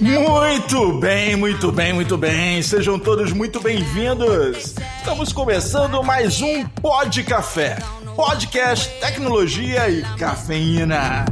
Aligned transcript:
Muito 0.00 0.98
bem, 0.98 1.36
muito 1.36 1.70
bem, 1.70 1.92
muito 1.92 2.16
bem. 2.16 2.62
Sejam 2.62 2.98
todos 2.98 3.30
muito 3.30 3.60
bem-vindos. 3.60 4.74
Estamos 4.96 5.34
começando 5.34 6.02
mais 6.02 6.40
um 6.40 6.66
Pod 6.66 7.22
Café. 7.24 7.76
Podcast, 8.16 8.88
tecnologia 9.00 9.90
e 9.90 10.00
cafeína. 10.16 11.26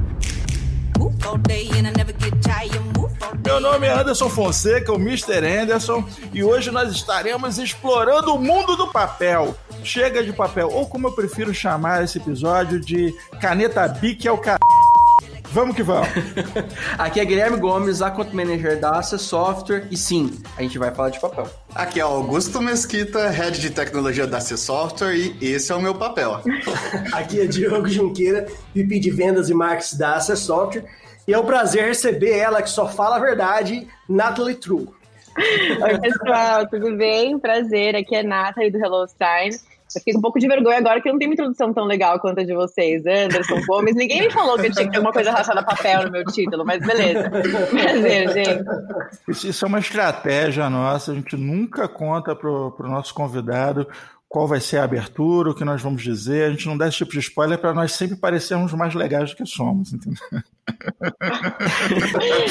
Meu 3.43 3.61
nome 3.61 3.87
é 3.87 3.93
Anderson 3.93 4.29
Fonseca, 4.29 4.93
o 4.93 4.97
Mr. 4.97 5.39
Anderson, 5.47 6.05
e 6.35 6.45
hoje 6.45 6.71
nós 6.71 6.93
estaremos 6.93 7.59
explorando 7.59 8.35
o 8.35 8.39
mundo 8.39 8.77
do 8.77 8.89
papel. 8.89 9.57
Chega 9.85 10.25
de 10.25 10.33
papel, 10.33 10.69
ou 10.71 10.87
como 10.87 11.09
eu 11.09 11.13
prefiro 11.13 11.53
chamar 11.53 12.03
esse 12.03 12.17
episódio 12.17 12.81
de 12.81 13.15
caneta 13.39 13.87
bic 13.87 14.27
é 14.27 14.33
o 14.33 14.39
cara. 14.39 14.59
Vamos 15.53 15.77
que 15.77 15.83
vamos. 15.83 16.09
Aqui 16.97 17.21
é 17.21 17.25
Guilherme 17.25 17.59
Gomes, 17.59 18.01
Account 18.01 18.35
Manager 18.35 18.81
da 18.81 18.99
Access 18.99 19.23
Software, 19.25 19.87
e 19.91 19.97
sim, 19.97 20.43
a 20.57 20.63
gente 20.63 20.79
vai 20.79 20.93
falar 20.93 21.11
de 21.11 21.21
papel. 21.21 21.47
Aqui 21.75 22.01
é 22.01 22.03
Augusto 22.03 22.63
Mesquita, 22.63 23.29
Head 23.29 23.61
de 23.61 23.71
Tecnologia 23.71 24.27
da 24.27 24.39
Access 24.39 24.65
Software, 24.65 25.15
e 25.15 25.37
esse 25.43 25.71
é 25.71 25.75
o 25.75 25.83
meu 25.83 25.95
papel. 25.95 26.41
Aqui 27.13 27.43
é 27.43 27.47
Diogo 27.47 27.87
Junqueira, 27.87 28.47
VP 28.75 28.99
de 28.99 29.11
Vendas 29.11 29.51
e 29.51 29.55
Marketing 29.55 29.99
da 29.99 30.17
Access 30.17 30.43
Software, 30.43 30.87
e 31.29 31.35
é 31.35 31.39
um 31.39 31.45
prazer 31.45 31.85
receber 31.85 32.37
ela 32.39 32.63
que 32.63 32.71
só 32.71 32.89
fala 32.89 33.17
a 33.17 33.21
verdade, 33.21 33.87
Natalie 34.09 34.55
True. 34.55 34.89
Oi, 35.37 36.01
pessoal, 36.01 36.67
tudo 36.69 36.97
bem? 36.97 37.39
Prazer, 37.39 37.95
aqui 37.95 38.17
é 38.17 38.23
Natalie 38.23 38.71
do 38.71 38.79
Hello 38.79 39.07
Sign. 39.07 39.57
Eu 39.95 40.01
fiquei 40.01 40.17
um 40.17 40.21
pouco 40.21 40.39
de 40.39 40.49
vergonha 40.49 40.79
agora 40.79 41.01
que 41.01 41.11
não 41.11 41.19
tem 41.19 41.29
uma 41.29 41.35
introdução 41.35 41.73
tão 41.73 41.85
legal 41.85 42.19
quanto 42.19 42.41
a 42.41 42.45
de 42.45 42.55
vocês, 42.55 43.05
Anderson 43.07 43.61
Gomes. 43.67 43.95
Ninguém 43.95 44.23
me 44.23 44.31
falou 44.31 44.59
que 44.59 44.67
eu 44.67 44.73
tinha 44.73 44.85
que 44.87 44.91
ter 44.91 44.97
alguma 44.97 45.13
coisa 45.13 45.31
relacionada 45.31 45.67
a 45.67 45.75
papel 45.75 46.05
no 46.05 46.11
meu 46.11 46.25
título, 46.25 46.65
mas 46.65 46.85
beleza. 46.85 47.31
Prazer, 47.31 48.33
gente. 48.33 48.65
Isso, 49.29 49.49
isso 49.49 49.65
é 49.65 49.69
uma 49.69 49.79
estratégia 49.79 50.69
nossa, 50.69 51.13
a 51.13 51.15
gente 51.15 51.37
nunca 51.37 51.87
conta 51.87 52.35
pro, 52.35 52.73
pro 52.73 52.89
nosso 52.89 53.15
convidado 53.15 53.87
qual 54.35 54.49
vai 54.49 54.59
ser 54.59 54.79
a 54.79 54.85
abertura, 54.85 55.51
o 55.51 55.55
que 55.55 55.65
nós 55.65 55.81
vamos 55.81 56.03
dizer. 56.03 56.47
A 56.47 56.51
gente 56.51 56.67
não 56.67 56.77
dá 56.77 56.89
esse 56.89 56.97
tipo 56.97 57.13
de 57.13 57.21
spoiler 57.21 57.57
para 57.57 57.73
nós 57.73 57.93
sempre 57.93 58.17
parecermos 58.17 58.73
mais 58.73 58.93
legais 58.93 59.31
do 59.31 59.37
que 59.37 59.47
somos, 59.47 59.93
entendeu? 59.93 60.19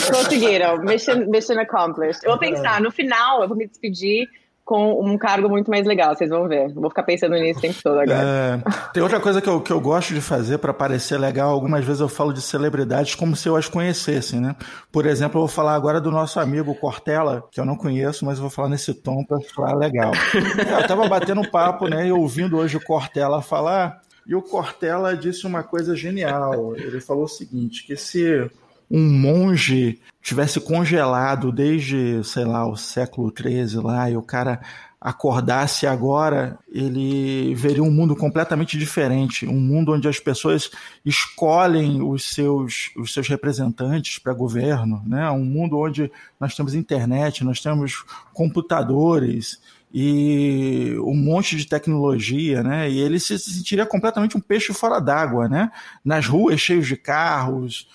Conseguiram. 0.09 0.77
Mission, 0.77 1.25
mission 1.27 1.59
accomplished. 1.59 2.23
Eu 2.23 2.31
vou 2.31 2.39
pensar, 2.39 2.79
no 2.79 2.89
final, 2.89 3.41
eu 3.41 3.49
vou 3.49 3.57
me 3.57 3.67
despedir 3.67 4.29
com 4.65 5.05
um 5.05 5.17
cargo 5.17 5.49
muito 5.49 5.69
mais 5.69 5.85
legal, 5.85 6.15
vocês 6.15 6.29
vão 6.29 6.47
ver. 6.47 6.73
Vou 6.73 6.89
ficar 6.89 7.03
pensando 7.03 7.35
nisso 7.35 7.59
o 7.59 7.61
tempo 7.61 7.79
todo 7.83 7.99
agora. 7.99 8.61
É, 8.65 8.91
tem 8.93 9.03
outra 9.03 9.19
coisa 9.19 9.41
que 9.41 9.49
eu, 9.49 9.59
que 9.59 9.71
eu 9.71 9.79
gosto 9.79 10.13
de 10.13 10.21
fazer 10.21 10.57
para 10.57 10.73
parecer 10.73 11.17
legal. 11.17 11.51
Algumas 11.51 11.83
vezes 11.83 11.99
eu 11.99 12.07
falo 12.07 12.31
de 12.31 12.41
celebridades 12.41 13.15
como 13.15 13.35
se 13.35 13.49
eu 13.49 13.55
as 13.57 13.67
conhecesse, 13.67 14.37
né? 14.37 14.55
Por 14.91 15.05
exemplo, 15.05 15.37
eu 15.37 15.47
vou 15.47 15.53
falar 15.53 15.75
agora 15.75 15.99
do 15.99 16.11
nosso 16.11 16.39
amigo 16.39 16.73
Cortella, 16.75 17.43
que 17.51 17.59
eu 17.59 17.65
não 17.65 17.75
conheço, 17.75 18.25
mas 18.25 18.37
eu 18.37 18.43
vou 18.43 18.49
falar 18.49 18.69
nesse 18.69 18.93
tom 18.93 19.23
para 19.25 19.39
falar 19.53 19.75
legal. 19.75 20.11
Eu 20.33 20.87
tava 20.87 21.07
batendo 21.09 21.49
papo, 21.49 21.87
né, 21.87 22.07
e 22.07 22.11
ouvindo 22.11 22.57
hoje 22.57 22.77
o 22.77 22.83
Cortella 22.83 23.41
falar, 23.41 24.01
e 24.25 24.33
o 24.33 24.41
Cortella 24.41 25.15
disse 25.17 25.45
uma 25.45 25.63
coisa 25.63 25.95
genial. 25.95 26.75
Ele 26.75 27.01
falou 27.01 27.25
o 27.25 27.27
seguinte, 27.27 27.85
que 27.85 27.97
se 27.97 28.49
um 28.93 29.11
monge 29.11 29.99
tivesse 30.21 30.59
congelado 30.59 31.51
desde, 31.51 32.23
sei 32.23 32.45
lá, 32.45 32.67
o 32.67 32.77
século 32.77 33.33
XIII 33.35 33.81
lá, 33.81 34.07
e 34.07 34.15
o 34.15 34.21
cara 34.21 34.61
acordasse 35.01 35.85
agora, 35.85 36.57
ele 36.71 37.53
veria 37.55 37.83
um 37.83 37.91
mundo 37.91 38.15
completamente 38.15 38.77
diferente, 38.77 39.45
um 39.45 39.59
mundo 39.59 39.91
onde 39.91 40.07
as 40.07 40.17
pessoas 40.19 40.69
escolhem 41.03 42.01
os 42.01 42.23
seus, 42.33 42.91
os 42.95 43.11
seus 43.11 43.27
representantes 43.27 44.19
para 44.19 44.31
governo, 44.31 45.03
né? 45.05 45.29
um 45.31 45.43
mundo 45.43 45.77
onde 45.77 46.09
nós 46.39 46.55
temos 46.55 46.73
internet, 46.73 47.43
nós 47.43 47.59
temos 47.59 48.05
computadores 48.31 49.59
e 49.93 50.95
um 50.99 51.15
monte 51.15 51.57
de 51.57 51.67
tecnologia, 51.67 52.63
né? 52.63 52.89
E 52.89 52.99
ele 52.99 53.19
se 53.19 53.37
sentiria 53.37 53.85
completamente 53.85 54.35
um 54.35 54.41
peixe 54.41 54.73
fora 54.73 54.99
d'água, 54.99 55.47
né? 55.47 55.71
Nas 56.03 56.25
ruas 56.25 56.59
cheios 56.59 56.87
de 56.87 56.97
carros, 56.97 57.87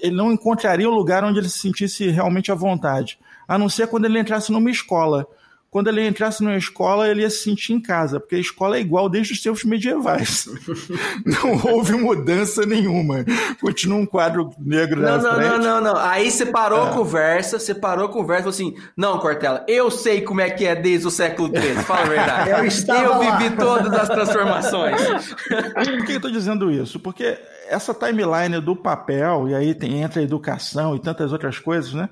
ele 0.00 0.16
não 0.16 0.32
encontraria 0.32 0.88
um 0.88 0.94
lugar 0.94 1.24
onde 1.24 1.38
ele 1.38 1.48
se 1.48 1.58
sentisse 1.58 2.08
realmente 2.08 2.50
à 2.50 2.54
vontade, 2.54 3.18
a 3.46 3.58
não 3.58 3.68
ser 3.68 3.86
quando 3.88 4.04
ele 4.04 4.18
entrasse 4.18 4.52
numa 4.52 4.70
escola. 4.70 5.26
Quando 5.70 5.88
ele 5.88 6.06
entrasse 6.06 6.42
numa 6.42 6.56
escola, 6.56 7.06
ele 7.08 7.20
ia 7.20 7.28
se 7.28 7.42
sentir 7.42 7.74
em 7.74 7.80
casa, 7.80 8.18
porque 8.18 8.36
a 8.36 8.38
escola 8.38 8.78
é 8.78 8.80
igual 8.80 9.06
desde 9.06 9.34
os 9.34 9.42
tempos 9.42 9.64
medievais. 9.64 10.48
não 11.26 11.72
houve 11.72 11.92
mudança 11.92 12.64
nenhuma. 12.64 13.22
Continua 13.60 13.98
um 13.98 14.06
quadro 14.06 14.50
negro 14.58 14.98
não, 14.98 15.18
na 15.18 15.18
não, 15.18 15.34
frente. 15.34 15.50
Não, 15.50 15.58
não, 15.58 15.80
não, 15.92 15.96
Aí 15.98 16.30
você 16.30 16.46
parou 16.46 16.82
a 16.82 16.90
conversa, 16.92 17.58
você 17.58 17.74
parou 17.74 18.06
a 18.06 18.08
conversa 18.08 18.48
e 18.48 18.52
falou 18.52 18.72
assim: 18.72 18.88
não, 18.96 19.18
Cortella, 19.18 19.62
eu 19.68 19.90
sei 19.90 20.22
como 20.22 20.40
é 20.40 20.48
que 20.48 20.64
é 20.64 20.74
desde 20.74 21.06
o 21.06 21.10
século 21.10 21.50
XIII, 21.54 21.84
fala 21.84 22.00
a 22.00 22.08
verdade. 22.08 22.50
Eu 22.88 23.02
eu 23.02 23.18
lá. 23.18 23.36
vivi 23.36 23.56
todas 23.56 23.92
as 23.92 24.08
transformações. 24.08 25.00
Por 25.74 26.06
que 26.06 26.12
eu 26.12 26.16
estou 26.16 26.30
dizendo 26.30 26.70
isso? 26.70 26.98
Porque 26.98 27.38
essa 27.68 27.94
timeline 27.94 28.60
do 28.60 28.74
papel, 28.74 29.48
e 29.48 29.54
aí 29.54 29.74
tem, 29.74 30.02
entra 30.02 30.20
a 30.20 30.24
educação 30.24 30.96
e 30.96 31.00
tantas 31.00 31.32
outras 31.32 31.58
coisas, 31.58 31.92
né? 31.92 32.08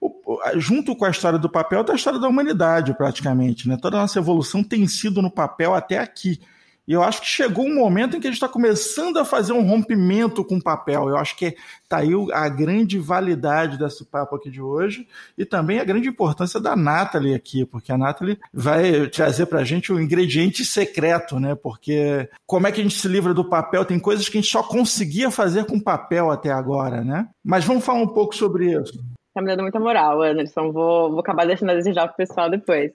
O- 0.00 0.40
junto 0.56 0.94
com 0.94 1.04
a 1.04 1.10
história 1.10 1.38
do 1.38 1.48
papel, 1.48 1.80
está 1.80 1.92
a 1.92 1.96
história 1.96 2.18
da 2.18 2.28
humanidade, 2.28 2.94
praticamente. 2.94 3.68
Né? 3.68 3.76
Toda 3.80 3.96
a 3.96 4.00
nossa 4.00 4.18
evolução 4.18 4.62
tem 4.62 4.86
sido 4.86 5.20
no 5.20 5.30
papel 5.30 5.74
até 5.74 5.98
aqui. 5.98 6.40
E 6.88 6.92
eu 6.94 7.02
acho 7.02 7.20
que 7.20 7.26
chegou 7.26 7.66
um 7.66 7.74
momento 7.74 8.16
em 8.16 8.20
que 8.20 8.26
a 8.26 8.30
gente 8.30 8.38
está 8.42 8.48
começando 8.48 9.18
a 9.18 9.24
fazer 9.24 9.52
um 9.52 9.60
rompimento 9.60 10.42
com 10.42 10.56
o 10.56 10.62
papel. 10.62 11.10
Eu 11.10 11.18
acho 11.18 11.36
que 11.36 11.54
está 11.84 11.98
aí 11.98 12.14
o- 12.14 12.32
a 12.32 12.48
grande 12.48 12.98
validade 12.98 13.78
desse 13.78 14.06
papo 14.06 14.34
aqui 14.34 14.50
de 14.50 14.62
hoje 14.62 15.06
e 15.36 15.44
também 15.44 15.80
a 15.80 15.84
grande 15.84 16.08
importância 16.08 16.58
da 16.58 16.74
Nathalie 16.74 17.34
aqui, 17.34 17.66
porque 17.66 17.92
a 17.92 17.98
Nathalie 17.98 18.38
vai 18.54 19.06
trazer 19.08 19.44
para 19.44 19.60
a 19.60 19.64
gente 19.64 19.92
o 19.92 20.00
ingrediente 20.00 20.64
secreto, 20.64 21.38
né? 21.38 21.54
Porque 21.54 22.26
como 22.46 22.66
é 22.66 22.72
que 22.72 22.80
a 22.80 22.82
gente 22.82 22.96
se 22.96 23.06
livra 23.06 23.34
do 23.34 23.44
papel? 23.44 23.84
Tem 23.84 23.98
coisas 24.00 24.26
que 24.26 24.38
a 24.38 24.40
gente 24.40 24.50
só 24.50 24.62
conseguia 24.62 25.30
fazer 25.30 25.66
com 25.66 25.78
papel 25.78 26.30
até 26.30 26.50
agora, 26.50 27.04
né? 27.04 27.28
Mas 27.44 27.66
vamos 27.66 27.84
falar 27.84 28.00
um 28.00 28.08
pouco 28.08 28.34
sobre 28.34 28.72
isso. 28.72 28.98
Tá 29.34 29.42
me 29.42 29.48
dando 29.48 29.60
muita 29.62 29.78
moral, 29.78 30.22
Anderson. 30.22 30.72
Vou, 30.72 31.10
vou 31.10 31.20
acabar 31.20 31.46
deixando 31.46 31.70
a 31.70 31.74
desejar 31.74 32.08
pro 32.08 32.16
pessoal 32.16 32.48
depois. 32.50 32.92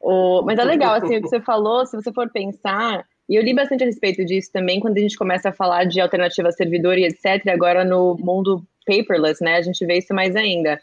O, 0.00 0.42
mas 0.42 0.58
é 0.58 0.64
legal, 0.64 0.94
assim, 0.94 1.18
o 1.18 1.22
que 1.22 1.28
você 1.28 1.40
falou, 1.42 1.84
se 1.84 1.94
você 1.94 2.10
for 2.10 2.30
pensar, 2.30 3.04
e 3.28 3.36
eu 3.36 3.42
li 3.42 3.54
bastante 3.54 3.82
a 3.82 3.86
respeito 3.86 4.24
disso 4.24 4.50
também, 4.52 4.80
quando 4.80 4.98
a 4.98 5.00
gente 5.00 5.16
começa 5.16 5.48
a 5.48 5.52
falar 5.52 5.84
de 5.84 6.00
alternativa 6.00 6.48
a 6.48 6.52
servidor 6.52 6.98
e 6.98 7.04
etc., 7.04 7.48
agora 7.48 7.84
no 7.84 8.16
mundo 8.18 8.62
paperless, 8.86 9.42
né, 9.42 9.56
a 9.56 9.62
gente 9.62 9.84
vê 9.86 9.98
isso 9.98 10.14
mais 10.14 10.36
ainda. 10.36 10.80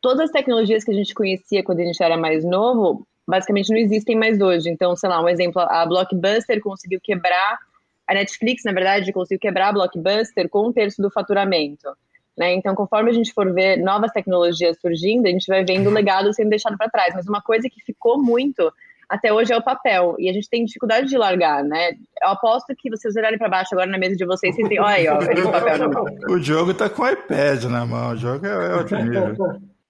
Todas 0.00 0.26
as 0.26 0.30
tecnologias 0.30 0.84
que 0.84 0.90
a 0.90 0.94
gente 0.94 1.14
conhecia 1.14 1.62
quando 1.62 1.80
a 1.80 1.84
gente 1.84 2.02
era 2.02 2.16
mais 2.16 2.44
novo, 2.44 3.06
basicamente 3.26 3.70
não 3.70 3.78
existem 3.78 4.16
mais 4.16 4.40
hoje. 4.40 4.68
Então, 4.68 4.94
sei 4.96 5.08
lá, 5.08 5.22
um 5.22 5.28
exemplo, 5.28 5.60
a 5.62 5.84
Blockbuster 5.86 6.60
conseguiu 6.60 7.00
quebrar, 7.02 7.58
a 8.06 8.14
Netflix, 8.14 8.62
na 8.64 8.72
verdade, 8.72 9.12
conseguiu 9.12 9.40
quebrar 9.40 9.68
a 9.68 9.72
Blockbuster 9.72 10.48
com 10.48 10.68
um 10.68 10.72
terço 10.72 11.02
do 11.02 11.10
faturamento. 11.10 11.88
Né? 12.36 12.52
Então, 12.54 12.74
conforme 12.74 13.10
a 13.10 13.14
gente 13.14 13.32
for 13.32 13.52
ver 13.52 13.78
novas 13.78 14.12
tecnologias 14.12 14.78
surgindo, 14.80 15.26
a 15.26 15.30
gente 15.30 15.46
vai 15.46 15.64
vendo 15.64 15.88
o 15.88 15.92
legado 15.92 16.32
sendo 16.32 16.50
deixado 16.50 16.76
para 16.76 16.90
trás. 16.90 17.14
Mas 17.14 17.26
uma 17.26 17.40
coisa 17.40 17.68
que 17.68 17.80
ficou 17.80 18.22
muito 18.22 18.72
até 19.08 19.32
hoje 19.32 19.52
é 19.52 19.56
o 19.56 19.62
papel. 19.62 20.16
E 20.18 20.28
a 20.28 20.32
gente 20.32 20.48
tem 20.48 20.64
dificuldade 20.64 21.08
de 21.08 21.16
largar, 21.16 21.62
né? 21.62 21.90
Eu 22.22 22.30
aposto 22.30 22.74
que 22.76 22.90
vocês 22.90 23.14
olharem 23.16 23.38
para 23.38 23.48
baixo 23.48 23.70
agora 23.72 23.90
na 23.90 23.98
mesa 23.98 24.16
de 24.16 24.26
vocês, 24.26 24.54
vocês 24.54 24.68
têm, 24.68 24.80
olha 24.80 24.94
aí, 24.94 25.08
ó, 25.08 25.20
ele 25.22 25.42
o 25.42 25.50
papel 25.50 25.78
na 25.78 25.88
mão. 25.88 26.04
O 26.28 26.40
Diogo 26.40 26.74
tá 26.74 26.88
com 26.88 27.02
o 27.02 27.08
iPad 27.08 27.64
na 27.64 27.86
mão. 27.86 28.12
O 28.12 28.16
Diogo 28.16 28.46
é 28.46 28.50
é 28.50 28.74
outro 28.74 29.02
nível. 29.02 29.34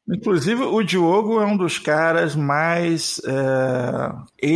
Inclusive, 0.09 0.62
o 0.62 0.82
Diogo 0.84 1.41
é 1.41 1.47
um 1.47 1.56
dos 1.56 1.78
caras 1.78 2.37
mais 2.37 3.21
é, 3.26 4.46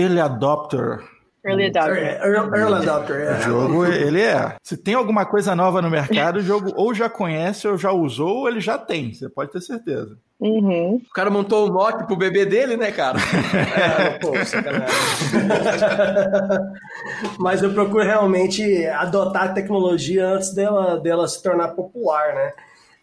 early 1.45 1.67
adopter. 1.67 2.21
Early 2.23 2.77
adopter. 2.77 3.17
É, 3.17 3.25
O 3.25 3.31
é. 3.31 3.45
Diogo, 3.45 3.87
ele 3.87 4.21
é. 4.21 4.57
Se 4.63 4.77
tem 4.77 4.95
alguma 4.95 5.25
coisa 5.25 5.55
nova 5.55 5.81
no 5.81 5.91
mercado, 5.91 6.39
o 6.39 6.43
Diogo 6.43 6.73
ou 6.77 6.95
já 6.95 7.09
conhece, 7.09 7.67
ou 7.67 7.79
já 7.79 7.93
usou, 7.93 8.39
ou 8.39 8.49
ele 8.49 8.61
já 8.61 8.79
tem. 8.79 9.13
Você 9.13 9.29
pode 9.29 9.53
ter 9.53 9.61
certeza. 9.61 10.17
Uhum. 10.41 10.97
O 10.97 11.13
cara 11.13 11.29
montou 11.29 11.69
o 11.69 11.73
mock 11.73 12.07
pro 12.07 12.17
bebê 12.17 12.47
dele, 12.47 12.77
né, 12.77 12.91
cara? 12.91 13.19
É, 13.77 14.19
pô, 14.19 14.33
sacanagem. 14.45 14.89
Mas 17.39 17.63
eu 17.63 17.73
procuro 17.75 18.05
realmente 18.05 18.87
adotar 18.87 19.45
a 19.45 19.53
tecnologia 19.53 20.27
antes 20.27 20.55
dela, 20.55 20.99
dela 20.99 21.29
se 21.29 21.43
tornar 21.43 21.69
popular, 21.69 22.35
né? 22.35 22.53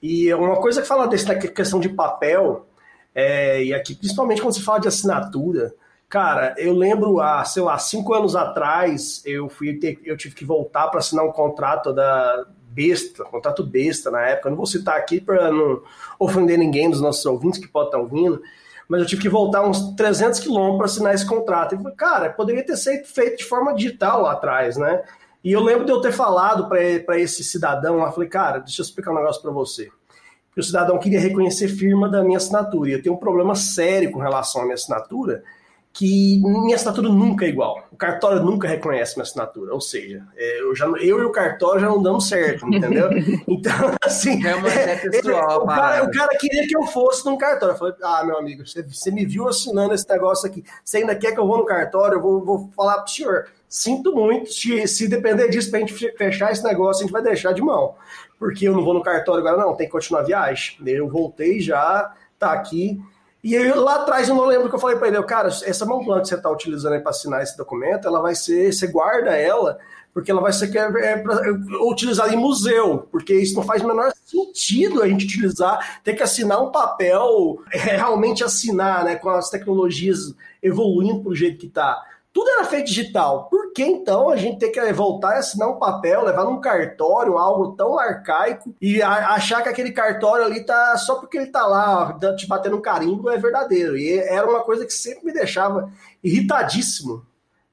E 0.01 0.33
uma 0.33 0.57
coisa 0.57 0.81
que 0.81 0.87
fala 0.87 1.07
dessa 1.07 1.35
questão 1.35 1.79
de 1.79 1.89
papel, 1.89 2.65
é, 3.13 3.63
e 3.63 3.73
aqui 3.73 3.95
principalmente 3.95 4.41
quando 4.41 4.53
se 4.53 4.63
fala 4.63 4.79
de 4.79 4.87
assinatura, 4.87 5.73
cara, 6.09 6.55
eu 6.57 6.73
lembro 6.73 7.19
há, 7.19 7.43
sei 7.43 7.63
lá, 7.63 7.77
cinco 7.77 8.13
anos 8.13 8.35
atrás, 8.35 9.21
eu 9.25 9.49
fui 9.49 9.73
ter, 9.75 9.99
eu 10.03 10.17
tive 10.17 10.35
que 10.35 10.45
voltar 10.45 10.87
para 10.87 10.99
assinar 10.99 11.25
um 11.25 11.31
contrato 11.31 11.93
da 11.93 12.45
besta, 12.77 13.23
contrato 13.25 13.63
besta 13.63 14.11
na 14.11 14.21
época. 14.21 14.47
Eu 14.47 14.51
não 14.51 14.57
vou 14.57 14.67
citar 14.67 14.97
aqui 14.97 15.19
para 15.19 15.51
não 15.51 15.81
ofender 16.19 16.57
ninguém 16.57 16.89
dos 16.89 17.01
nossos 17.01 17.25
ouvintes 17.25 17.59
que 17.59 17.67
podem 17.67 17.87
estar 17.87 17.97
ouvindo, 17.97 18.41
mas 18.87 19.01
eu 19.01 19.07
tive 19.07 19.23
que 19.23 19.29
voltar 19.29 19.67
uns 19.67 19.95
300 19.95 20.39
quilômetros 20.39 20.77
para 20.77 20.85
assinar 20.85 21.15
esse 21.15 21.25
contrato. 21.25 21.75
E 21.75 21.95
cara, 21.95 22.29
poderia 22.29 22.63
ter 22.63 22.77
sido 22.77 23.05
feito 23.05 23.37
de 23.37 23.45
forma 23.45 23.73
digital 23.73 24.21
lá 24.21 24.33
atrás, 24.33 24.77
né? 24.77 25.03
E 25.43 25.51
eu 25.51 25.61
lembro 25.61 25.85
de 25.85 25.91
eu 25.91 26.01
ter 26.01 26.11
falado 26.11 26.67
para 26.67 27.17
esse 27.19 27.43
cidadão 27.43 27.97
lá, 27.97 28.11
falei, 28.11 28.29
cara, 28.29 28.59
deixa 28.59 28.81
eu 28.81 28.85
explicar 28.85 29.11
um 29.11 29.15
negócio 29.15 29.41
para 29.41 29.51
você. 29.51 29.89
o 30.55 30.63
cidadão 30.63 30.97
queria 30.97 31.19
reconhecer 31.19 31.67
firma 31.67 32.09
da 32.09 32.23
minha 32.23 32.37
assinatura. 32.37 32.89
E 32.89 32.93
eu 32.93 33.01
tenho 33.01 33.15
um 33.15 33.19
problema 33.19 33.55
sério 33.55 34.11
com 34.11 34.19
relação 34.19 34.61
à 34.61 34.63
minha 34.65 34.75
assinatura, 34.75 35.43
que 35.97 36.39
minha 36.43 36.75
assinatura 36.75 37.09
nunca 37.09 37.43
é 37.43 37.49
igual. 37.49 37.87
O 37.91 37.95
cartório 37.97 38.43
nunca 38.43 38.67
reconhece 38.67 39.15
minha 39.15 39.23
assinatura. 39.23 39.73
Ou 39.73 39.81
seja, 39.81 40.23
é, 40.35 40.61
eu, 40.61 40.75
já, 40.75 40.85
eu 40.85 41.19
e 41.19 41.25
o 41.25 41.31
cartório 41.31 41.81
já 41.81 41.87
não 41.87 42.03
damos 42.03 42.29
certo, 42.29 42.67
entendeu? 42.67 43.09
Então, 43.47 43.95
assim. 44.03 44.45
É 44.45 44.55
uma 44.55 44.69
é, 44.69 44.97
pessoal, 44.97 45.63
o, 45.63 45.65
cara, 45.65 46.03
o, 46.03 46.11
cara, 46.11 46.37
queria 46.37 46.67
que 46.67 46.77
eu 46.77 46.83
fosse 46.83 47.25
num 47.25 47.35
cartório. 47.35 47.73
Eu 47.73 47.79
falei, 47.79 47.95
ah, 48.03 48.23
meu 48.23 48.37
amigo, 48.37 48.67
você, 48.67 48.83
você, 48.83 49.09
me 49.09 49.25
viu 49.25 49.47
assinando 49.47 49.95
esse 49.95 50.07
negócio 50.07 50.47
aqui. 50.47 50.63
Você 50.85 50.97
ainda 50.97 51.15
quer 51.15 51.31
que 51.31 51.39
eu 51.39 51.47
vou 51.47 51.57
no 51.57 51.65
cartório? 51.65 52.17
Eu 52.17 52.21
vou, 52.21 52.45
vou 52.45 52.69
falar 52.75 53.01
pro 53.01 53.11
senhor. 53.11 53.47
Sinto 53.67 54.13
muito, 54.13 54.53
se, 54.53 54.87
se 54.87 55.07
depender 55.07 55.49
disso 55.49 55.71
pra 55.71 55.79
gente 55.79 55.93
fechar 55.93 56.51
esse 56.51 56.63
negócio, 56.63 57.01
a 57.01 57.05
gente 57.05 57.13
vai 57.13 57.23
deixar 57.23 57.53
de 57.53 57.61
mão. 57.61 57.95
Porque 58.37 58.67
eu 58.67 58.73
não 58.73 58.83
vou 58.83 58.93
no 58.93 59.01
cartório 59.01 59.39
agora, 59.39 59.65
não, 59.65 59.75
tem 59.75 59.87
que 59.87 59.91
continuar 59.91 60.21
a 60.21 60.25
viagem. 60.25 60.77
Eu 60.85 61.09
voltei 61.09 61.59
já, 61.59 62.13
tá 62.37 62.51
aqui. 62.51 63.01
E 63.47 63.55
eu, 63.55 63.81
lá 63.81 63.95
atrás 63.95 64.27
eu 64.27 64.35
não 64.35 64.43
lembro 64.43 64.67
que 64.67 64.75
eu 64.75 64.79
falei 64.79 64.97
para 64.97 65.07
ele, 65.07 65.23
cara, 65.23 65.47
essa 65.47 65.85
mão 65.85 66.03
plana 66.03 66.21
que 66.21 66.27
você 66.27 66.35
está 66.35 66.51
utilizando 66.51 66.99
para 66.99 67.11
assinar 67.11 67.41
esse 67.41 67.55
documento, 67.55 68.05
ela 68.05 68.19
vai 68.19 68.35
ser, 68.35 68.73
você 68.73 68.87
guarda 68.87 69.37
ela, 69.37 69.79
porque 70.13 70.29
ela 70.29 70.41
vai 70.41 70.51
ser 70.51 70.75
é, 70.75 70.81
é, 70.81 71.23
é, 71.23 71.51
utilizada 71.89 72.33
em 72.33 72.35
museu, 72.35 73.07
porque 73.09 73.33
isso 73.33 73.55
não 73.55 73.63
faz 73.63 73.81
o 73.81 73.87
menor 73.87 74.11
sentido 74.25 75.01
a 75.01 75.07
gente 75.07 75.23
utilizar, 75.23 76.01
ter 76.03 76.13
que 76.13 76.23
assinar 76.23 76.61
um 76.61 76.73
papel, 76.73 77.59
é, 77.71 77.77
realmente 77.77 78.43
assinar, 78.43 79.05
né, 79.05 79.15
com 79.15 79.29
as 79.29 79.49
tecnologias 79.49 80.35
evoluindo 80.61 81.21
para 81.21 81.31
o 81.31 81.35
jeito 81.35 81.57
que 81.57 81.67
está 81.67 82.03
tudo 82.37 82.51
era 82.51 82.65
feito 82.65 82.85
digital. 82.85 83.49
Por 83.49 83.73
que 83.73 83.81
então 83.81 84.29
a 84.29 84.35
gente 84.35 84.59
ter 84.59 84.69
que 84.69 84.93
voltar 84.93 85.35
e 85.35 85.39
assinar 85.39 85.69
um 85.69 85.79
papel, 85.79 86.23
levar 86.23 86.45
num 86.45 86.61
cartório, 86.61 87.35
algo 87.35 87.75
tão 87.75 87.97
arcaico, 87.97 88.75
e 88.79 89.01
achar 89.01 89.63
que 89.63 89.69
aquele 89.69 89.91
cartório 89.91 90.45
ali 90.45 90.63
tá 90.63 90.95
só 90.97 91.15
porque 91.15 91.35
ele 91.35 91.47
tá 91.47 91.65
lá 91.65 92.15
te 92.37 92.45
batendo 92.45 92.77
um 92.77 92.81
carimbo 92.81 93.27
é 93.31 93.37
verdadeiro? 93.39 93.97
E 93.97 94.19
era 94.19 94.47
uma 94.47 94.59
coisa 94.59 94.85
que 94.85 94.93
sempre 94.93 95.25
me 95.25 95.33
deixava 95.33 95.91
irritadíssimo 96.23 97.25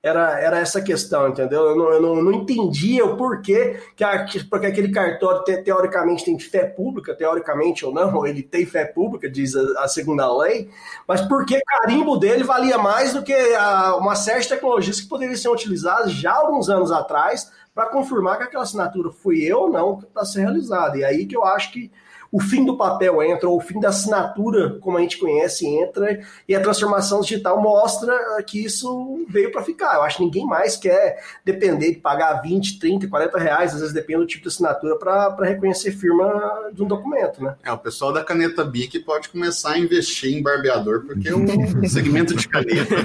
era, 0.04 0.38
era 0.38 0.58
essa 0.58 0.82
questão, 0.82 1.28
entendeu? 1.28 1.62
Eu 1.62 1.76
não, 1.76 1.90
eu 1.90 2.02
não, 2.02 2.22
não 2.22 2.32
entendia 2.32 3.06
o 3.06 3.16
porquê, 3.16 3.80
que 3.96 4.04
a, 4.04 4.26
porque 4.50 4.66
aquele 4.66 4.92
cartório 4.92 5.42
te, 5.44 5.56
teoricamente 5.62 6.26
tem 6.26 6.38
fé 6.38 6.66
pública, 6.66 7.14
teoricamente 7.14 7.86
ou 7.86 7.92
não, 7.92 8.26
ele 8.26 8.42
tem 8.42 8.66
fé 8.66 8.84
pública, 8.84 9.30
diz 9.30 9.56
a, 9.56 9.84
a 9.84 9.88
segunda 9.88 10.30
lei, 10.36 10.68
mas 11.08 11.22
por 11.22 11.46
que 11.46 11.58
carimbo 11.58 12.18
dele 12.18 12.44
valia 12.44 12.76
mais 12.76 13.14
do 13.14 13.22
que 13.22 13.32
a, 13.54 13.96
uma 13.96 14.14
série 14.14 14.42
de 14.42 14.48
tecnologias 14.50 15.00
que 15.00 15.08
poderiam 15.08 15.36
ser 15.38 15.48
utilizadas 15.48 16.12
já 16.12 16.34
alguns 16.34 16.68
anos 16.68 16.92
atrás 16.92 17.50
para 17.74 17.88
confirmar 17.88 18.36
que 18.36 18.44
aquela 18.44 18.64
assinatura 18.64 19.10
fui 19.10 19.42
eu 19.42 19.60
ou 19.60 19.70
não 19.70 20.02
para 20.12 20.26
ser 20.26 20.40
realizada. 20.40 20.98
E 20.98 21.04
aí 21.04 21.24
que 21.24 21.34
eu 21.34 21.44
acho 21.44 21.72
que 21.72 21.90
o 22.34 22.40
fim 22.40 22.64
do 22.64 22.76
papel 22.76 23.22
entra, 23.22 23.48
ou 23.48 23.58
o 23.58 23.60
fim 23.60 23.78
da 23.78 23.90
assinatura, 23.90 24.76
como 24.80 24.98
a 24.98 25.00
gente 25.00 25.18
conhece, 25.18 25.64
entra, 25.68 26.18
e 26.48 26.52
a 26.56 26.60
transformação 26.60 27.20
digital 27.20 27.62
mostra 27.62 28.12
que 28.44 28.64
isso 28.64 29.24
veio 29.28 29.52
para 29.52 29.62
ficar. 29.62 29.94
Eu 29.94 30.02
acho 30.02 30.16
que 30.16 30.24
ninguém 30.24 30.44
mais 30.44 30.76
quer 30.76 31.22
depender 31.44 31.92
de 31.92 32.00
pagar 32.00 32.42
20, 32.42 32.80
30, 32.80 33.06
40 33.06 33.38
reais, 33.38 33.72
às 33.74 33.78
vezes 33.78 33.94
depende 33.94 34.18
do 34.18 34.26
tipo 34.26 34.42
de 34.42 34.48
assinatura, 34.48 34.96
para 34.98 35.46
reconhecer 35.46 35.92
firma 35.92 36.70
de 36.72 36.82
um 36.82 36.88
documento, 36.88 37.40
né? 37.40 37.54
É, 37.62 37.70
o 37.70 37.78
pessoal 37.78 38.12
da 38.12 38.24
caneta 38.24 38.64
BIC 38.64 39.04
pode 39.04 39.28
começar 39.28 39.74
a 39.74 39.78
investir 39.78 40.36
em 40.36 40.42
barbeador, 40.42 41.04
porque 41.06 41.32
o 41.32 41.46
segmento 41.88 42.34
de 42.34 42.48
caneta. 42.48 42.96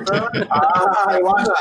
Ah, 0.49 1.17
eu 1.19 1.29
acho, 1.37 1.51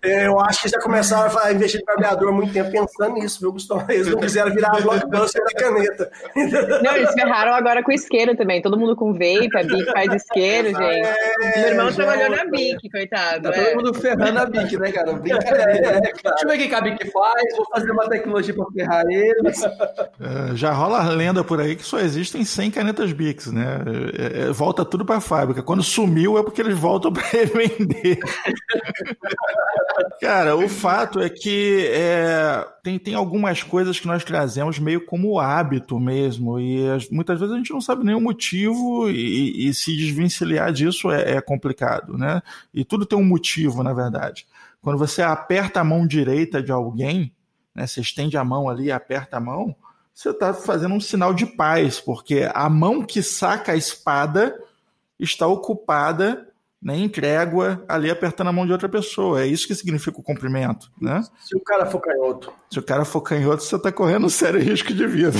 eu 0.00 0.40
acho 0.42 0.62
que 0.62 0.68
já 0.68 0.78
começaram 0.78 1.36
a 1.40 1.52
investir 1.52 1.80
em 1.80 1.84
barbeador 1.84 2.28
há 2.28 2.32
muito 2.32 2.52
tempo 2.52 2.70
pensando 2.70 3.14
nisso, 3.14 3.40
viu, 3.40 3.50
Gustavo? 3.50 3.90
Eles 3.90 4.06
não 4.06 4.20
quiseram 4.20 4.54
virar 4.54 4.76
a 4.76 4.80
blockbuster 4.80 5.42
da 5.42 5.52
caneta. 5.60 6.12
Não, 6.84 6.94
eles 6.94 7.15
ferraram 7.16 7.54
agora 7.54 7.82
com 7.82 7.92
isqueiro 7.92 8.36
também. 8.36 8.60
Todo 8.60 8.78
mundo 8.78 8.94
com 8.94 9.12
vape, 9.12 9.56
a 9.56 9.62
Bic 9.62 9.92
faz 9.92 10.12
isqueiro, 10.14 10.68
gente. 10.68 10.82
É, 10.82 11.60
Meu 11.60 11.68
irmão 11.70 11.92
trabalhou 11.92 12.30
na 12.30 12.44
Bic, 12.44 12.90
coitado. 12.90 13.50
Tá 13.50 13.56
é. 13.56 13.64
todo 13.64 13.76
mundo 13.76 13.94
ferrando 13.94 14.38
a 14.38 14.46
Bic, 14.46 14.76
né, 14.76 14.92
cara? 14.92 15.12
Brincadeira. 15.12 15.72
É, 15.72 16.00
Deixa 16.00 16.22
eu 16.42 16.48
ver 16.48 16.54
o 16.54 16.68
que 16.68 16.74
a 16.74 16.80
Bic 16.80 17.10
faz, 17.10 17.56
vou 17.56 17.66
fazer 17.70 17.90
uma 17.90 18.08
tecnologia 18.08 18.54
para 18.54 18.66
ferrar 18.66 19.04
eles. 19.08 19.62
É, 19.64 20.54
já 20.54 20.72
rola 20.72 21.00
a 21.00 21.08
lenda 21.08 21.42
por 21.42 21.60
aí 21.60 21.76
que 21.76 21.84
só 21.84 21.98
existem 21.98 22.44
100 22.44 22.70
canetas 22.70 23.12
Bics, 23.12 23.50
né? 23.52 23.78
É, 24.18 24.52
volta 24.52 24.84
tudo 24.84 25.04
para 25.04 25.16
a 25.16 25.20
fábrica. 25.20 25.62
Quando 25.62 25.82
sumiu 25.82 26.38
é 26.38 26.42
porque 26.42 26.60
eles 26.60 26.78
voltam 26.78 27.12
para 27.12 27.22
revender. 27.28 28.18
Cara, 30.20 30.56
o 30.56 30.68
fato 30.68 31.20
é 31.20 31.28
que 31.28 31.86
é, 31.90 32.66
tem, 32.82 32.98
tem 32.98 33.14
algumas 33.14 33.62
coisas 33.62 33.98
que 33.98 34.06
nós 34.06 34.24
trazemos 34.24 34.78
meio 34.78 35.04
como 35.04 35.38
hábito 35.38 35.98
mesmo, 35.98 36.58
e 36.58 36.88
as, 37.06 37.10
muitas 37.10 37.38
vezes 37.38 37.54
a 37.54 37.58
gente 37.58 37.72
não 37.72 37.80
sabe 37.80 38.04
nem 38.04 38.14
o 38.14 38.20
motivo, 38.20 39.08
e, 39.10 39.68
e 39.68 39.74
se 39.74 39.96
desvencilhar 39.96 40.72
disso 40.72 41.10
é, 41.10 41.36
é, 41.36 41.40
complicado, 41.40 42.16
né? 42.16 42.42
E 42.72 42.84
tudo 42.84 43.06
tem 43.06 43.18
um 43.18 43.24
motivo, 43.24 43.82
na 43.82 43.92
verdade. 43.92 44.46
Quando 44.82 44.98
você 44.98 45.22
aperta 45.22 45.80
a 45.80 45.84
mão 45.84 46.06
direita 46.06 46.62
de 46.62 46.70
alguém, 46.70 47.32
né, 47.74 47.86
você 47.86 48.00
estende 48.00 48.36
a 48.36 48.44
mão 48.44 48.68
ali 48.68 48.84
e 48.84 48.92
aperta 48.92 49.36
a 49.36 49.40
mão, 49.40 49.74
você 50.14 50.30
está 50.30 50.54
fazendo 50.54 50.94
um 50.94 51.00
sinal 51.00 51.34
de 51.34 51.44
paz, 51.44 52.00
porque 52.00 52.48
a 52.54 52.68
mão 52.70 53.02
que 53.02 53.22
saca 53.22 53.72
a 53.72 53.76
espada 53.76 54.58
está 55.18 55.46
ocupada 55.46 56.48
né, 56.86 56.96
em 56.96 57.08
trégua, 57.08 57.84
ali 57.88 58.08
apertando 58.08 58.46
a 58.46 58.52
mão 58.52 58.64
de 58.64 58.70
outra 58.70 58.88
pessoa. 58.88 59.42
É 59.42 59.46
isso 59.46 59.66
que 59.66 59.74
significa 59.74 60.20
o 60.20 60.22
cumprimento, 60.22 60.88
né? 61.02 61.20
Se 61.40 61.56
o 61.56 61.60
cara 61.60 61.84
for 61.84 61.98
canhoto. 61.98 62.52
Se 62.70 62.78
o 62.78 62.82
cara 62.82 63.04
for 63.04 63.22
canhoto, 63.22 63.64
você 63.64 63.74
está 63.74 63.90
correndo 63.90 64.26
um 64.26 64.28
sério 64.28 64.60
risco 64.60 64.94
de 64.94 65.04
vida. 65.04 65.36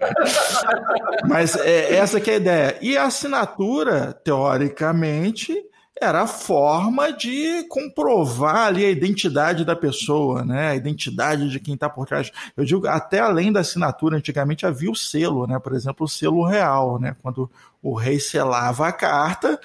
Mas 1.28 1.54
é, 1.56 1.96
essa 1.96 2.18
que 2.22 2.30
é 2.30 2.34
a 2.34 2.36
ideia. 2.38 2.78
E 2.80 2.96
a 2.96 3.04
assinatura, 3.04 4.18
teoricamente, 4.24 5.54
era 6.00 6.22
a 6.22 6.26
forma 6.26 7.12
de 7.12 7.62
comprovar 7.68 8.68
ali 8.68 8.86
a 8.86 8.90
identidade 8.90 9.62
da 9.62 9.76
pessoa, 9.76 10.42
né? 10.42 10.68
A 10.68 10.74
identidade 10.74 11.50
de 11.50 11.60
quem 11.60 11.74
está 11.74 11.90
por 11.90 12.06
trás. 12.06 12.32
Eu 12.56 12.64
digo, 12.64 12.86
até 12.86 13.18
além 13.18 13.52
da 13.52 13.60
assinatura, 13.60 14.16
antigamente 14.16 14.64
havia 14.64 14.90
o 14.90 14.96
selo, 14.96 15.46
né? 15.46 15.58
Por 15.58 15.74
exemplo, 15.74 16.06
o 16.06 16.08
selo 16.08 16.46
real, 16.46 16.98
né? 16.98 17.14
Quando 17.20 17.50
o 17.82 17.94
rei 17.94 18.18
selava 18.18 18.88
a 18.88 18.92
carta, 18.92 19.60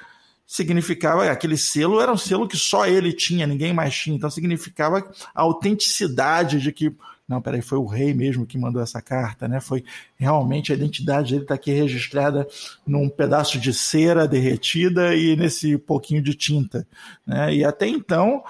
significava 0.50 1.30
aquele 1.30 1.56
selo 1.56 2.02
era 2.02 2.12
um 2.12 2.18
selo 2.18 2.48
que 2.48 2.58
só 2.58 2.88
ele 2.88 3.14
tinha, 3.14 3.46
ninguém 3.46 3.72
mais 3.72 3.96
tinha. 3.96 4.16
Então 4.16 4.32
significava 4.32 5.08
a 5.36 5.42
autenticidade 5.44 6.60
de 6.60 6.72
que 6.72 6.92
não, 7.28 7.40
peraí, 7.40 7.62
foi 7.62 7.78
o 7.78 7.86
rei 7.86 8.12
mesmo 8.12 8.48
que 8.48 8.58
mandou 8.58 8.82
essa 8.82 9.00
carta, 9.00 9.48
né? 9.48 9.60
Foi 9.60 9.84
realmente 10.16 10.72
a 10.72 10.76
identidade 10.76 11.34
dele 11.34 11.44
está 11.44 11.54
aqui 11.54 11.72
registrada 11.72 12.48
num 12.88 13.08
pedaço 13.08 13.60
de 13.60 13.72
cera 13.72 14.28
derretida 14.28 15.16
e 15.16 15.36
nesse 15.36 15.78
pouquinho 15.78 16.24
de 16.24 16.34
tinta, 16.34 16.88
né? 17.28 17.54
E 17.54 17.64
até 17.64 17.86
então 17.86 18.44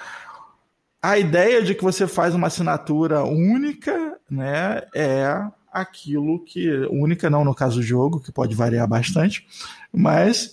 a 1.02 1.18
ideia 1.18 1.62
de 1.62 1.74
que 1.74 1.84
você 1.84 2.06
faz 2.06 2.34
uma 2.34 2.46
assinatura 2.46 3.22
única, 3.22 4.18
né, 4.30 4.82
é 4.94 5.26
aquilo 5.70 6.42
que 6.42 6.70
única 6.90 7.30
não 7.30 7.44
no 7.44 7.54
caso 7.54 7.76
do 7.76 7.82
jogo, 7.82 8.20
que 8.20 8.32
pode 8.32 8.54
variar 8.54 8.88
bastante, 8.88 9.46
mas 9.92 10.52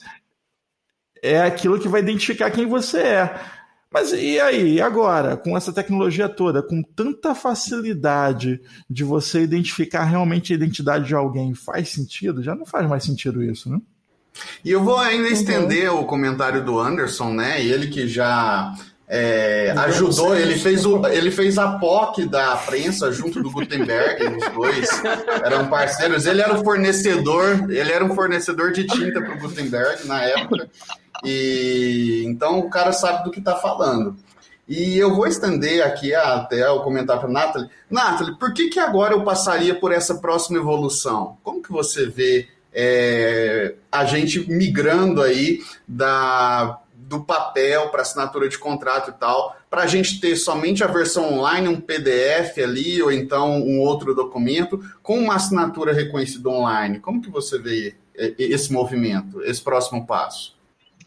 é 1.22 1.42
aquilo 1.42 1.80
que 1.80 1.88
vai 1.88 2.02
identificar 2.02 2.52
quem 2.52 2.66
você 2.66 3.00
é. 3.00 3.40
Mas 3.92 4.12
e 4.12 4.40
aí, 4.40 4.82
agora, 4.82 5.38
com 5.38 5.56
essa 5.56 5.72
tecnologia 5.72 6.28
toda, 6.28 6.62
com 6.62 6.84
tanta 6.84 7.34
facilidade 7.34 8.60
de 8.90 9.04
você 9.04 9.42
identificar 9.42 10.04
realmente 10.04 10.52
a 10.52 10.56
identidade 10.56 11.08
de 11.08 11.16
alguém, 11.16 11.56
faz 11.56 11.90
sentido? 11.90 12.44
Já 12.44 12.54
não 12.54 12.66
faz 12.66 12.88
mais 12.88 13.04
sentido 13.04 13.42
isso, 13.42 13.70
né? 13.70 13.80
E 14.64 14.72
eu 14.72 14.84
vou 14.84 14.98
ainda 14.98 15.28
uhum. 15.28 15.34
estender 15.34 15.92
o 15.92 16.04
comentário 16.04 16.64
do 16.64 16.80
Anderson, 16.80 17.34
né? 17.34 17.64
Ele 17.64 17.88
que 17.88 18.08
já 18.08 18.76
é, 19.08 19.74
ajudou, 19.78 20.36
ele 20.36 20.58
fez, 20.58 20.86
o, 20.86 21.08
ele 21.08 21.32
fez 21.32 21.58
a 21.58 21.80
POC 21.80 22.26
da 22.26 22.58
prensa 22.58 23.10
junto 23.10 23.42
do 23.42 23.50
Gutenberg, 23.50 24.22
os 24.36 24.54
dois 24.54 24.90
eram 25.46 25.68
parceiros. 25.68 26.26
Ele 26.26 26.42
era 26.42 26.60
o 26.60 26.64
fornecedor, 26.64 27.72
ele 27.72 27.92
era 27.92 28.04
um 28.04 28.14
fornecedor 28.14 28.74
de 28.74 28.86
tinta 28.86 29.22
para 29.22 29.34
o 29.34 29.40
Gutenberg 29.40 30.06
na 30.06 30.22
época. 30.24 30.70
E 31.24 32.24
então 32.26 32.60
o 32.60 32.70
cara 32.70 32.92
sabe 32.92 33.24
do 33.24 33.32
que 33.32 33.40
está 33.40 33.56
falando. 33.56 34.16
E 34.68 34.98
eu 34.98 35.16
vou 35.16 35.26
estender 35.28 35.86
aqui 35.86 36.14
até 36.14 36.70
o 36.70 36.82
comentário 36.82 37.22
para 37.22 37.32
Nathalie. 37.32 37.70
Nathalie, 37.90 38.38
por 38.38 38.54
que, 38.54 38.68
que 38.68 38.80
agora 38.80 39.14
eu 39.14 39.24
passaria 39.24 39.74
por 39.74 39.94
essa 39.94 40.16
próxima 40.16 40.58
evolução? 40.58 41.38
Como 41.42 41.62
que 41.62 41.72
você 41.72 42.06
vê 42.06 42.50
é, 42.74 43.76
a 43.90 44.04
gente 44.04 44.52
migrando 44.52 45.22
aí 45.22 45.62
da, 45.88 46.82
do 46.94 47.24
papel 47.24 47.90
para 47.90 48.02
assinatura 48.02 48.50
de 48.50 48.58
contrato 48.58 49.12
e 49.12 49.14
tal, 49.14 49.56
para 49.70 49.84
a 49.84 49.88
gente 49.88 50.20
ter 50.20 50.36
somente 50.36 50.84
a 50.84 50.88
versão 50.88 51.34
online, 51.34 51.70
um 51.70 51.80
PDF 51.80 52.58
ali, 52.62 53.02
ou 53.02 53.10
então 53.10 53.62
um 53.62 53.80
outro 53.80 54.14
documento, 54.14 54.84
com 55.02 55.18
uma 55.18 55.36
assinatura 55.36 55.94
reconhecida 55.94 56.50
online? 56.50 57.00
Como 57.00 57.22
que 57.22 57.30
você 57.30 57.58
vê 57.58 57.96
esse 58.14 58.74
movimento, 58.74 59.42
esse 59.44 59.62
próximo 59.62 60.06
passo? 60.06 60.57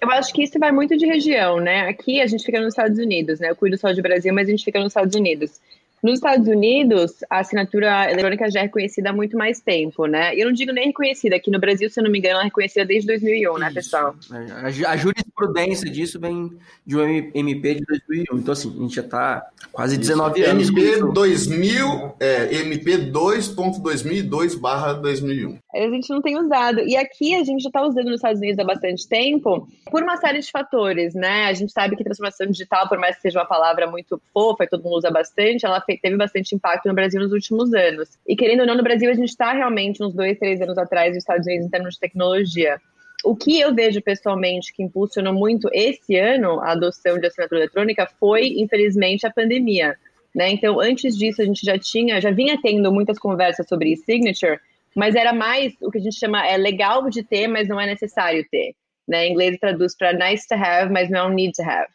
Eu 0.00 0.10
acho 0.10 0.32
que 0.32 0.42
isso 0.42 0.58
vai 0.58 0.72
muito 0.72 0.96
de 0.96 1.06
região, 1.06 1.60
né? 1.60 1.82
Aqui 1.88 2.20
a 2.22 2.26
gente 2.26 2.44
fica 2.44 2.58
nos 2.58 2.72
Estados 2.72 2.98
Unidos, 2.98 3.38
né? 3.38 3.50
Eu 3.50 3.56
cuido 3.56 3.76
só 3.76 3.92
de 3.92 4.00
Brasil, 4.00 4.32
mas 4.32 4.48
a 4.48 4.50
gente 4.50 4.64
fica 4.64 4.78
nos 4.78 4.88
Estados 4.88 5.14
Unidos. 5.14 5.60
Nos 6.02 6.14
Estados 6.14 6.48
Unidos, 6.48 7.16
a 7.28 7.40
assinatura 7.40 8.10
eletrônica 8.10 8.50
já 8.50 8.60
é 8.60 8.62
reconhecida 8.62 9.10
há 9.10 9.12
muito 9.12 9.36
mais 9.36 9.60
tempo, 9.60 10.06
né? 10.06 10.34
E 10.34 10.40
eu 10.40 10.46
não 10.46 10.52
digo 10.52 10.72
nem 10.72 10.86
reconhecida, 10.86 11.36
aqui 11.36 11.50
no 11.50 11.60
Brasil, 11.60 11.90
se 11.90 12.00
eu 12.00 12.04
não 12.04 12.10
me 12.10 12.18
engano, 12.18 12.36
ela 12.36 12.42
é 12.42 12.44
reconhecida 12.44 12.86
desde 12.86 13.06
2001, 13.06 13.58
né, 13.58 13.70
pessoal? 13.72 14.14
É, 14.32 14.86
A, 14.86 14.92
a 14.92 14.96
jurisprudência 14.96 15.90
disso 15.90 16.18
vem 16.18 16.52
de 16.86 16.96
um 16.96 17.30
MP 17.34 17.74
de 17.74 17.84
2001. 17.84 18.38
Então, 18.38 18.52
assim, 18.52 18.74
a 18.74 18.82
gente 18.82 18.94
já 18.94 19.02
está 19.02 19.46
quase 19.72 19.98
19 19.98 20.42
anos. 20.42 20.70
com 20.70 20.78
MP 20.78 20.96
isso. 20.96 21.12
2000, 21.12 22.14
é, 22.18 22.54
MP 22.56 22.98
2.2002 23.10 24.58
barra 24.58 24.94
2001. 24.94 25.58
A 25.74 25.78
gente 25.90 26.08
não 26.08 26.22
tem 26.22 26.38
usado. 26.38 26.80
E 26.80 26.96
aqui 26.96 27.34
a 27.34 27.44
gente 27.44 27.62
já 27.62 27.68
está 27.68 27.82
usando 27.82 28.06
nos 28.06 28.16
Estados 28.16 28.40
Unidos 28.40 28.58
há 28.58 28.64
bastante 28.64 29.06
tempo, 29.06 29.68
por 29.90 30.02
uma 30.02 30.16
série 30.16 30.40
de 30.40 30.50
fatores, 30.50 31.14
né? 31.14 31.44
A 31.44 31.52
gente 31.52 31.72
sabe 31.72 31.94
que 31.94 32.04
transformação 32.04 32.46
digital, 32.46 32.88
por 32.88 32.98
mais 32.98 33.16
que 33.16 33.22
seja 33.22 33.40
uma 33.40 33.46
palavra 33.46 33.86
muito 33.86 34.20
fofa 34.32 34.64
e 34.64 34.68
todo 34.68 34.82
mundo 34.82 34.96
usa 34.96 35.10
bastante, 35.10 35.66
ela 35.66 35.80
teve 35.98 36.16
bastante 36.16 36.54
impacto 36.54 36.86
no 36.86 36.94
Brasil 36.94 37.20
nos 37.20 37.32
últimos 37.32 37.72
anos. 37.74 38.08
E 38.26 38.36
querendo 38.36 38.60
ou 38.60 38.66
não, 38.66 38.76
no 38.76 38.82
Brasil 38.82 39.10
a 39.10 39.14
gente 39.14 39.28
está 39.28 39.52
realmente 39.52 40.02
uns 40.02 40.14
dois, 40.14 40.38
três 40.38 40.60
anos 40.60 40.76
atrás 40.78 41.10
dos 41.10 41.18
Estados 41.18 41.46
Unidos 41.46 41.66
em 41.66 41.70
termos 41.70 41.94
de 41.94 42.00
tecnologia. 42.00 42.80
O 43.24 43.36
que 43.36 43.60
eu 43.60 43.74
vejo 43.74 44.00
pessoalmente 44.00 44.72
que 44.72 44.82
impulsionou 44.82 45.34
muito 45.34 45.68
esse 45.72 46.16
ano 46.16 46.60
a 46.60 46.72
adoção 46.72 47.18
de 47.18 47.26
assinatura 47.26 47.60
eletrônica 47.60 48.08
foi, 48.18 48.48
infelizmente, 48.58 49.26
a 49.26 49.30
pandemia. 49.30 49.94
Né? 50.34 50.50
Então, 50.50 50.80
antes 50.80 51.16
disso, 51.16 51.42
a 51.42 51.44
gente 51.44 51.64
já 51.64 51.78
tinha, 51.78 52.20
já 52.20 52.30
vinha 52.30 52.58
tendo 52.62 52.90
muitas 52.92 53.18
conversas 53.18 53.66
sobre 53.68 53.92
e-signature, 53.92 54.58
mas 54.96 55.14
era 55.14 55.32
mais 55.32 55.74
o 55.80 55.90
que 55.90 55.98
a 55.98 56.00
gente 56.00 56.18
chama 56.18 56.46
é 56.46 56.56
legal 56.56 57.08
de 57.10 57.22
ter, 57.22 57.46
mas 57.46 57.68
não 57.68 57.80
é 57.80 57.86
necessário 57.86 58.44
ter. 58.50 58.74
Né? 59.06 59.26
Em 59.26 59.32
inglês 59.32 59.58
traduz 59.58 59.96
para 59.96 60.12
nice 60.12 60.46
to 60.48 60.54
have, 60.54 60.92
mas 60.92 61.10
não 61.10 61.30
é 61.30 61.34
need 61.34 61.52
to 61.52 61.62
have. 61.62 61.88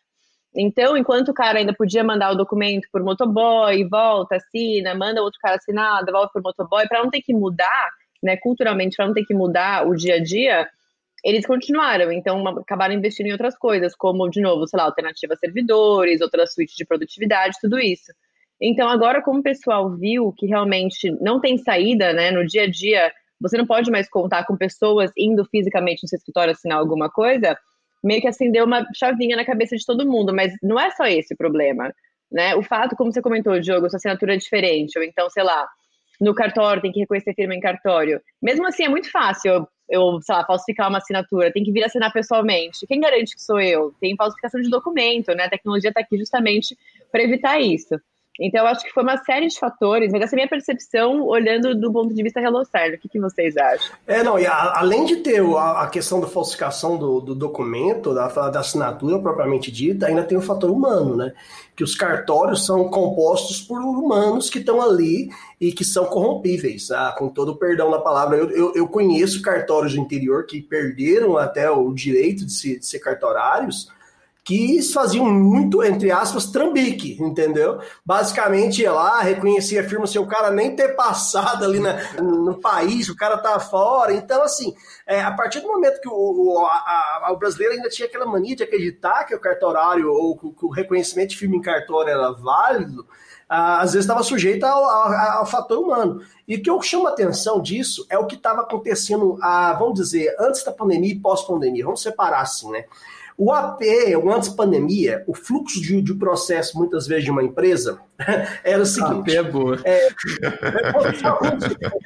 Então, 0.56 0.96
enquanto 0.96 1.30
o 1.30 1.34
cara 1.34 1.60
ainda 1.60 1.74
podia 1.74 2.04
mandar 2.04 2.32
o 2.32 2.36
documento 2.36 2.88
por 2.92 3.04
motoboy, 3.04 3.84
volta, 3.90 4.38
assina, 4.38 4.96
manda 4.96 5.22
outro 5.22 5.40
cara 5.42 5.58
assinar, 5.58 6.04
devolve 6.06 6.32
por 6.32 6.42
motoboy, 6.42 6.88
para 6.88 7.04
não 7.04 7.10
ter 7.10 7.22
que 7.22 7.34
mudar, 7.34 7.90
né, 8.24 8.38
culturalmente, 8.38 8.96
para 8.96 9.08
não 9.08 9.14
ter 9.14 9.26
que 9.26 9.34
mudar 9.34 9.86
o 9.86 9.96
dia 9.96 10.16
a 10.16 10.24
dia, 10.24 10.68
eles 11.26 11.46
continuaram. 11.46 12.10
Então, 12.12 12.48
acabaram 12.48 12.94
investindo 12.94 13.28
em 13.28 13.32
outras 13.34 13.58
coisas, 13.58 13.94
como, 13.96 14.30
de 14.30 14.40
novo, 14.40 14.66
sei 14.66 14.78
lá, 14.78 14.86
alternativa 14.86 15.34
a 15.34 15.38
servidores, 15.38 16.22
outra 16.22 16.48
suíte 16.48 16.76
de 16.78 16.86
produtividade, 16.86 17.58
tudo 17.60 17.78
isso. 17.78 18.14
Então, 18.62 18.88
agora, 18.88 19.22
como 19.22 19.40
o 19.40 19.44
pessoal 19.44 19.92
viu 19.92 20.34
que 20.38 20.46
realmente 20.46 21.12
não 21.20 21.42
tem 21.42 21.58
saída, 21.58 22.14
né, 22.14 22.32
no 22.32 22.46
dia 22.46 22.64
a 22.64 22.70
dia, 22.70 23.12
você 23.42 23.58
não 23.58 23.66
pode 23.66 23.92
mais 23.92 24.08
contar 24.10 24.46
com 24.46 24.56
pessoas 24.56 25.12
indo 25.18 25.44
fisicamente 25.46 26.04
no 26.04 26.08
seu 26.08 26.16
escritório 26.16 26.54
assinar 26.54 26.78
alguma 26.78 27.10
coisa, 27.10 27.58
meio 28.06 28.22
que 28.22 28.28
acendeu 28.28 28.66
uma 28.66 28.86
chavinha 28.94 29.36
na 29.36 29.44
cabeça 29.44 29.76
de 29.76 29.86
todo 29.86 30.08
mundo, 30.08 30.34
mas 30.34 30.54
não 30.62 30.80
é 30.80 30.92
só 30.92 31.06
esse 31.08 31.34
o 31.34 31.38
problema, 31.38 31.92
né? 32.32 32.56
O 32.56 32.62
fato, 32.62 32.96
como 32.96 33.12
você 33.12 33.22
comentou, 33.22 33.60
Diogo, 33.60 33.90
sua 33.90 33.98
assinatura 33.98 34.36
é 34.36 34.38
diferente, 34.38 34.98
ou 34.98 35.04
então, 35.04 35.28
sei 35.30 35.44
lá, 35.44 35.68
no 36.22 36.36
cartório 36.36 36.82
tem 36.82 36.92
que 36.92 37.00
reconhecer 37.00 37.34
firma 37.34 37.56
em 37.56 37.60
cartório. 37.60 38.22
Mesmo 38.42 38.68
assim, 38.68 38.84
é 38.84 38.90
muito 38.90 39.12
fácil 39.12 39.52
eu, 39.52 39.68
eu, 39.90 40.22
sei 40.22 40.36
lá, 40.36 40.46
falsificar 40.46 40.88
uma 40.88 41.00
assinatura, 41.00 41.52
tem 41.52 41.64
que 41.64 41.72
vir 41.72 41.84
assinar 41.84 42.14
pessoalmente. 42.14 42.86
Quem 42.88 43.02
garante 43.02 43.36
que 43.36 43.42
sou 43.42 43.60
eu? 43.60 43.92
Tem 44.00 44.16
falsificação 44.16 44.62
de 44.62 44.70
documento, 44.70 45.34
né? 45.34 45.46
A 45.46 45.50
tecnologia 45.50 45.90
está 45.90 46.02
aqui 46.02 46.18
justamente 46.18 46.78
para 47.12 47.24
evitar 47.24 47.60
isso. 47.60 48.00
Então, 48.40 48.66
acho 48.68 48.84
que 48.84 48.92
foi 48.92 49.04
uma 49.04 49.18
série 49.24 49.48
de 49.48 49.58
fatores, 49.58 50.12
mas 50.12 50.22
essa 50.22 50.34
é 50.34 50.36
a 50.36 50.40
minha 50.40 50.50
percepção 50.50 51.22
olhando 51.24 51.74
do 51.74 51.92
ponto 51.92 52.14
de 52.14 52.22
vista 52.22 52.42
Hellocello. 52.42 52.96
O 52.96 52.98
que, 52.98 53.08
que 53.08 53.20
vocês 53.20 53.56
acham? 53.56 53.96
É, 54.06 54.22
não, 54.24 54.38
e 54.38 54.46
a- 54.46 54.74
além 54.80 55.06
de 55.06 55.18
ter 55.18 55.40
a, 55.42 55.84
a 55.84 55.88
questão 55.88 56.20
da 56.20 56.28
falsificação 56.28 56.98
do, 56.98 57.22
do 57.22 57.34
documento, 57.36 58.14
da, 58.14 58.28
da 58.50 58.60
assinatura 58.60 59.20
propriamente 59.20 59.72
dita, 59.72 60.08
ainda 60.08 60.24
tem 60.24 60.38
o 60.38 60.42
fator 60.42 60.70
humano, 60.70 61.16
né? 61.16 61.32
Que 61.76 61.84
os 61.84 61.96
cartórios 61.96 62.66
são 62.66 62.90
compostos 62.90 63.62
por 63.62 63.80
humanos 63.80 64.50
que 64.50 64.60
estão 64.60 64.82
ali 64.82 65.30
e 65.60 65.72
que 65.72 65.84
são 65.84 66.06
corrompíveis, 66.06 66.92
ah, 66.92 67.14
com 67.18 67.30
todo 67.30 67.54
o 67.54 67.56
perdão 67.58 67.90
da 67.92 68.00
palavra. 68.00 68.38
Eu, 68.38 68.50
eu, 68.52 68.74
eu 68.76 68.88
conheço 68.88 69.42
cartórios 69.42 69.94
do 69.94 70.00
interior 70.00 70.46
que 70.46 70.62
perderam 70.62 71.38
até 71.38 71.70
o 71.70 71.94
direito 71.94 72.46
de, 72.46 72.52
se- 72.54 72.80
de 72.80 72.86
ser 72.86 73.00
cartorários, 73.00 73.90
que 74.46 74.80
faziam 74.94 75.26
muito, 75.26 75.84
entre 75.84 76.12
aspas, 76.12 76.46
trambique, 76.46 77.18
entendeu? 77.20 77.80
Basicamente 78.06 78.84
ia 78.84 78.92
lá, 78.94 79.20
reconhecia 79.22 79.82
a 79.82 79.90
firma 79.90 80.06
sem 80.06 80.22
o 80.22 80.28
cara 80.28 80.52
nem 80.52 80.76
ter 80.76 80.90
passado 80.96 81.66
ali 81.66 81.80
na, 81.80 81.96
no 82.22 82.62
país, 82.62 83.10
o 83.10 83.16
cara 83.16 83.40
tá 83.40 83.60
fora. 83.60 84.14
Então, 84.14 84.44
assim, 84.44 84.76
é, 85.08 85.20
a 85.20 85.32
partir 85.32 85.62
do 85.62 85.68
momento 85.68 86.00
que 86.00 86.08
o, 86.08 86.14
o, 86.14 86.60
a- 86.68 87.22
a- 87.26 87.32
o 87.34 87.38
brasileiro 87.38 87.74
ainda 87.74 87.90
tinha 87.90 88.08
aquela 88.08 88.28
mania 88.28 88.56
de 88.56 88.62
acreditar 88.62 89.24
que 89.24 89.34
o 89.34 89.40
cartorário 89.42 90.12
ou 90.14 90.38
que 90.38 90.46
o- 90.46 90.52
que 90.54 90.66
o 90.66 90.70
reconhecimento 90.70 91.32
de 91.32 91.38
firma 91.38 91.56
em 91.56 91.62
cartório 91.62 92.12
era 92.12 92.32
válido, 92.32 93.04
às 93.50 93.94
vezes 93.94 94.06
estava 94.06 94.22
sujeito 94.22 94.64
ao, 94.64 94.84
ao- 94.84 95.40
ao 95.40 95.46
fator 95.48 95.80
humano. 95.80 96.22
E 96.48 96.56
o 96.56 96.62
que 96.62 96.70
eu 96.70 96.80
chamo 96.84 97.08
a 97.08 97.10
atenção 97.10 97.60
disso 97.60 98.06
é 98.12 98.18
o 98.20 98.28
que 98.28 98.36
estava 98.36 98.62
acontecendo, 98.62 99.40
ah, 99.42 99.74
vamos 99.80 99.96
dizer, 99.96 100.36
antes 100.40 100.64
da 100.64 100.72
pandemia 100.72 101.14
e 101.14 101.20
pós-pandemia. 101.20 101.84
Vamos 101.84 102.04
separar 102.04 102.42
assim, 102.42 102.70
né? 102.72 102.86
O 103.38 103.52
AP, 103.52 103.82
o 104.24 104.32
antes 104.32 104.48
pandemia, 104.48 105.22
o 105.28 105.34
fluxo 105.34 105.82
de, 105.82 106.02
de 106.02 106.14
processo, 106.14 106.78
muitas 106.78 107.06
vezes, 107.06 107.26
de 107.26 107.32
uma 107.32 107.44
empresa 107.44 108.00
era 108.64 108.82
o 108.82 108.86
seguinte. 108.86 109.36
é 109.36 109.44
boa. 109.44 109.78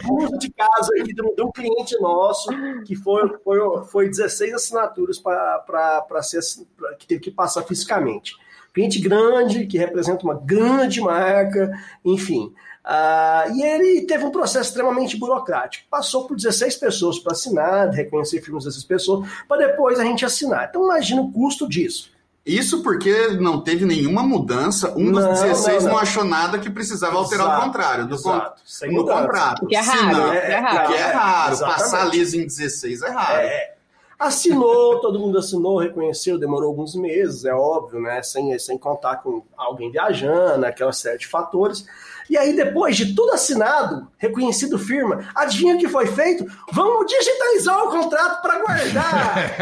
Um 0.10 0.24
uso 0.26 0.38
de 0.40 0.52
caso 0.52 0.92
aqui 1.00 1.14
de 1.14 1.22
um, 1.22 1.36
de 1.36 1.44
um 1.44 1.52
cliente 1.52 2.00
nosso 2.00 2.50
que 2.86 2.96
foi, 2.96 3.30
foi, 3.44 3.60
foi 3.92 4.10
16 4.10 4.54
assinaturas 4.54 5.20
para 5.20 6.22
ser 6.24 6.40
pra- 6.76 6.96
que 6.96 7.08
teve 7.08 7.22
que 7.22 7.32
passar 7.32 7.64
fisicamente. 7.64 8.36
Cliente 8.74 9.00
grande, 9.00 9.66
que 9.66 9.78
representa 9.78 10.24
uma 10.24 10.36
grande 10.36 11.02
marca, 11.02 11.72
enfim. 12.06 12.54
Ah, 12.92 13.46
e 13.54 13.62
ele 13.62 14.02
teve 14.08 14.24
um 14.26 14.32
processo 14.32 14.70
extremamente 14.70 15.16
burocrático. 15.16 15.86
Passou 15.92 16.26
por 16.26 16.36
16 16.36 16.76
pessoas 16.78 17.20
para 17.20 17.34
assinar, 17.34 17.90
reconhecer 17.92 18.42
firmas 18.42 18.64
dessas 18.64 18.84
pessoas, 18.84 19.30
para 19.48 19.68
depois 19.68 20.00
a 20.00 20.04
gente 20.04 20.26
assinar. 20.26 20.66
Então 20.70 20.84
imagina 20.86 21.22
o 21.22 21.32
custo 21.32 21.70
disso. 21.70 22.10
Isso 22.44 22.82
porque 22.82 23.28
não 23.40 23.62
teve 23.62 23.86
nenhuma 23.86 24.24
mudança. 24.24 24.92
Um 24.98 25.12
dos 25.12 25.24
Não, 25.24 25.34
16 25.34 25.66
não, 25.68 25.82
não, 25.84 25.90
não. 25.92 25.98
achou 26.02 26.24
nada 26.24 26.58
que 26.58 26.68
precisava 26.68 27.16
alterar 27.16 27.46
Exato, 27.46 27.62
o 27.62 27.66
contrário 27.66 28.08
do, 28.08 28.20
con- 28.20 28.30
exato. 28.36 28.62
Sem 28.66 28.90
do 28.90 28.96
mudança. 28.96 29.22
contrato. 29.22 29.66
O 29.66 29.68
que 29.68 29.76
é 29.76 29.84
Se 29.84 29.90
raro, 29.90 30.18
não- 30.18 30.28
o 30.28 30.32
que 30.32 30.38
é 30.38 30.56
raro. 30.58 30.94
é 30.96 31.12
raro. 31.12 31.54
Exatamente. 31.54 31.82
Passar 31.84 32.06
liso 32.06 32.38
em 32.38 32.48
16 32.48 33.02
é 33.04 33.10
raro. 33.12 33.38
É, 33.40 33.74
assinou, 34.18 35.00
todo 35.02 35.20
mundo 35.20 35.38
assinou, 35.38 35.78
reconheceu, 35.78 36.40
demorou 36.40 36.70
alguns 36.70 36.96
meses, 36.96 37.46
é 37.46 37.54
óbvio, 37.54 38.02
né? 38.02 38.24
Sem, 38.24 38.58
sem 38.58 38.78
contar 38.80 39.18
com 39.18 39.44
alguém 39.56 39.92
viajando, 39.92 40.66
aquela 40.66 40.92
série 40.94 41.20
de 41.20 41.28
fatores. 41.28 41.86
E 42.30 42.38
aí, 42.38 42.56
depois 42.56 42.96
de 42.96 43.16
tudo 43.16 43.34
assinado, 43.34 44.08
reconhecido 44.18 44.78
firma, 44.78 45.28
adivinha 45.34 45.76
o 45.76 45.80
que 45.80 45.88
foi 45.88 46.06
feito? 46.06 46.46
Vamos 46.72 47.08
digitalizar 47.08 47.84
o 47.84 47.90
contrato 47.90 48.42
para 48.42 48.60
guardar! 48.60 49.36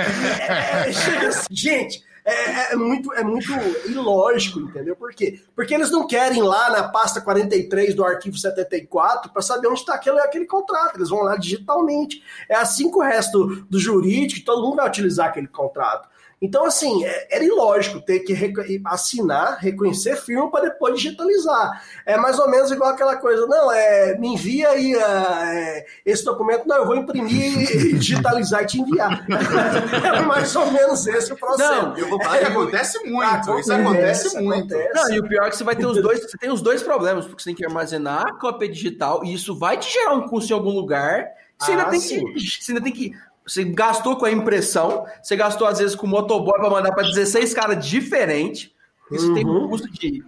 É, 0.48 0.92
chega 0.92 1.28
assim, 1.28 1.48
gente, 1.50 2.04
é, 2.28 2.74
é 2.74 2.76
muito, 2.76 3.14
é 3.14 3.24
muito 3.24 3.50
ilógico, 3.86 4.60
entendeu? 4.60 4.98
Por 4.98 5.14
quê? 5.14 5.40
Porque 5.56 5.74
eles 5.74 5.90
não 5.90 6.06
querem 6.06 6.40
ir 6.40 6.44
lá 6.44 6.70
na 6.70 6.90
pasta 6.90 7.22
43 7.22 7.96
do 7.96 8.04
arquivo 8.04 8.38
74 8.38 9.32
para 9.32 9.42
saber 9.42 9.68
onde 9.68 9.80
está 9.80 9.96
aquele, 9.96 10.20
aquele 10.20 10.46
contrato. 10.46 10.98
Eles 10.98 11.10
vão 11.10 11.22
lá 11.22 11.38
digitalmente. 11.38 12.22
É 12.50 12.56
assim 12.56 12.92
que 12.92 12.98
o 12.98 13.02
resto 13.02 13.66
do 13.70 13.80
jurídico, 13.80 14.46
todo 14.46 14.62
mundo 14.62 14.76
vai 14.76 14.88
utilizar 14.88 15.30
aquele 15.30 15.48
contrato. 15.48 16.10
Então, 16.40 16.66
assim, 16.66 17.04
é- 17.04 17.36
era 17.36 17.44
ilógico 17.44 18.00
ter 18.00 18.20
que 18.20 18.32
reco- 18.32 18.62
assinar, 18.86 19.58
reconhecer 19.60 20.16
firma 20.18 20.52
para 20.52 20.70
depois 20.70 20.96
digitalizar. 20.96 21.84
É 22.06 22.16
mais 22.16 22.38
ou 22.38 22.48
menos 22.48 22.70
igual 22.72 22.92
aquela 22.92 23.16
coisa, 23.16 23.48
não, 23.48 23.72
é, 23.72 24.16
me 24.20 24.28
envia 24.36 24.70
aí 24.70 24.94
ah, 24.96 25.42
é, 25.52 25.86
esse 26.06 26.24
documento, 26.24 26.68
não, 26.68 26.76
eu 26.78 26.86
vou 26.86 26.96
imprimir, 26.96 27.66
digitalizar 27.98 28.62
e 28.62 28.66
te 28.68 28.80
enviar. 28.80 29.26
é 30.16 30.22
mais 30.22 30.56
ou 30.56 30.72
menos 30.72 31.08
esse 31.08 31.34
o 31.34 31.36
processo. 31.38 31.74
Não, 31.88 31.98
Eu 31.98 32.08
vou 32.08 32.22
falar 32.22 32.38
que 32.40 32.46
acontece 32.46 33.00
muito. 33.04 33.60
Isso 33.60 33.74
acontece 33.74 34.40
muito. 34.40 34.76
acontece. 34.76 34.94
Não, 34.94 35.16
e 35.16 35.20
o 35.20 35.28
pior 35.28 35.48
é 35.48 35.50
que 35.50 35.58
você 35.58 35.64
vai 35.64 35.76
ter 35.76 35.88
os 35.88 36.00
dois, 36.02 36.22
você 36.22 36.38
tem 36.38 36.52
os 36.52 36.62
dois 36.62 36.84
problemas, 36.84 37.26
porque 37.26 37.42
você 37.42 37.50
tem 37.50 37.56
que 37.56 37.66
armazenar 37.66 38.28
a 38.28 38.34
cópia 38.34 38.70
digital 38.70 39.24
e 39.26 39.34
isso 39.34 39.58
vai 39.58 39.78
te 39.78 39.92
gerar 39.92 40.14
um 40.14 40.28
custo 40.28 40.52
em 40.52 40.56
algum 40.56 40.72
lugar. 40.72 41.26
Você 41.58 41.72
ainda 41.72 41.84
Ah, 41.84 41.90
tem 41.90 42.00
sim. 42.00 42.24
que, 42.34 42.40
você 42.64 42.72
ainda 42.72 42.84
tem 42.84 42.94
que 42.94 43.12
você 43.48 43.64
gastou 43.64 44.18
com 44.18 44.26
a 44.26 44.32
impressão, 44.32 45.06
você 45.24 45.36
gastou 45.36 45.68
às 45.68 45.80
vezes 45.80 45.96
com 45.96 46.06
o 46.06 46.10
motoboy 46.10 46.60
para 46.60 46.70
mandar 46.70 46.94
para 46.94 47.08
16 47.08 47.54
caras 47.54 47.86
diferentes. 47.86 48.72
Isso 49.12 49.34
tem 49.34 49.46
um 49.46 49.50
Uhum. 49.62 49.70
custo 49.70 49.90
de 49.92 50.24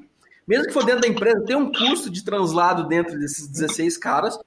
mesmo 0.47 0.65
que 0.65 0.73
for 0.73 0.83
dentro 0.83 1.01
da 1.01 1.07
empresa, 1.07 1.43
tem 1.45 1.55
um 1.55 1.71
custo 1.71 2.09
de 2.09 2.23
translado 2.23 2.87
dentro 2.87 3.19
desses 3.19 3.47
16 3.47 3.97
caras. 3.99 4.39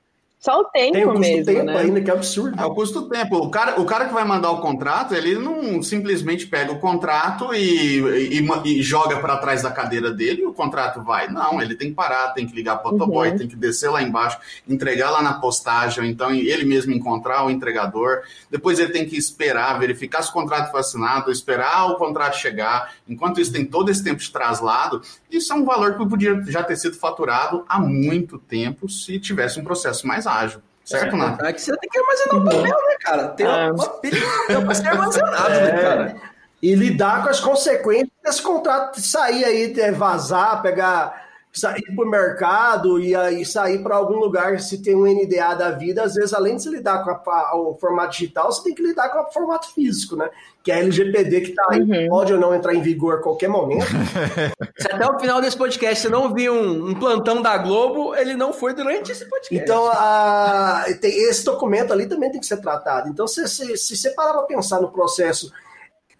Só 0.45 0.59
o 0.61 0.65
tempo 0.65 0.93
Tem 0.95 1.05
o 1.05 1.09
custo 1.11 1.21
mesmo, 1.21 1.45
tempo 1.45 1.65
né? 1.67 1.79
ainda, 1.79 2.01
que 2.01 2.11
é 2.11 2.15
absurdo. 2.15 2.61
É 2.61 2.67
o 2.67 2.75
custo 2.75 3.03
do 3.03 3.09
tempo. 3.09 3.37
O 3.37 3.49
cara, 3.49 3.81
o 3.81 3.85
cara 3.85 4.07
que 4.07 4.13
vai 4.13 4.25
mandar 4.25 4.51
o 4.51 4.61
contrato, 4.61 5.15
ele 5.15 5.37
não 5.37 5.81
simplesmente 5.85 6.49
pega 6.49 6.73
o 6.73 6.81
contrato 6.81 7.55
e, 7.55 8.01
e- 8.41 8.49
e 8.65 8.83
joga 8.83 9.21
para 9.21 9.37
trás 9.37 9.63
da 9.63 9.71
cadeira 9.71 10.11
dele 10.11 10.43
e 10.43 10.45
o 10.47 10.53
contrato 10.53 11.01
vai. 11.01 11.29
Não, 11.29 11.63
ele 11.63 11.77
tem 11.77 11.91
que 11.91 11.95
parar, 11.95 12.33
tem 12.33 12.45
que 12.45 12.57
ligar 12.57 12.79
para 12.79 12.89
o 12.89 12.93
motoboy, 12.99 13.31
Uhum. 13.31 13.39
tem 13.39 13.47
que 13.47 13.55
descer 13.55 13.89
lá 13.89 14.03
embaixo, 14.03 14.37
entregar 14.69 15.11
lá 15.13 15.23
na 15.23 15.35
postagem, 15.35 16.03
ou 16.03 16.11
então 16.11 16.33
ele 16.33 16.65
mesmo 16.65 16.93
encontrar 16.93 17.47
o 17.47 17.51
entregador. 17.51 18.23
Depois 18.51 18.81
ele 18.81 18.91
tem 18.91 19.07
que 19.07 19.17
esperar, 19.17 19.79
verificar 19.79 20.23
se 20.23 20.31
o 20.31 20.33
contrato 20.33 20.73
foi 20.73 20.81
assinado, 20.81 21.31
esperar 21.31 21.87
o 21.87 21.95
contrato 21.95 22.37
chegar. 22.37 22.93
Enquanto 23.09 23.41
isso, 23.41 23.53
tem 23.53 23.65
todo 23.65 23.91
esse 23.93 24.03
tempo 24.03 24.19
de 24.21 24.31
traslado. 24.33 25.01
Isso 25.33 25.53
é 25.53 25.57
um 25.57 25.65
valor 25.65 25.97
que 25.97 26.07
podia 26.07 26.41
já 26.47 26.63
ter 26.63 26.77
sido 26.77 26.95
faturado 26.97 27.65
há 27.69 27.79
muito 27.81 28.39
tempo 28.39 28.89
se 28.89 29.19
tivesse 29.19 29.59
um 29.59 29.65
processo 29.65 30.07
mais 30.07 30.27
ágil. 30.27 30.61
Certo, 30.85 31.17
Nath? 31.17 31.41
É 31.43 31.53
que 31.53 31.61
você 31.61 31.77
tem 31.77 31.89
que 31.89 31.99
armazenar 31.99 32.37
o 32.37 32.45
papel, 32.45 32.63
né, 32.89 32.97
cara? 33.01 33.29
Tem 33.29 33.47
É. 33.47 33.71
uma 33.73 33.89
pilha 33.89 34.21
de 34.21 34.27
papel 34.27 34.63
pra 34.65 34.75
ser 34.75 34.89
armazenado, 34.89 35.49
né, 35.51 35.69
É. 35.71 35.81
cara? 35.83 36.17
E 36.61 36.75
lidar 36.75 37.23
com 37.23 37.29
as 37.31 37.41
consequências 37.41 38.11
desse 38.23 38.43
contrato 38.43 39.01
sair 39.01 39.45
aí, 39.45 39.73
é, 39.81 39.91
vazar, 39.91 40.61
pegar, 40.61 41.25
sair 41.53 41.83
pro 41.95 42.09
mercado 42.09 42.99
e 42.99 43.15
aí 43.15 43.45
sair 43.45 43.83
para 43.83 43.95
algum 43.97 44.17
lugar 44.19 44.59
se 44.61 44.83
tem 44.83 44.95
um 44.97 45.07
NDA 45.07 45.55
da 45.55 45.71
vida, 45.71 46.03
às 46.03 46.15
vezes, 46.15 46.33
além 46.33 46.57
de 46.57 46.63
você 46.63 46.71
lidar 46.71 47.05
com 47.05 47.11
a- 47.11 47.23
a- 47.51 47.57
o 47.57 47.77
formato 47.79 48.13
digital, 48.13 48.51
você 48.51 48.63
tem 48.65 48.75
que 48.75 48.83
lidar 48.83 49.11
com 49.11 49.19
o 49.21 49.33
formato 49.33 49.71
físico, 49.75 50.17
né? 50.17 50.31
Que 50.63 50.73
é 50.73 50.77
a 50.77 50.79
LGPD 50.79 51.41
que 51.43 51.53
tá 51.55 51.65
aí, 51.71 51.81
Uhum. 51.83 52.09
pode 52.09 52.33
ou 52.33 52.41
não 52.41 52.55
entrar 52.55 52.75
em 52.75 52.81
vigor 52.81 53.17
a 53.19 53.23
qualquer 53.23 53.49
momento. 53.49 53.85
Se 54.79 54.91
até 54.91 55.07
o 55.07 55.19
final 55.19 55.41
desse 55.43 55.57
podcast 55.57 56.03
você 56.03 56.09
não 56.09 56.33
viu 56.33 56.55
um, 56.55 56.89
um 56.91 56.95
plantão 56.95 57.43
da 57.43 57.59
Globo, 57.59 58.15
ele 58.15 58.35
não 58.35 58.53
foi 58.53 58.73
durante 58.73 59.13
esse 59.13 59.25
podcast. 59.29 59.55
Então, 59.55 59.87
a- 59.89 60.85
tem- 61.01 61.13
esse 61.29 61.45
documento 61.45 61.93
ali 61.93 62.07
também 62.07 62.31
tem 62.31 62.41
que 62.41 62.47
ser 62.47 62.59
tratado. 62.63 63.09
Então, 63.11 63.27
se, 63.27 63.47
se, 63.49 63.77
se 63.77 63.97
você 63.97 64.11
parar 64.11 64.33
para 64.35 64.43
pensar 64.45 64.81
no 64.81 64.91
processo 64.91 65.53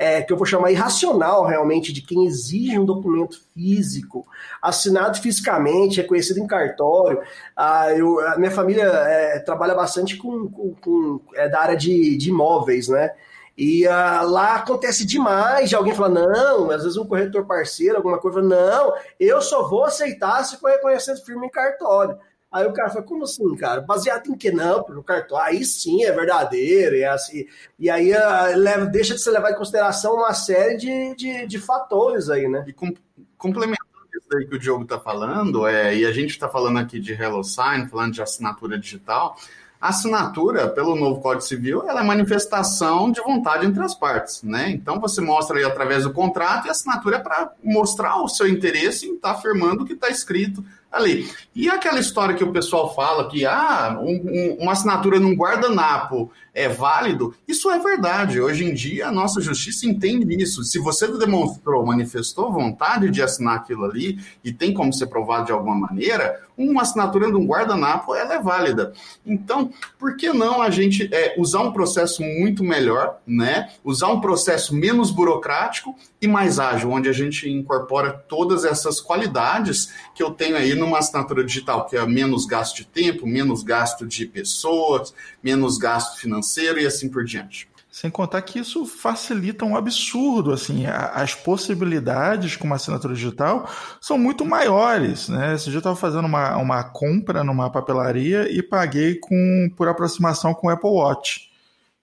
é, 0.03 0.23
que 0.23 0.33
eu 0.33 0.37
vou 0.37 0.47
chamar 0.47 0.71
irracional 0.73 1.45
realmente 1.47 1.93
de 1.93 2.03
quem 2.03 2.27
exige 2.27 2.79
um 2.79 2.85
documento 2.85 3.37
físico, 3.55 4.27
assinado 4.61 5.19
fisicamente, 5.21 6.01
reconhecido 6.01 6.39
em 6.41 6.47
cartório. 6.47 7.21
Ah, 7.57 7.93
eu, 7.93 8.21
a 8.29 8.37
minha 8.37 8.51
família 8.51 8.85
é, 8.85 9.39
trabalha 9.41 9.75
bastante 9.75 10.17
com, 10.17 10.49
com- 10.49 10.75
com- 10.81 11.21
é, 11.35 11.49
da 11.49 11.61
área 11.61 11.77
de, 11.77 12.17
de 12.17 12.31
imóveis, 12.31 12.89
né? 12.89 13.11
E 13.57 13.87
ah, 13.87 14.23
lá 14.23 14.55
acontece 14.57 15.05
demais 15.07 15.69
de 15.69 15.77
alguém 15.77 15.95
falar, 15.95 16.09
não, 16.09 16.71
às 16.71 16.83
vezes 16.83 16.97
um 16.97 17.07
corretor 17.07 17.45
parceiro, 17.47 17.97
alguma 17.97 18.19
coisa, 18.19 18.41
não, 18.41 18.95
eu 19.21 19.43
só 19.43 19.69
vou 19.69 19.85
aceitar 19.85 20.43
se 20.45 20.57
for 20.59 20.71
reconhecido 20.71 21.23
firme 21.25 21.47
em 21.47 21.51
cartório. 21.51 22.17
Aí 22.53 22.67
o 22.67 22.73
cara 22.73 22.91
fala, 22.91 23.05
como 23.05 23.25
assim, 23.25 23.57
cara? 23.57 23.81
Baseado 23.81 24.29
em 24.29 24.37
que 24.37 24.51
não? 24.51 24.83
Porque 24.83 25.01
o 25.01 25.03
cartório, 25.03 25.47
aí 25.47 25.65
sim 25.65 26.05
é 26.05 26.13
verdadeiro, 26.13 26.97
é 26.97 27.07
assim. 27.07 27.47
E 27.79 27.89
aí 27.89 28.13
ah, 28.13 28.53
leva, 28.55 28.85
deixa 28.85 29.15
de 29.15 29.23
se 29.23 29.31
levar 29.31 29.53
em 29.53 29.57
consideração 29.57 30.17
uma 30.17 30.35
série 30.35 30.77
de, 30.77 31.15
de, 31.17 31.47
de 31.47 31.59
fatores 31.59 32.29
aí, 32.29 32.47
né? 32.47 32.63
E 32.67 32.73
com- 32.73 32.93
complementando 33.39 33.89
isso 34.15 34.27
daí 34.31 34.47
que 34.47 34.55
o 34.55 34.59
Diogo 34.59 34.83
está 34.83 35.01
falando, 35.01 35.67
é, 35.67 35.97
e 35.97 36.05
a 36.05 36.13
gente 36.13 36.31
está 36.31 36.47
falando 36.47 36.79
aqui 36.79 37.01
de 37.01 37.15
HelloSign, 37.15 37.89
falando 37.89 38.13
de 38.13 38.21
assinatura 38.21 38.79
digital, 38.79 39.37
a 39.81 39.89
assinatura, 39.89 40.69
pelo 40.69 40.95
novo 40.95 41.21
Código 41.21 41.43
Civil, 41.43 41.89
ela 41.89 42.03
é 42.03 42.05
manifestação 42.05 43.11
de 43.11 43.21
vontade 43.21 43.67
entre 43.67 43.83
as 43.83 43.97
partes, 43.97 44.41
né? 44.45 44.71
Então 44.71 45.01
você 45.01 45.21
mostra 45.21 45.59
aí 45.59 45.65
através 45.65 46.05
do 46.05 46.13
contrato 46.13 46.67
e 46.67 46.69
a 46.69 46.71
assinatura 46.71 47.17
é 47.17 47.19
para 47.19 47.53
mostrar 47.65 48.23
o 48.23 48.29
seu 48.29 48.47
interesse 48.47 49.09
em 49.09 49.15
estar 49.15 49.33
afirmando 49.33 49.83
o 49.83 49.85
que 49.85 49.95
está 49.95 50.09
escrito 50.09 50.65
ali. 50.93 51.29
E 51.55 51.69
aquela 51.71 51.99
história 51.99 52.35
que 52.35 52.45
o 52.45 52.53
pessoal 52.53 52.95
fala 52.95 53.29
que 53.29 53.45
ah, 53.47 53.99
um- 54.01 54.23
um- 54.25 54.57
uma 54.61 54.73
assinatura 54.73 55.19
num 55.19 55.35
guardanapo 55.35 56.31
é 56.55 56.69
válido, 56.69 57.35
isso 57.49 57.71
é 57.71 57.79
verdade. 57.79 58.41
Hoje 58.41 58.65
em 58.65 58.75
dia, 58.75 59.09
a 59.09 59.13
nossa 59.13 59.41
justiça 59.41 59.87
entende 59.87 60.43
isso. 60.43 60.63
Se 60.65 60.79
você 60.79 61.09
demonstrou, 61.09 61.85
manifestou 61.85 62.53
vontade 62.53 63.11
de 63.11 63.23
assinar 63.23 63.57
aquilo 63.57 63.85
ali 63.85 64.19
e 64.45 64.53
tem 64.53 64.75
como 64.75 64.93
ser 64.93 65.07
provado 65.07 65.47
de 65.47 65.53
alguma 65.53 65.75
maneira, 65.75 66.43
uma 66.57 66.83
assinatura 66.83 67.31
de 67.31 67.37
um 67.37 67.47
guardanapo 67.47 68.15
ela 68.15 68.35
é 68.35 68.39
válida. 68.39 68.93
Então, 69.25 69.73
por 69.99 70.17
que 70.17 70.33
não 70.33 70.61
a 70.61 70.71
gente 70.71 71.09
é, 71.13 71.35
usar 71.39 71.63
um 71.63 71.73
processo 71.73 72.23
muito 72.23 72.63
melhor, 72.63 73.19
né? 73.27 73.71
Usar 73.83 74.09
um 74.09 74.21
processo 74.21 74.75
menos 74.75 75.11
burocrático 75.11 75.97
e 76.21 76.29
mais 76.29 76.59
ágil, 76.59 76.91
onde 76.91 77.09
a 77.09 77.13
gente 77.13 77.49
incorpora 77.49 78.13
todas 78.13 78.65
essas 78.65 79.01
qualidades 79.01 79.93
que 80.15 80.23
eu 80.23 80.31
tenho 80.31 80.57
aí 80.57 80.75
numa 80.75 80.99
assinatura 80.99 81.43
digital, 81.43 81.87
que 81.87 81.97
é 81.97 82.07
menos 82.07 82.45
gasto 82.45 82.77
de 82.77 82.85
tempo, 82.85 83.27
menos 83.27 83.63
gasto 83.63 84.07
de 84.07 84.27
pessoas, 84.27 85.15
menos 85.43 85.79
gasto 85.79 86.21
financeiro 86.21 86.42
e 86.81 86.87
assim 86.87 87.09
por 87.09 87.25
diante. 87.25 87.69
Sem 87.93 88.11
contar 88.11 88.41
que 88.41 88.59
isso 88.59 88.87
facilita 88.87 89.67
um 89.67 89.77
absurdo, 89.77 90.51
assim, 90.51 90.87
as 90.87 91.35
possibilidades 91.35 92.57
com 92.57 92.65
uma 92.65 92.77
assinatura 92.77 93.13
digital 93.13 93.69
são 94.01 94.17
muito 94.17 94.47
maiores, 94.47 95.29
né? 95.29 95.57
Dia 95.57 95.75
eu 95.75 95.79
estava 95.79 95.95
fazendo 95.95 96.25
uma, 96.25 96.57
uma 96.57 96.83
compra 96.85 97.45
numa 97.45 97.69
papelaria 97.69 98.51
e 98.51 98.63
paguei 98.63 99.17
com, 99.17 99.71
por 99.77 99.89
aproximação 99.89 100.55
com 100.55 100.69
o 100.69 100.71
Apple 100.71 100.89
Watch. 100.89 101.51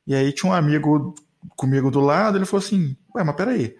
E 0.06 0.13
aí 0.13 0.32
tinha 0.32 0.52
um 0.52 0.56
amigo 0.56 1.15
comigo 1.56 1.89
do 1.89 1.99
lado, 1.99 2.38
ele 2.38 2.45
falou 2.45 2.63
assim, 2.63 2.95
ué, 3.15 3.23
mas 3.23 3.36
peraí, 3.36 3.75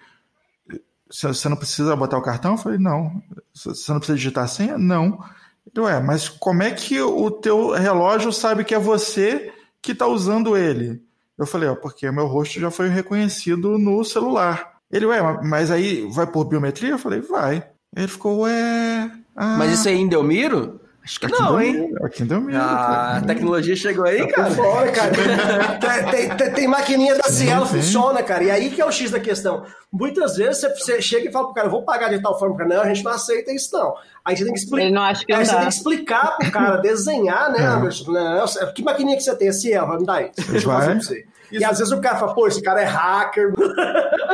você 1.12 1.48
não 1.48 1.58
precisa 1.58 1.96
botar 1.96 2.18
o 2.18 2.24
cartão? 2.24 2.54
Eu 2.54 2.58
falei, 2.58 2.80
não. 2.80 3.22
Você 3.54 3.92
não 3.92 4.00
precisa 4.00 4.18
digitar 4.18 4.46
a 4.46 4.48
senha? 4.48 4.80
Não. 4.80 5.24
Ele, 5.68 5.86
ué, 5.86 6.00
mas 6.00 6.28
como 6.28 6.64
é 6.64 6.72
que 6.72 7.00
o 7.00 7.30
teu 7.30 7.72
relógio 7.72 8.34
sabe 8.34 8.64
que 8.64 8.74
é 8.74 8.80
você 8.80 9.54
que 9.82 9.92
está 9.94 10.08
usando 10.08 10.58
ele? 10.58 11.02
Eu 11.38 11.46
falei, 11.46 11.70
ó, 11.70 11.76
porque 11.76 12.10
meu 12.12 12.28
rosto 12.28 12.60
já 12.60 12.70
foi 12.70 12.90
reconhecido 12.90 13.78
no 13.78 14.04
celular. 14.04 14.74
Ele, 14.92 15.06
ué, 15.06 15.22
ma- 15.22 15.42
mas 15.44 15.72
aí 15.72 16.08
vai 16.12 16.28
por 16.28 16.46
biometria? 16.46 16.92
Eu 16.92 16.98
falei, 17.00 17.22
vai. 17.22 17.66
Ele 17.96 18.08
ficou, 18.08 18.40
ué. 18.42 19.12
ah, 19.36 19.58
Mas 19.58 19.72
isso 19.80 19.88
aí 19.88 19.96
em 19.96 20.08
Delmiro? 20.10 20.82
Acho 21.10 21.20
que 21.22 21.26
aqui 21.26 21.42
não, 21.42 21.48
deu 21.54 21.62
hein? 21.62 21.74
medo, 21.74 22.06
Aqui 22.06 22.24
deu 22.24 22.40
medo. 22.40 22.60
Ah, 22.62 23.18
a 23.18 23.22
tecnologia 23.22 23.76
chegou 23.76 24.06
aí, 24.06 24.28
cara. 24.28 24.52
Fora, 24.52 24.92
cara. 24.92 25.10
Tem, 25.80 26.12
tem- 26.12 26.38
tem- 26.38 26.52
tem 26.54 26.68
maquininha 26.68 27.16
da 27.16 27.24
Cielo, 27.24 27.66
funciona, 27.66 28.22
cara. 28.22 28.44
E 28.44 28.52
aí 28.52 28.70
que 28.70 28.80
é 28.80 28.86
o 28.86 28.92
X 28.92 29.10
da 29.10 29.20
questão. 29.20 29.66
Muitas 29.92 30.38
vezes 30.38 30.58
você, 30.62 30.70
você 30.76 31.02
chega 31.02 31.28
e 31.28 31.32
fala 31.32 31.46
pro 31.46 31.56
cara, 31.56 31.66
eu 31.68 31.72
vou 31.72 31.84
pagar 31.84 32.10
de 32.10 32.22
tal 32.22 32.38
forma, 32.38 32.56
cara, 32.58 32.70
não, 32.70 32.82
a 32.82 32.88
gente 32.94 33.04
não 33.04 33.12
aceita 33.12 33.52
isso, 33.52 33.76
não. 33.76 33.96
Aí 34.24 34.38
você 34.38 34.44
tem 34.44 34.54
que 34.54 34.60
explicar. 34.60 34.86
Ele 34.86 34.94
não 34.94 35.02
acha 35.02 35.26
que 35.26 35.34
Aí 35.34 35.40
não 35.40 35.46
você 35.46 35.56
tem 35.56 35.68
que 35.68 35.74
explicar 35.74 36.38
pro 36.38 36.52
cara, 36.52 36.78
desenhar, 36.78 37.52
né, 37.52 37.60
É. 37.60 37.66
Anderson? 37.66 38.12
Não, 38.12 38.46
que 38.76 38.84
maquininha 38.84 39.18
que 39.18 39.24
você 39.24 39.36
tem? 39.36 39.50
A 39.50 39.54
Cielo, 39.54 39.88
vai 39.88 39.98
me 39.98 40.06
dar 40.06 40.14
aí. 40.16 40.32
Deixa 40.36 40.68
eu 40.68 40.72
fazer 40.72 40.92
pra 40.92 41.02
você. 41.02 41.26
E 41.52 41.64
às 41.64 41.80
vezes 41.80 41.92
o 41.92 42.02
cara 42.02 42.18
fala, 42.18 42.34
pô, 42.34 42.48
esse 42.48 42.62
cara 42.62 42.82
é 42.82 42.86
hacker. 42.86 43.54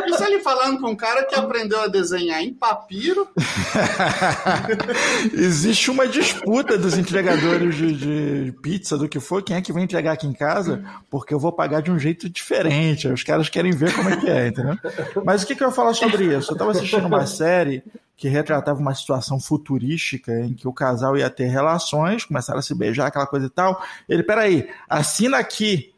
Isso 0.08 0.24
ele 0.24 0.40
falando 0.40 0.80
com 0.80 0.92
um 0.92 0.96
cara 0.96 1.26
que 1.26 1.36
aprendeu 1.36 1.82
a 1.82 1.88
desenhar 1.88 2.42
em 2.42 2.54
papiro. 2.54 3.28
Existe 5.34 5.90
uma 5.90 6.08
disputa 6.08 6.78
dos 6.78 6.98
entregadores 6.98 7.76
de, 7.76 7.94
de 7.94 8.52
pizza, 8.62 8.98
do 8.98 9.10
que 9.10 9.20
for, 9.20 9.42
quem 9.44 9.56
é 9.56 9.62
que 9.62 9.74
vai 9.74 9.84
entregar 9.84 10.14
aqui 10.14 10.28
em 10.28 10.34
casa, 10.34 10.84
porque 11.10 11.34
eu 11.34 11.40
vou 11.40 11.52
pagar 11.52 11.82
de 11.82 11.92
um 11.92 11.98
jeito 11.98 12.30
diferente. 12.30 13.08
Os 13.08 13.24
caras 13.24 13.50
querem 13.50 13.72
ver 13.72 13.94
como 13.96 14.10
é 14.10 14.18
que 14.18 14.30
é, 14.30 14.48
entendeu? 14.48 14.78
Mas 15.24 15.44
o 15.44 15.48
que, 15.48 15.56
que 15.56 15.64
eu 15.64 15.68
ia 15.68 15.74
falar 15.74 15.94
sobre 15.94 16.26
isso? 16.26 16.52
Eu 16.52 16.56
estava 16.56 16.72
assistindo 16.72 17.08
uma 17.08 17.26
série 17.26 17.84
que 18.18 18.30
retratava 18.30 18.80
uma 18.80 18.96
situação 18.96 19.40
futurística 19.40 20.32
em 20.40 20.54
que 20.54 20.68
o 20.68 20.74
casal 20.74 21.18
ia 21.18 21.30
ter 21.30 21.48
relações, 21.48 22.24
começaram 22.24 22.60
a 22.60 22.62
se 22.62 22.74
beijar, 22.74 23.08
aquela 23.08 23.28
coisa 23.28 23.48
e 23.48 23.50
tal. 23.50 23.82
Ele, 24.08 24.24
peraí, 24.24 24.70
assina 24.90 25.38
aqui. 25.38 25.94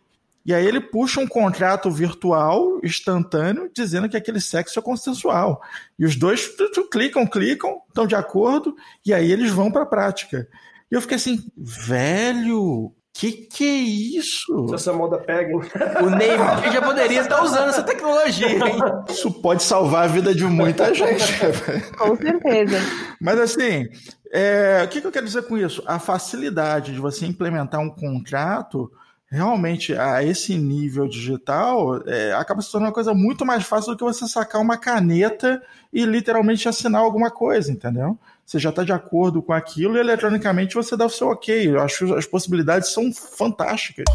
E 0.47 0.53
aí 0.53 0.65
ele 0.65 0.79
puxa 0.79 1.19
um 1.19 1.27
contrato 1.27 1.91
virtual, 1.91 2.79
instantâneo, 2.81 3.69
dizendo 3.75 4.07
que 4.07 4.15
aquele 4.15 4.39
sexo 4.39 4.79
é 4.79 4.81
consensual. 4.81 5.61
E 5.99 6.05
os 6.05 6.15
dois 6.15 6.55
tu, 6.55 6.71
tu, 6.71 6.89
clicam, 6.89 7.27
clicam, 7.27 7.81
estão 7.89 8.07
de 8.07 8.15
acordo, 8.15 8.73
e 9.05 9.13
aí 9.13 9.29
eles 9.29 9.51
vão 9.51 9.69
para 9.69 9.83
a 9.83 9.87
prática. 9.87 10.47
E 10.89 10.95
eu 10.95 11.01
fiquei 11.01 11.17
assim, 11.17 11.43
velho, 11.57 12.93
que 13.13 13.33
que 13.33 13.65
é 13.65 13.77
isso? 14.19 14.69
Se 14.69 14.75
essa 14.75 14.93
moda 14.93 15.17
pega, 15.17 15.51
hein? 15.51 15.59
O 16.01 16.09
Neymar 16.11 16.63
já 16.71 16.81
poderia 16.81 17.21
estar 17.21 17.43
usando 17.43 17.67
essa 17.67 17.83
tecnologia, 17.83 18.47
hein? 18.47 18.79
Isso 19.09 19.29
pode 19.41 19.63
salvar 19.63 20.05
a 20.05 20.07
vida 20.07 20.33
de 20.33 20.45
muita 20.45 20.93
gente. 20.95 21.25
Com 21.97 22.15
certeza. 22.15 22.77
Mas 23.19 23.37
assim, 23.37 23.85
é, 24.31 24.81
o 24.85 24.87
que, 24.87 25.01
que 25.01 25.07
eu 25.07 25.11
quero 25.11 25.25
dizer 25.25 25.41
com 25.43 25.57
isso? 25.57 25.83
A 25.85 25.99
facilidade 25.99 26.93
de 26.93 26.99
você 27.01 27.25
implementar 27.25 27.81
um 27.81 27.89
contrato 27.89 28.89
realmente 29.29 29.93
a 29.93 30.23
esse 30.23 30.57
nível 30.57 31.07
digital 31.07 32.01
é, 32.07 32.33
acaba 32.33 32.61
se 32.61 32.71
tornando 32.71 32.89
uma 32.89 32.93
coisa 32.93 33.13
muito 33.13 33.45
mais 33.45 33.63
fácil 33.65 33.91
do 33.91 33.97
que 33.97 34.03
você 34.03 34.27
sacar 34.27 34.61
uma 34.61 34.77
caneta 34.77 35.61
e 35.91 36.05
literalmente 36.05 36.67
assinar 36.67 37.01
alguma 37.01 37.29
coisa, 37.29 37.71
entendeu? 37.71 38.17
Você 38.45 38.59
já 38.59 38.69
está 38.69 38.83
de 38.83 38.93
acordo 38.93 39.41
com 39.41 39.51
aquilo 39.51 39.97
e 39.97 39.99
eletronicamente 39.99 40.75
você 40.75 40.95
dá 40.95 41.05
o 41.05 41.09
seu 41.09 41.27
ok. 41.27 41.67
Eu 41.69 41.81
acho 41.81 42.05
que 42.05 42.13
as 42.13 42.25
possibilidades 42.25 42.93
são 42.93 43.11
fantásticas. 43.13 44.05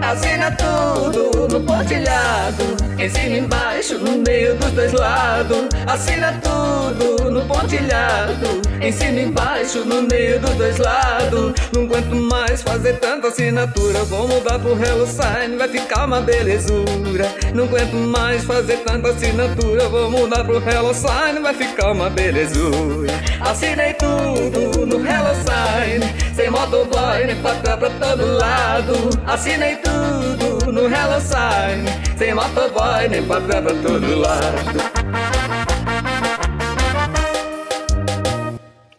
Assina 0.00 0.50
tudo 0.52 1.48
no 1.48 1.60
pontilhado, 1.66 2.64
em 2.98 3.08
cima 3.10 3.36
e 3.36 3.38
embaixo. 3.40 3.63
Embaixo, 3.84 3.98
no 3.98 4.22
meio 4.26 4.54
dos 4.56 4.70
dois 4.72 4.92
lados. 4.92 5.68
Assina 5.86 6.40
tudo 6.42 7.30
no 7.30 7.44
pontilhado. 7.46 8.62
Em 8.80 8.90
cima 8.90 9.20
e 9.20 9.24
embaixo, 9.24 9.84
no 9.84 10.02
meio 10.02 10.40
dos 10.40 10.54
dois 10.54 10.78
lados. 10.78 11.52
Não 11.72 11.84
aguento 11.84 12.16
mais 12.16 12.62
fazer 12.62 12.94
tanta 12.94 13.28
assinatura. 13.28 14.02
Vou 14.04 14.26
mudar 14.26 14.58
pro 14.58 14.72
Hello 14.72 15.06
Sign, 15.06 15.56
vai 15.56 15.68
ficar 15.68 16.06
uma 16.06 16.20
belezura. 16.20 17.34
Não 17.54 17.64
aguento 17.64 17.94
mais 17.94 18.44
fazer 18.44 18.78
tanta 18.78 19.10
assinatura. 19.10 19.88
Vou 19.88 20.10
mudar 20.10 20.44
pro 20.44 20.56
Hello 20.56 20.94
Sign, 20.94 21.40
vai 21.42 21.54
ficar 21.54 21.92
uma 21.92 22.08
belezura. 22.08 23.12
Assinei 23.40 23.94
tudo 23.94 24.86
no 24.86 24.96
Hello 24.96 25.34
Sign. 25.44 26.34
Sem 26.34 26.50
motoboy, 26.50 27.26
nem 27.26 27.36
patrão 27.36 27.78
pra 27.78 27.90
todo 27.90 28.38
lado. 28.38 28.94
Assinei 29.26 29.76
tudo 29.76 30.53
no 30.72 30.86
Hello 30.86 31.20
Sign. 31.20 31.84
Sem 32.16 32.34
motoboy, 32.34 33.08
nem 33.08 33.26
patrão 33.26 33.62
pra 33.62 33.74
todo 33.82 34.18
lado. 34.18 35.04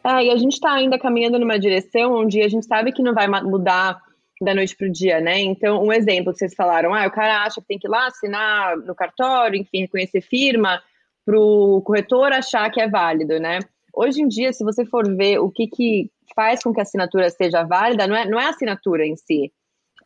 É, 0.03 0.25
e 0.25 0.29
a 0.29 0.37
gente 0.37 0.53
está 0.53 0.73
ainda 0.73 0.99
caminhando 0.99 1.39
numa 1.39 1.57
direção 1.57 2.13
onde 2.13 2.41
a 2.41 2.47
gente 2.47 2.65
sabe 2.65 2.91
que 2.91 3.01
não 3.01 3.13
vai 3.13 3.27
mudar 3.27 3.99
da 4.41 4.53
noite 4.53 4.75
para 4.75 4.87
o 4.87 4.91
dia, 4.91 5.19
né? 5.19 5.39
Então, 5.39 5.83
um 5.83 5.91
exemplo 5.91 6.31
que 6.31 6.39
vocês 6.39 6.53
falaram, 6.53 6.93
ah, 6.93 7.07
o 7.07 7.11
cara 7.11 7.43
acha 7.43 7.61
que 7.61 7.67
tem 7.67 7.79
que 7.79 7.87
ir 7.87 7.89
lá 7.89 8.07
assinar 8.07 8.77
no 8.77 8.93
cartório, 8.93 9.59
enfim, 9.59 9.81
reconhecer 9.81 10.21
firma, 10.21 10.81
para 11.25 11.39
o 11.39 11.81
corretor 11.81 12.31
achar 12.31 12.69
que 12.69 12.79
é 12.79 12.87
válido, 12.87 13.39
né? 13.39 13.59
Hoje 13.93 14.21
em 14.21 14.27
dia, 14.27 14.53
se 14.53 14.63
você 14.63 14.85
for 14.85 15.07
ver 15.15 15.39
o 15.39 15.49
que, 15.49 15.67
que 15.67 16.11
faz 16.35 16.61
com 16.61 16.73
que 16.73 16.79
a 16.79 16.83
assinatura 16.83 17.29
seja 17.29 17.63
válida, 17.63 18.05
não 18.05 18.15
é, 18.15 18.25
não 18.27 18.39
é 18.39 18.45
a 18.45 18.49
assinatura 18.49 19.05
em 19.05 19.15
si, 19.15 19.51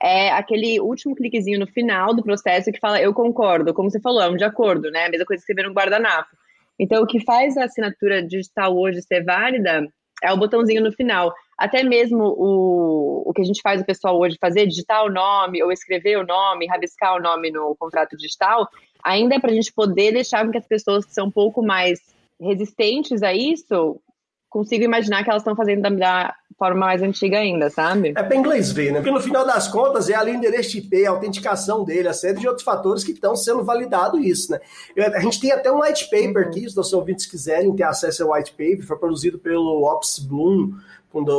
é 0.01 0.31
aquele 0.31 0.79
último 0.79 1.15
cliquezinho 1.15 1.59
no 1.59 1.67
final 1.67 2.13
do 2.13 2.23
processo 2.23 2.71
que 2.71 2.79
fala 2.79 3.01
eu 3.01 3.13
concordo, 3.13 3.73
como 3.73 3.91
você 3.91 3.99
falou, 3.99 4.21
é 4.21 4.29
um 4.29 4.37
de 4.37 4.43
acordo, 4.43 4.89
né? 4.89 5.05
A 5.05 5.09
mesma 5.09 5.25
coisa 5.25 5.41
que 5.41 5.51
escrever 5.51 5.67
no 5.67 5.73
guardanapo. 5.73 6.29
Então, 6.79 7.03
o 7.03 7.07
que 7.07 7.19
faz 7.19 7.57
a 7.57 7.65
assinatura 7.65 8.23
digital 8.23 8.77
hoje 8.77 9.01
ser 9.01 9.23
válida 9.25 9.85
é 10.23 10.31
o 10.31 10.37
botãozinho 10.37 10.81
no 10.81 10.91
final. 10.93 11.33
Até 11.57 11.83
mesmo 11.83 12.23
o, 12.23 13.23
o 13.25 13.33
que 13.33 13.41
a 13.41 13.45
gente 13.45 13.61
faz 13.61 13.81
o 13.81 13.85
pessoal 13.85 14.17
hoje 14.17 14.37
fazer, 14.39 14.65
digitar 14.65 15.03
o 15.03 15.11
nome 15.11 15.61
ou 15.61 15.71
escrever 15.71 16.17
o 16.17 16.25
nome, 16.25 16.67
rabiscar 16.67 17.15
o 17.15 17.21
nome 17.21 17.51
no 17.51 17.75
contrato 17.77 18.15
digital, 18.15 18.69
ainda 19.03 19.35
é 19.35 19.39
para 19.39 19.51
a 19.51 19.53
gente 19.53 19.73
poder 19.73 20.13
deixar 20.13 20.49
que 20.49 20.57
as 20.57 20.67
pessoas 20.67 21.05
que 21.05 21.13
são 21.13 21.27
um 21.27 21.31
pouco 21.31 21.61
mais 21.61 21.99
resistentes 22.39 23.21
a 23.21 23.33
isso 23.33 23.99
consigam 24.49 24.85
imaginar 24.85 25.23
que 25.23 25.29
elas 25.29 25.41
estão 25.41 25.55
fazendo 25.55 25.81
da, 25.83 25.89
da 25.89 26.35
forma 26.57 26.79
mais 26.87 27.01
antiga 27.01 27.37
ainda, 27.37 27.69
sabe? 27.69 28.09
É 28.17 28.23
para 28.23 28.35
inglês 28.35 28.71
ver, 28.71 28.91
né? 28.91 28.99
Porque 28.99 29.11
no 29.11 29.21
final 29.21 29.45
das 29.45 29.67
contas 29.67 30.09
é 30.09 30.15
ali 30.15 30.31
o 30.31 30.35
endereço 30.35 30.71
de 30.71 30.79
IP, 30.79 31.05
a 31.05 31.11
autenticação 31.11 31.83
dele, 31.85 32.07
a 32.07 32.13
série 32.13 32.39
de 32.39 32.47
outros 32.47 32.63
fatores 32.65 33.03
que 33.03 33.11
estão 33.11 33.35
sendo 33.35 33.63
validado 33.63 34.19
isso, 34.19 34.51
né? 34.51 34.59
Eu- 34.95 35.05
a 35.15 35.19
gente 35.19 35.39
tem 35.39 35.51
até 35.51 35.71
um 35.71 35.81
white 35.81 36.09
paper 36.09 36.47
aqui, 36.47 36.61
se 36.61 36.67
os 36.67 36.75
nossos 36.75 36.93
ouvintes 36.93 37.25
quiserem 37.25 37.73
ter 37.75 37.83
acesso 37.83 38.23
ao 38.23 38.33
white 38.33 38.51
paper, 38.51 38.85
foi 38.85 38.97
produzido 38.97 39.37
pelo 39.39 39.83
Ops 39.83 40.19
Bloom, 40.19 40.71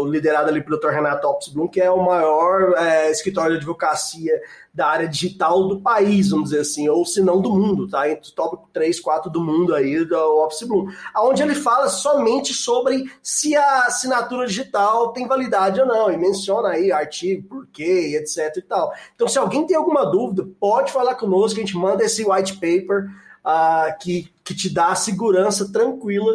liderado 0.09 0.49
ali 0.49 0.63
pelo 0.63 0.79
Dr. 0.79 0.89
Renato 0.89 1.29
Ops 1.29 1.49
Bloom, 1.49 1.69
que 1.69 1.81
é 1.81 1.91
o 1.91 2.05
maior 2.05 2.75
é, 2.77 3.11
escritório 3.11 3.53
de 3.53 3.59
advocacia 3.59 4.41
da 4.73 4.87
área 4.87 5.09
digital 5.09 5.69
do 5.69 5.81
país, 5.81 6.31
vamos 6.31 6.51
dizer 6.51 6.63
assim, 6.63 6.89
ou 6.89 7.05
se 7.05 7.21
não 7.21 7.41
do 7.41 7.51
mundo, 7.51 7.89
tá? 7.89 8.09
Entre 8.09 8.33
top 8.33 8.65
3, 8.73 9.01
4 9.01 9.31
do 9.31 9.41
mundo 9.41 9.75
aí, 9.75 10.05
do 10.05 10.17
Ops 10.45 10.63
Bloom. 10.63 10.89
Onde 11.17 11.43
ele 11.43 11.55
fala 11.55 11.89
somente 11.89 12.53
sobre 12.53 13.11
se 13.23 13.57
a 13.57 13.83
assinatura 13.83 14.47
digital 14.47 15.13
tem 15.13 15.27
validade 15.27 15.81
ou 15.81 15.87
não, 15.87 16.11
e 16.11 16.17
menciona 16.17 16.71
aí 16.71 16.91
artigo, 16.91 17.49
porquê, 17.49 18.17
etc 18.17 18.57
e 18.57 18.63
tal. 18.63 18.93
Então, 19.15 19.29
se 19.29 19.39
alguém 19.39 19.67
tem 19.67 19.77
alguma 19.77 20.05
dúvida, 20.05 20.49
pode 20.59 20.93
falar 20.93 21.15
conosco, 21.15 21.59
a 21.59 21.63
gente 21.63 21.77
manda 21.77 22.05
esse 22.05 22.25
white 22.25 22.55
paper 22.55 23.09
ah, 23.45 23.97
que, 24.01 24.33
que 24.45 24.55
te 24.55 24.73
dá 24.73 24.89
a 24.89 24.97
segurança 24.97 25.71
tranquila. 25.73 26.33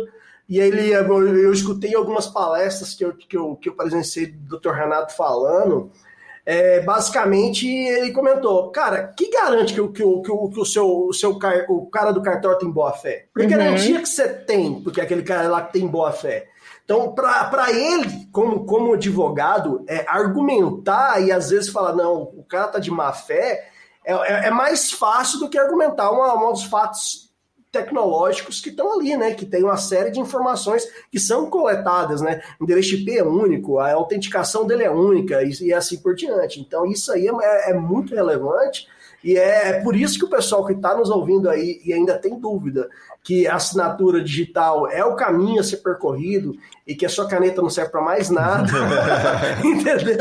E 0.47 0.59
ele, 0.59 0.91
eu, 0.93 1.27
eu 1.37 1.51
escutei 1.51 1.95
algumas 1.95 2.27
palestras 2.27 2.93
que 2.93 3.03
eu, 3.03 3.13
que 3.15 3.35
eu, 3.35 3.55
que 3.55 3.69
eu 3.69 3.73
presenciei 3.73 4.27
do 4.27 4.59
Dr. 4.59 4.69
Renato 4.71 5.15
falando. 5.15 5.91
É, 6.45 6.81
basicamente, 6.81 7.67
ele 7.67 8.11
comentou: 8.11 8.69
Cara, 8.69 9.07
que 9.17 9.31
garante 9.31 9.73
que, 9.73 9.81
o- 9.81 9.91
que, 9.91 10.03
o- 10.03 10.21
que, 10.21 10.31
o, 10.31 10.47
que 10.49 10.59
o, 10.59 10.65
seu, 10.65 11.07
o, 11.07 11.11
seu 11.13 11.31
o 11.69 11.87
cara 11.87 12.11
do 12.13 12.21
cartório 12.21 12.59
tem 12.59 12.69
boa 12.69 12.91
fé? 12.93 13.25
Que 13.35 13.41
Uhum. 13.43 13.49
garantia 13.49 13.99
que 13.99 14.07
você 14.07 14.27
tem, 14.29 14.79
porque 14.81 15.01
aquele 15.01 15.23
cara 15.23 15.47
lá 15.47 15.61
que 15.63 15.73
tem 15.73 15.87
boa 15.87 16.11
fé? 16.11 16.47
Então, 16.83 17.13
para 17.13 17.71
ele, 17.71 18.27
como, 18.31 18.63
como 18.67 18.93
advogado, 18.93 19.83
é, 19.87 20.05
argumentar 20.07 21.19
e 21.19 21.31
às 21.31 21.49
vezes 21.49 21.69
falar, 21.71 21.93
não, 21.93 22.21
o 22.21 22.43
cara 22.47 22.67
tá 22.67 22.77
de 22.77 22.91
má 22.91 23.11
fé, 23.11 23.67
é, 24.05 24.13
é- 24.13 24.47
é 24.47 24.51
mais 24.51 24.91
fácil 24.91 25.39
do 25.39 25.49
que 25.49 25.57
argumentar 25.57 26.11
uma, 26.11 26.31
uma 26.35 26.51
dos 26.51 26.63
fatos 26.65 27.24
tecnológicos 27.75 28.61
que 28.61 28.69
estão 28.69 28.97
ali, 28.97 29.17
né? 29.17 29.33
Que 29.33 29.45
tem 29.45 29.63
uma 29.63 29.75
série 29.75 30.09
de 30.09 30.19
informações 30.19 30.87
que 31.11 31.19
são 31.19 31.49
coletadas, 31.49 32.21
né? 32.21 32.41
O 32.57 32.63
endereço 32.63 32.95
IP 32.95 33.17
é 33.17 33.23
único, 33.23 33.79
a 33.79 33.91
autenticação 33.91 34.65
dele 34.65 34.83
é 34.83 34.89
única 34.89 35.43
e, 35.43 35.51
e 35.61 35.73
assim 35.73 35.97
por 35.97 36.15
diante. 36.15 36.61
Então, 36.61 36.85
isso 36.85 37.11
aí 37.11 37.27
é, 37.27 37.71
é 37.71 37.73
muito 37.73 38.15
relevante. 38.15 38.87
E 39.21 39.37
é, 39.37 39.69
é 39.69 39.81
por 39.81 39.95
isso 39.95 40.19
que 40.19 40.25
o 40.25 40.29
pessoal 40.29 40.65
que 40.65 40.73
está 40.73 40.95
nos 40.95 41.09
ouvindo 41.09 41.49
aí 41.49 41.81
e 41.83 41.91
ainda 41.91 42.17
tem 42.17 42.39
dúvida 42.39 42.87
que 43.23 43.47
a 43.47 43.55
assinatura 43.55 44.23
digital 44.23 44.87
é 44.87 45.03
o 45.03 45.15
caminho 45.15 45.59
a 45.59 45.63
ser 45.63 45.77
percorrido 45.77 46.55
e 46.85 46.93
que 46.93 47.07
a 47.07 47.09
sua 47.09 47.27
caneta 47.27 47.59
não 47.59 47.71
serve 47.71 47.89
para 47.89 48.01
mais 48.01 48.29
nada, 48.29 48.71
entendeu? 49.65 50.17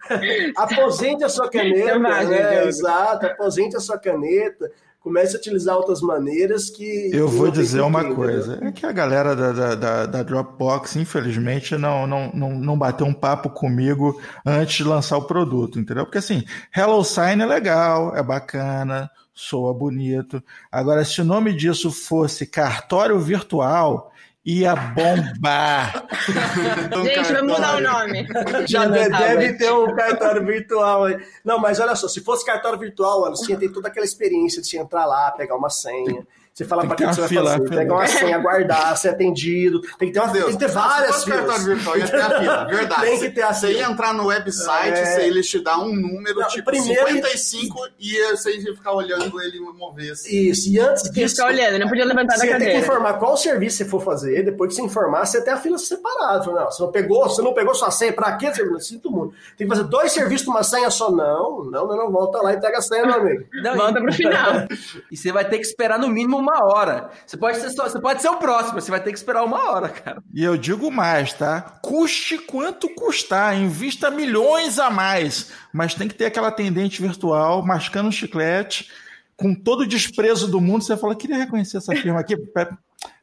aposente 0.56 1.22
a 1.22 1.28
sua 1.28 1.50
caneta, 1.50 1.96
Imagem, 1.96 2.30
né? 2.30 2.66
Exato, 2.66 3.26
aposente 3.26 3.76
a 3.76 3.80
sua 3.80 3.98
caneta, 3.98 4.72
comece 5.00 5.34
a 5.34 5.38
utilizar 5.38 5.76
outras 5.76 6.00
maneiras 6.02 6.68
que. 6.70 7.10
Eu 7.12 7.26
vou 7.26 7.50
dizer 7.50 7.80
uma 7.80 8.00
porquê, 8.00 8.14
coisa, 8.14 8.58
é 8.62 8.70
que 8.70 8.84
a 8.86 8.92
galera 8.92 9.34
da, 9.34 9.52
da, 9.52 9.74
da- 9.74 10.06
da 10.06 10.22
Dropbox, 10.22 10.96
infelizmente, 10.96 11.76
não, 11.76 12.06
não, 12.06 12.30
não, 12.32 12.50
não 12.58 12.78
bateu 12.78 13.06
um 13.06 13.14
papo 13.14 13.50
comigo 13.50 14.20
antes 14.44 14.76
de 14.76 14.84
lançar 14.84 15.16
o 15.16 15.24
produto, 15.26 15.78
entendeu? 15.80 16.04
Porque 16.04 16.18
assim, 16.18 16.44
Hello 16.76 17.02
Sign 17.02 17.42
é 17.42 17.46
legal, 17.46 18.14
é 18.14 18.22
bacana, 18.22 19.10
soa 19.32 19.72
bonito. 19.72 20.42
Agora, 20.70 21.04
se 21.04 21.20
o 21.20 21.24
nome 21.24 21.54
disso 21.54 21.90
fosse 21.90 22.46
cartório 22.46 23.18
virtual, 23.18 24.09
ia 24.44 24.74
bombar. 24.74 26.06
Gente, 27.04 27.32
vamos 27.32 27.52
mudar 27.52 27.76
o 27.76 27.80
nome. 27.80 28.26
Já 28.66 28.82
tá, 28.82 28.88
deve 28.88 29.54
ter 29.54 29.72
um 29.72 29.94
cartório 29.94 30.44
virtual 30.44 31.04
aí. 31.04 31.18
Não, 31.44 31.58
mas 31.58 31.78
olha 31.78 31.94
só, 31.94 32.08
se 32.08 32.20
fosse 32.20 32.44
cartório 32.44 32.78
virtual, 32.78 33.32
tinha 33.34 33.58
que 33.58 33.66
ter 33.66 33.72
toda 33.72 33.88
aquela 33.88 34.06
experiência 34.06 34.62
de 34.62 34.68
você 34.68 34.78
entrar 34.78 35.04
lá, 35.06 35.30
pegar 35.32 35.56
uma 35.56 35.70
senha. 35.70 36.26
Você 36.60 36.64
fala 36.66 36.86
que 36.86 36.94
quem 36.94 37.08
que 37.08 37.14
você 37.14 37.20
uma 37.38 37.42
vai 37.42 37.52
fazer, 37.58 37.68
pegar 37.70 37.94
uma 37.94 38.06
senha, 38.06 38.36
aguardar, 38.36 38.96
ser 38.98 39.08
atendido. 39.08 39.80
Tem 39.98 40.08
que 40.08 40.12
ter, 40.12 40.20
uma, 40.20 40.30
tem 40.32 40.44
que 40.44 40.56
ter 40.58 40.68
várias 40.68 41.24
filas. 41.24 41.64
virtual, 41.64 41.96
ia 41.98 42.06
ter 42.06 42.20
a 42.20 42.38
fila. 42.38 42.64
Verdade. 42.68 43.00
Tem 43.00 43.18
que 43.18 43.30
ter 43.30 43.42
a 43.42 43.52
Você 43.54 43.66
fila. 43.68 43.78
ia 43.80 43.86
entrar 43.86 44.12
no 44.12 44.26
website, 44.26 44.88
É. 44.98 45.04
você- 45.06 45.22
eles 45.22 45.48
te 45.48 45.58
dão 45.60 45.86
um 45.86 45.94
número, 45.96 46.40
Não, 46.40 46.48
tipo 46.48 46.66
primeiro- 46.70 47.06
55, 47.06 47.88
e 47.98 48.30
você 48.30 48.56
ia 48.58 48.74
ficar 48.74 48.92
olhando 48.92 49.40
ele 49.40 49.58
mover 49.60 50.12
assim. 50.12 50.36
Isso, 50.50 50.68
e 50.68 50.78
antes 50.78 51.10
disso. 51.10 51.36
ficar 51.36 51.48
olhando, 51.48 51.78
não 51.78 51.88
podia 51.88 52.04
levantar 52.04 52.34
da 52.34 52.40
Você 52.40 52.40
tem 52.42 52.48
que 52.50 52.58
cadeira. 52.58 52.78
informar 52.78 53.14
qual 53.14 53.36
serviço 53.36 53.78
você 53.78 53.84
for 53.86 54.02
fazer, 54.02 54.42
depois 54.44 54.68
que 54.68 54.74
você 54.76 54.82
informar, 54.82 55.24
você 55.24 55.40
tem 55.42 55.54
a 55.54 55.56
fila 55.56 55.78
separada. 55.78 56.44
Não, 56.46 56.64
você 56.70 56.82
não 56.82 56.90
pegou, 56.92 57.22
você 57.28 57.40
não 57.40 57.54
pegou 57.54 57.74
sua 57.74 57.90
senha, 57.90 58.12
pra 58.12 58.36
quê? 58.36 58.50
Você- 58.52 58.80
Sinto 58.80 59.10
muito. 59.10 59.34
Tem 59.56 59.66
que 59.66 59.72
fazer 59.74 59.88
dois 59.88 60.12
serviços 60.12 60.46
numa 60.46 60.62
senha 60.62 60.90
só. 60.90 61.10
Não, 61.10 61.64
não, 61.64 61.86
não, 61.86 61.96
não, 61.96 62.10
volta 62.10 62.38
lá 62.42 62.52
e 62.52 62.60
pega 62.60 62.78
a 62.78 62.82
senha, 62.82 63.04
meu 63.06 63.14
amigo. 63.14 63.44
Não, 63.62 63.76
Volta 63.76 64.00
pro 64.00 64.12
final. 64.12 64.66
e 65.10 65.16
você 65.16 65.30
vai 65.32 65.44
ter 65.48 65.58
que 65.58 65.64
esperar 65.66 65.98
no 65.98 66.08
mínimo 66.08 66.36
uma 66.38 66.49
hora. 66.58 67.10
Você 67.26 67.36
pode 67.36 67.58
ser, 67.58 67.70
só, 67.70 67.84
você 67.88 68.00
pode 68.00 68.20
ser 68.20 68.28
o 68.28 68.36
próximo, 68.36 68.80
você 68.80 68.90
vai 68.90 69.00
ter 69.00 69.10
que 69.12 69.18
esperar 69.18 69.44
uma 69.44 69.70
hora, 69.70 69.88
cara. 69.88 70.22
E 70.34 70.42
eu 70.42 70.56
digo 70.56 70.90
mais, 70.90 71.32
tá? 71.32 71.60
Custe 71.82 72.38
quanto 72.38 72.88
custar, 72.94 73.56
invista 73.56 74.10
milhões 74.10 74.78
a 74.78 74.90
mais, 74.90 75.52
mas 75.72 75.94
tem 75.94 76.08
que 76.08 76.14
ter 76.14 76.26
aquela 76.26 76.48
atendente 76.48 77.00
virtual 77.00 77.64
mascando 77.64 78.08
um 78.08 78.12
chiclete, 78.12 78.90
com 79.36 79.54
todo 79.54 79.80
o 79.80 79.86
desprezo 79.86 80.48
do 80.48 80.60
mundo. 80.60 80.84
Você 80.84 80.96
fala, 80.96 81.16
queria 81.16 81.38
reconhecer 81.38 81.78
essa 81.78 81.94
firma 81.94 82.20
aqui, 82.20 82.36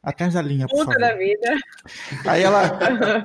atrás 0.02 0.34
da 0.34 0.42
linha, 0.42 0.66
por 0.66 0.84
Puta 0.84 0.92
favor. 0.92 1.00
da 1.00 1.14
vida. 1.16 1.56
Aí 2.26 2.42
ela 2.42 2.78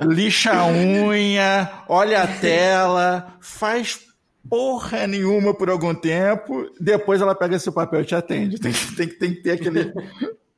lixa 0.06 0.52
a 0.52 0.66
unha, 0.66 1.70
olha 1.88 2.22
a 2.22 2.26
tela, 2.26 3.36
faz 3.40 4.00
porra 4.48 5.06
nenhuma 5.06 5.54
por 5.54 5.68
algum 5.70 5.94
tempo, 5.94 6.70
depois 6.80 7.20
ela 7.20 7.34
pega 7.34 7.56
esse 7.56 7.70
papel 7.70 8.00
e 8.02 8.04
te 8.04 8.14
atende. 8.14 8.58
Tem, 8.60 8.72
que- 8.72 8.96
tem, 8.96 9.08
que- 9.08 9.14
tem 9.18 9.34
que 9.34 9.42
ter 9.42 9.50
aquele, 9.52 9.92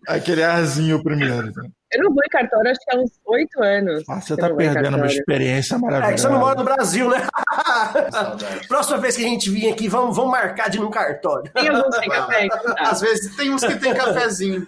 aquele 0.08 0.42
arzinho 0.42 1.02
primeiro. 1.02 1.46
né? 1.46 1.68
Eu 1.92 2.02
não 2.02 2.10
vou 2.12 2.22
em 2.24 2.28
cartório, 2.28 2.70
acho 2.70 2.80
que 2.80 2.94
há 2.96 2.98
uns 3.00 3.12
oito 3.26 3.62
anos. 3.62 4.02
Ah, 4.08 4.20
você 4.20 4.36
tá 4.36 4.50
em 4.50 4.56
perdendo 4.56 4.96
uma 4.96 5.06
experiência 5.06 5.74
É 5.74 5.78
que 5.78 5.84
maravilhosa. 5.84 6.22
você 6.22 6.28
não 6.28 6.38
mora 6.40 6.58
no 6.58 6.64
Brasil, 6.64 7.08
né? 7.08 7.26
Próxima 8.68 8.98
vez 8.98 9.16
que 9.16 9.24
a 9.24 9.28
gente 9.28 9.48
vir 9.50 9.70
aqui, 9.72 9.88
vamos, 9.88 10.16
vamos 10.16 10.32
marcar 10.32 10.68
de 10.68 10.78
ir 10.78 10.80
num 10.80 10.90
cartório. 10.90 11.50
Tem 11.52 11.68
alguns 11.68 11.96
sem 11.96 12.08
café? 12.08 12.48
Tá. 12.76 12.90
Às 12.90 13.00
vezes 13.00 13.36
tem 13.36 13.50
uns 13.50 13.64
que 13.64 13.76
tem 13.76 13.94
cafezinho. 13.94 14.66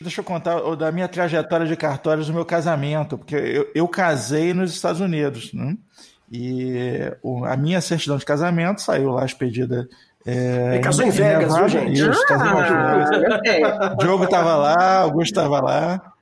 Deixa 0.00 0.20
eu 0.20 0.24
contar 0.24 0.56
o 0.64 0.74
da 0.74 0.90
minha 0.90 1.06
trajetória 1.06 1.66
de 1.66 1.76
cartórios 1.76 2.26
do 2.26 2.32
meu 2.32 2.44
casamento, 2.44 3.18
porque 3.18 3.34
eu, 3.36 3.70
eu 3.74 3.86
casei 3.86 4.52
nos 4.54 4.72
Estados 4.72 5.00
Unidos, 5.00 5.52
né? 5.52 5.76
E 6.30 7.12
o- 7.22 7.44
a 7.44 7.56
minha 7.56 7.80
certidão 7.80 8.16
de 8.16 8.24
casamento 8.24 8.80
saiu 8.80 9.10
lá 9.10 9.24
expedida 9.24 9.88
É, 10.26 10.74
Ele 10.74 10.80
casou 10.80 11.04
em 11.06 11.08
em 11.08 11.10
Vegas, 11.12 11.38
viu, 11.38 11.46
Nevada, 11.48 11.68
gente? 11.68 11.92
Isso, 12.10 12.26
casou 12.26 12.46
em 12.46 12.52
Las 12.54 12.68
Vegas. 12.68 13.10
Ah, 13.14 13.28
gostei. 13.88 13.96
Diogo 13.96 14.24
estava 14.24 14.56
lá, 14.56 14.94
Augusto 14.98 15.30
estava 15.30 15.60
lá. 15.62 16.12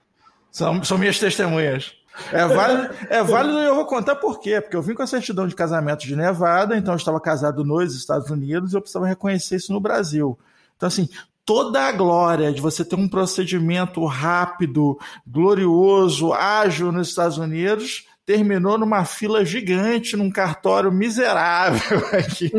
São, 0.53 0.85
são 0.85 0.97
minhas 0.99 1.19
testemunhas. 1.19 1.93
É 2.33 2.47
válido, 2.47 2.95
é 3.11 3.23
válido 3.25 3.59
e 3.61 3.65
eu 3.65 3.75
vou 3.75 3.87
contar 3.87 4.15
por 4.15 4.39
quê. 4.41 4.61
Porque 4.61 4.77
eu 4.77 4.83
vim 4.83 4.95
com 4.95 5.03
a 5.03 5.07
certidão 5.07 5.49
de 5.49 5.55
casamento 5.57 6.07
de 6.07 6.15
Nevada, 6.15 6.77
então 6.77 6.95
eu 6.95 6.97
estava 6.99 7.21
casado 7.21 7.65
nos 7.65 7.95
Estados 7.97 8.31
Unidos 8.31 8.73
e 8.73 8.77
eu 8.77 8.81
precisava 8.81 9.07
reconhecer 9.07 9.57
isso 9.57 9.73
no 9.73 9.81
Brasil. 9.81 10.39
Então, 10.77 10.87
assim, 10.87 11.09
toda 11.45 11.83
a 11.83 11.91
glória 11.93 12.53
de 12.53 12.61
você 12.61 12.85
ter 12.85 12.95
um 12.97 13.09
procedimento 13.09 14.05
rápido, 14.07 14.97
glorioso, 15.27 16.33
ágil 16.33 16.93
nos 16.93 17.09
Estados 17.09 17.37
Unidos 17.39 18.07
terminou 18.29 18.77
numa 18.77 19.07
fila 19.07 19.43
gigante, 19.43 20.15
num 20.15 20.31
cartório 20.31 20.93
miserável 20.93 21.99
aqui, 22.13 22.51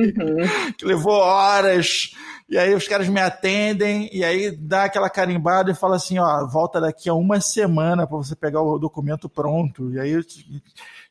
que 0.75 0.83
levou 0.83 1.13
horas. 1.13 2.15
E 2.49 2.57
aí 2.57 2.73
os 2.73 2.87
caras 2.87 3.07
me 3.07 3.19
atendem 3.19 4.09
e 4.11 4.23
aí 4.23 4.49
dá 4.49 4.85
aquela 4.85 5.07
carimbada 5.11 5.69
e 5.69 5.75
fala 5.75 5.97
assim, 5.97 6.17
ó, 6.17 6.47
volta 6.47 6.81
daqui 6.81 7.07
a 7.07 7.13
uma 7.13 7.39
semana 7.39 8.07
para 8.07 8.17
você 8.17 8.35
pegar 8.35 8.63
o 8.63 8.79
documento 8.79 9.29
pronto. 9.29 9.93
E 9.93 9.99
aí 9.99 10.09
eu 10.09 10.21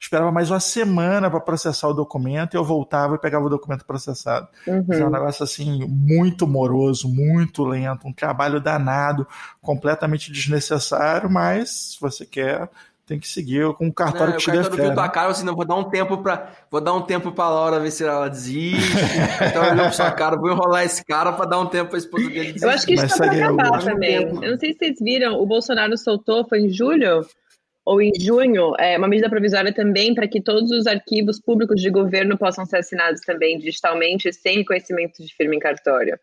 esperava 0.01 0.33
mais 0.33 0.51
uma 0.51 0.59
semana 0.59 1.31
para 1.31 1.39
processar 1.39 1.87
o 1.87 1.95
documento 1.95 2.55
e 2.55 2.57
eu 2.57 2.65
voltava 2.65 3.15
e 3.15 3.19
pegava 3.21 3.47
o 3.47 3.49
documento 3.49 3.85
processado. 3.85 4.49
Uhum. 4.67 4.87
É 4.91 5.07
um 5.07 5.11
negócio 5.11 5.45
assim 5.45 5.87
muito 5.87 6.49
moroso, 6.49 7.09
muito 7.09 7.65
lento, 7.65 8.09
um 8.09 8.13
trabalho 8.13 8.61
danado, 8.61 9.25
completamente 9.63 10.33
desnecessário, 10.33 11.31
mas 11.31 11.93
se 11.93 12.01
você 12.01 12.27
quer 12.27 12.69
tem 13.09 13.19
que 13.19 13.27
seguir 13.27 13.73
com 13.75 13.87
um 13.87 13.91
cartório 13.91 14.33
Não, 14.33 14.33
que 14.33 14.45
te 14.45 14.51
o 14.51 14.53
cartório 14.53 14.77
viu 14.77 14.95
tua 14.95 15.05
né? 15.05 15.09
cara, 15.09 15.31
assim, 15.31 15.45
não, 15.45 15.57
vou 15.57 15.65
dar 15.65 15.77
um 15.77 15.85
tempo 15.85 16.19
pra, 16.19 16.53
vou 16.71 16.81
dar 16.81 16.93
um 16.93 17.01
tempo 17.01 17.33
pra 17.33 17.49
Laura 17.49 17.81
ver 17.81 17.91
se 17.91 18.05
ela 18.05 18.29
desiste. 18.29 18.97
então 19.49 19.63
olhou 19.63 19.85
pra 19.85 19.93
sua 19.93 20.11
cara, 20.13 20.37
vou 20.37 20.51
enrolar 20.51 20.85
esse 20.85 21.03
cara 21.05 21.33
pra 21.33 21.47
dar 21.47 21.59
um 21.59 21.67
tempo 21.67 21.89
pra 21.89 21.99
esposa 21.99 22.29
dele 22.29 22.53
desistir. 22.53 22.65
Eu 22.65 22.71
acho 22.71 22.87
que 22.87 22.93
isso 22.93 23.03
Mas 23.03 23.13
tá 23.13 23.17
pra 23.17 23.33
segue 23.33 23.43
aí, 23.43 23.49
acabar 23.49 23.83
também. 23.83 24.15
Eu 24.15 24.51
não 24.51 24.59
sei 24.59 24.73
se 24.73 24.79
vocês 24.79 24.99
viram, 25.01 25.41
o 25.41 25.47
Bolsonaro 25.47 25.97
soltou, 25.97 26.47
foi 26.47 26.61
em 26.61 26.69
julho 26.69 27.27
ou 27.83 28.03
em 28.03 28.13
junho, 28.21 28.75
é, 28.79 28.99
uma 28.99 29.09
medida 29.09 29.31
provisória 29.31 29.73
também 29.73 30.15
para 30.15 30.29
que 30.29 30.43
todos 30.43 30.71
os 30.71 30.87
arquivos 30.87 31.41
públicos 31.41 31.81
de 31.81 31.89
governo 31.89 32.37
possam 32.37 32.67
ser 32.67 32.77
assinados 32.77 33.23
também 33.23 33.59
digitalmente, 33.59 34.31
sem 34.31 34.63
conhecimento 34.63 35.25
de 35.25 35.35
firma 35.35 35.55
em 35.55 35.59
cartório. 35.59 36.19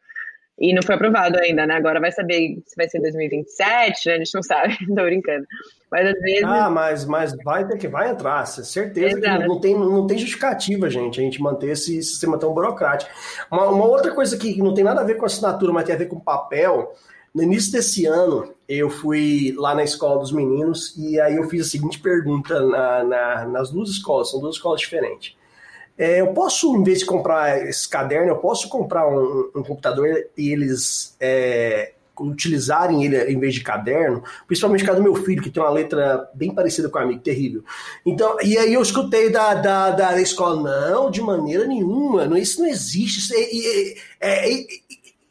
E 0.57 0.73
não 0.73 0.81
foi 0.81 0.95
aprovado 0.95 1.37
ainda, 1.37 1.67
né? 1.67 1.75
Agora 1.75 1.99
vai 1.99 2.11
saber 2.11 2.61
se 2.65 2.75
vai 2.77 2.87
ser 2.87 2.99
em 2.99 3.01
2027, 3.01 4.07
né? 4.07 4.15
A 4.15 4.17
gente 4.19 4.33
não 4.35 4.41
sabe, 4.43 4.77
tô 4.87 5.03
brincando. 5.03 5.45
Mas 5.91 6.07
às 6.07 6.19
vezes. 6.21 6.43
Ah, 6.43 6.69
mas, 6.69 7.05
mas 7.05 7.35
vai 7.43 7.67
ter 7.67 7.77
que 7.77 7.87
vai 7.87 8.09
entrar, 8.09 8.45
certeza 8.45 9.17
Exato. 9.17 9.41
que 9.41 9.47
não 9.47 9.59
tem, 9.59 9.77
não 9.77 10.07
tem 10.07 10.17
justificativa, 10.17 10.89
gente, 10.89 11.19
a 11.19 11.23
gente 11.23 11.41
manter 11.41 11.71
esse 11.71 12.01
sistema 12.01 12.37
tão 12.37 12.53
burocrático. 12.53 13.11
Uma, 13.51 13.65
uma 13.67 13.85
outra 13.85 14.13
coisa 14.13 14.37
que 14.37 14.57
não 14.61 14.73
tem 14.73 14.83
nada 14.83 15.01
a 15.01 15.03
ver 15.05 15.15
com 15.15 15.25
assinatura, 15.25 15.73
mas 15.73 15.85
tem 15.85 15.95
a 15.95 15.97
ver 15.97 16.07
com 16.07 16.19
papel. 16.19 16.93
No 17.33 17.43
início 17.43 17.71
desse 17.73 18.05
ano, 18.05 18.53
eu 18.67 18.89
fui 18.89 19.53
lá 19.57 19.75
na 19.75 19.83
escola 19.83 20.19
dos 20.19 20.31
meninos 20.31 20.95
e 20.97 21.19
aí 21.19 21.35
eu 21.35 21.49
fiz 21.49 21.67
a 21.67 21.69
seguinte 21.69 21.99
pergunta 21.99 22.61
na- 22.61 23.03
na- 23.03 23.45
nas 23.45 23.69
duas 23.71 23.89
escolas, 23.89 24.31
são 24.31 24.39
duas 24.39 24.55
escolas 24.55 24.79
diferentes. 24.79 25.35
É, 25.97 26.19
eu 26.21 26.27
posso, 26.33 26.75
em 26.75 26.83
vez 26.83 26.99
de 26.99 27.05
comprar 27.05 27.65
esse 27.67 27.87
caderno, 27.87 28.27
eu 28.29 28.37
posso 28.37 28.67
comprar 28.67 29.07
um, 29.07 29.49
um 29.55 29.63
computador 29.63 30.07
e 30.37 30.49
eles 30.51 31.15
é, 31.21 31.93
utilizarem 32.19 33.03
ele 33.05 33.17
em 33.31 33.39
vez 33.39 33.53
de 33.53 33.61
caderno, 33.61 34.21
principalmente 34.47 34.81
por 34.81 34.87
causa 34.87 35.01
do 35.01 35.09
meu 35.09 35.15
filho, 35.23 35.41
que 35.41 35.49
tem 35.49 35.63
uma 35.63 35.69
letra 35.69 36.29
bem 36.33 36.53
parecida 36.53 36.89
com 36.89 36.97
a 36.97 37.05
minha, 37.05 37.19
terrível. 37.19 37.63
Então, 38.05 38.37
e 38.41 38.57
aí 38.57 38.73
eu 38.73 38.81
escutei 38.81 39.29
da, 39.29 39.53
da, 39.53 39.91
da 39.91 40.21
escola, 40.21 40.89
não, 40.89 41.09
de 41.09 41.21
maneira 41.21 41.65
nenhuma, 41.65 42.25
não, 42.25 42.37
isso 42.37 42.61
não 42.61 42.67
existe, 42.67 43.19
isso 43.19 43.33
é, 43.33 43.39
é- 43.39 44.49
é- 44.51 44.61
é 44.61 44.65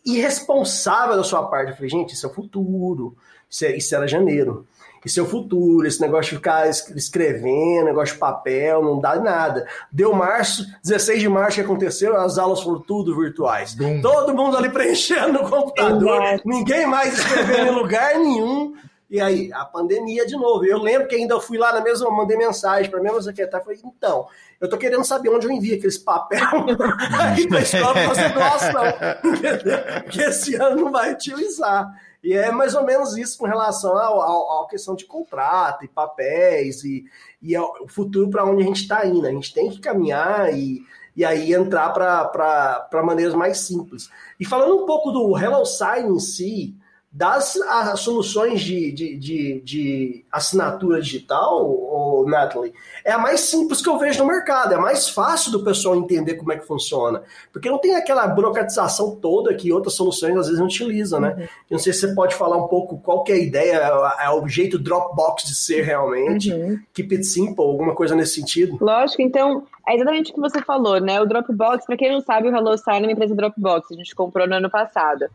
irresponsável 0.05 1.17
da 1.17 1.25
sua 1.25 1.43
parte. 1.45 1.71
Eu 1.71 1.77
falei, 1.77 1.91
gente, 1.91 2.15
isso 2.15 2.27
é 2.27 2.29
o 2.29 2.33
futuro, 2.35 3.17
isso, 3.49 3.65
é- 3.65 3.77
isso 3.77 3.95
era 3.95 4.07
janeiro. 4.07 4.67
É 5.07 5.23
o 5.23 5.27
futuro, 5.27 5.87
esse 5.87 6.01
negócio 6.01 6.31
de 6.31 6.37
ficar 6.37 6.69
es- 6.69 6.89
escrevendo, 6.97 7.85
negócio 7.85 8.15
de 8.15 8.21
papel, 8.21 8.83
não 8.83 9.01
dá 9.01 9.17
nada. 9.17 9.67
Deu 9.93 10.13
março, 10.15 10.65
16 10.83 11.21
de 11.21 11.29
março 11.29 11.57
que 11.57 11.61
aconteceu, 11.65 12.17
as 12.17 12.39
aulas 12.39 12.63
foram 12.63 12.81
tudo 12.81 13.15
virtuais. 13.17 13.77
Todo 14.03 14.35
mundo 14.35 14.57
ali 14.57 14.71
preenchendo 14.71 15.35
no 15.35 15.49
computador, 15.51 16.23
Exato. 16.23 16.43
ninguém 16.47 16.87
mais 16.87 17.19
escrevendo 17.19 17.69
em 17.69 17.75
lugar 17.75 18.15
nenhum. 18.19 18.75
E 19.11 19.21
aí, 19.21 19.53
a 19.53 19.65
pandemia 19.65 20.27
de 20.27 20.35
novo. 20.35 20.65
Eu 20.65 20.79
lembro 20.79 21.07
que 21.07 21.15
ainda 21.15 21.39
fui 21.39 21.57
lá 21.59 21.73
na 21.73 21.81
mesma, 21.83 22.11
mandei 22.11 22.37
mensagem 22.37 22.91
para 22.91 22.99
a 22.99 23.03
mesma 23.03 23.23
secretária, 23.23 23.63
falei, 23.65 23.79
então, 23.85 24.27
eu 24.61 24.69
tô 24.69 24.77
querendo 24.77 25.05
saber 25.05 25.29
onde 25.29 25.47
eu 25.47 25.53
envio 25.53 25.77
aqueles 25.77 25.99
papel 25.99 26.41
aí 27.21 27.47
pra 27.47 27.61
escola 27.61 27.93
pra 27.93 28.09
fazer 28.09 28.33
doação, 28.33 28.85
entendeu? 29.25 29.79
Porque 30.03 30.21
esse 30.23 30.55
ano 30.57 30.77
não 30.85 30.91
vai 30.91 31.13
utilizar. 31.13 31.87
E 32.25 32.33
é 32.33 32.51
mais 32.51 32.75
ou 32.75 32.83
menos 32.83 33.19
isso 33.19 33.37
com 33.37 33.45
relação 33.45 33.95
à 33.95 34.67
questão 34.69 34.95
de 34.95 35.05
contrato 35.05 35.85
e 35.85 35.89
papéis 35.89 36.83
e, 36.83 37.05
e 37.43 37.55
o 37.59 37.87
futuro 37.87 38.31
para 38.31 38.47
onde 38.47 38.63
a 38.63 38.67
gente 38.67 38.81
está 38.81 39.07
indo. 39.07 39.27
A 39.27 39.31
gente 39.31 39.53
tem 39.53 39.69
que 39.69 39.79
caminhar 39.79 40.51
e, 40.55 40.83
e 41.15 41.23
aí 41.23 41.53
entrar 41.53 41.91
para 41.91 43.03
maneiras 43.05 43.35
mais 43.35 43.59
simples. 43.59 44.09
E 44.41 44.45
falando 44.47 44.83
um 44.83 44.87
pouco 44.87 45.11
do 45.11 45.37
Hello 45.39 45.67
Sign 45.67 46.17
em 46.17 46.19
si, 46.19 46.75
das 47.17 47.55
as 47.57 48.01
soluções 48.01 48.61
de, 48.61 48.91
de, 48.91 49.17
de, 49.17 49.61
de 49.61 50.25
assinatura 50.33 51.01
digital, 51.01 51.65
ô, 51.65 52.25
Natalie, 52.29 52.75
é 53.05 53.13
a 53.13 53.19
mais 53.19 53.39
simples 53.43 53.81
que 53.81 53.89
eu 53.89 53.97
vejo 54.01 54.19
no 54.19 54.27
mercado, 54.27 54.73
é 54.73 54.77
a 54.77 54.81
mais 54.81 55.09
fácil 55.09 55.53
do 55.53 55.63
pessoal 55.63 55.95
entender 55.95 56.35
como 56.35 56.53
é 56.53 56.59
que 56.59 56.67
funciona. 56.67 57.23
Porque 57.53 57.71
não 57.71 57.79
tem 57.79 57.95
aquela 57.95 58.27
burocratização 58.27 59.15
toda 59.15 59.55
que 59.55 59.73
outras 59.73 59.95
soluções 59.95 60.37
às 60.37 60.47
vezes 60.47 60.59
não 60.59 60.67
utilizam, 60.67 61.21
né? 61.21 61.49
Eu 61.71 61.77
não 61.77 61.79
sei 61.79 61.93
se 61.93 62.01
você 62.01 62.15
pode 62.17 62.35
falar 62.35 62.57
um 62.57 62.67
pouco 62.67 62.99
qual 62.99 63.23
que 63.23 63.31
é 63.31 63.37
a 63.37 63.39
ideia, 63.39 63.77
é 64.21 64.31
o 64.31 64.49
jeito 64.49 64.77
Dropbox 64.77 65.45
de 65.45 65.55
ser 65.55 65.83
realmente, 65.83 66.53
Uhum. 66.53 66.81
keep 66.93 67.15
it 67.15 67.25
simple, 67.25 67.65
alguma 67.65 67.95
coisa 67.95 68.17
nesse 68.17 68.35
sentido. 68.41 68.77
Lógico, 68.81 69.23
então, 69.23 69.63
é 69.89 69.95
exatamente 69.95 70.33
o 70.33 70.35
que 70.35 70.41
você 70.41 70.61
falou, 70.63 70.99
né? 71.01 71.21
O 71.21 71.27
Dropbox, 71.27 71.87
para 71.87 71.97
quem 71.97 72.11
não 72.11 72.21
sabe, 72.21 72.49
o 72.49 72.57
HelloSign 72.57 73.05
é 73.05 73.07
uma 73.07 73.13
empresa 73.13 73.37
Dropbox, 73.37 73.93
a 73.93 73.95
gente 73.95 74.15
comprou 74.17 74.49
no 74.49 74.57
ano 74.57 74.69
passado. 74.69 75.27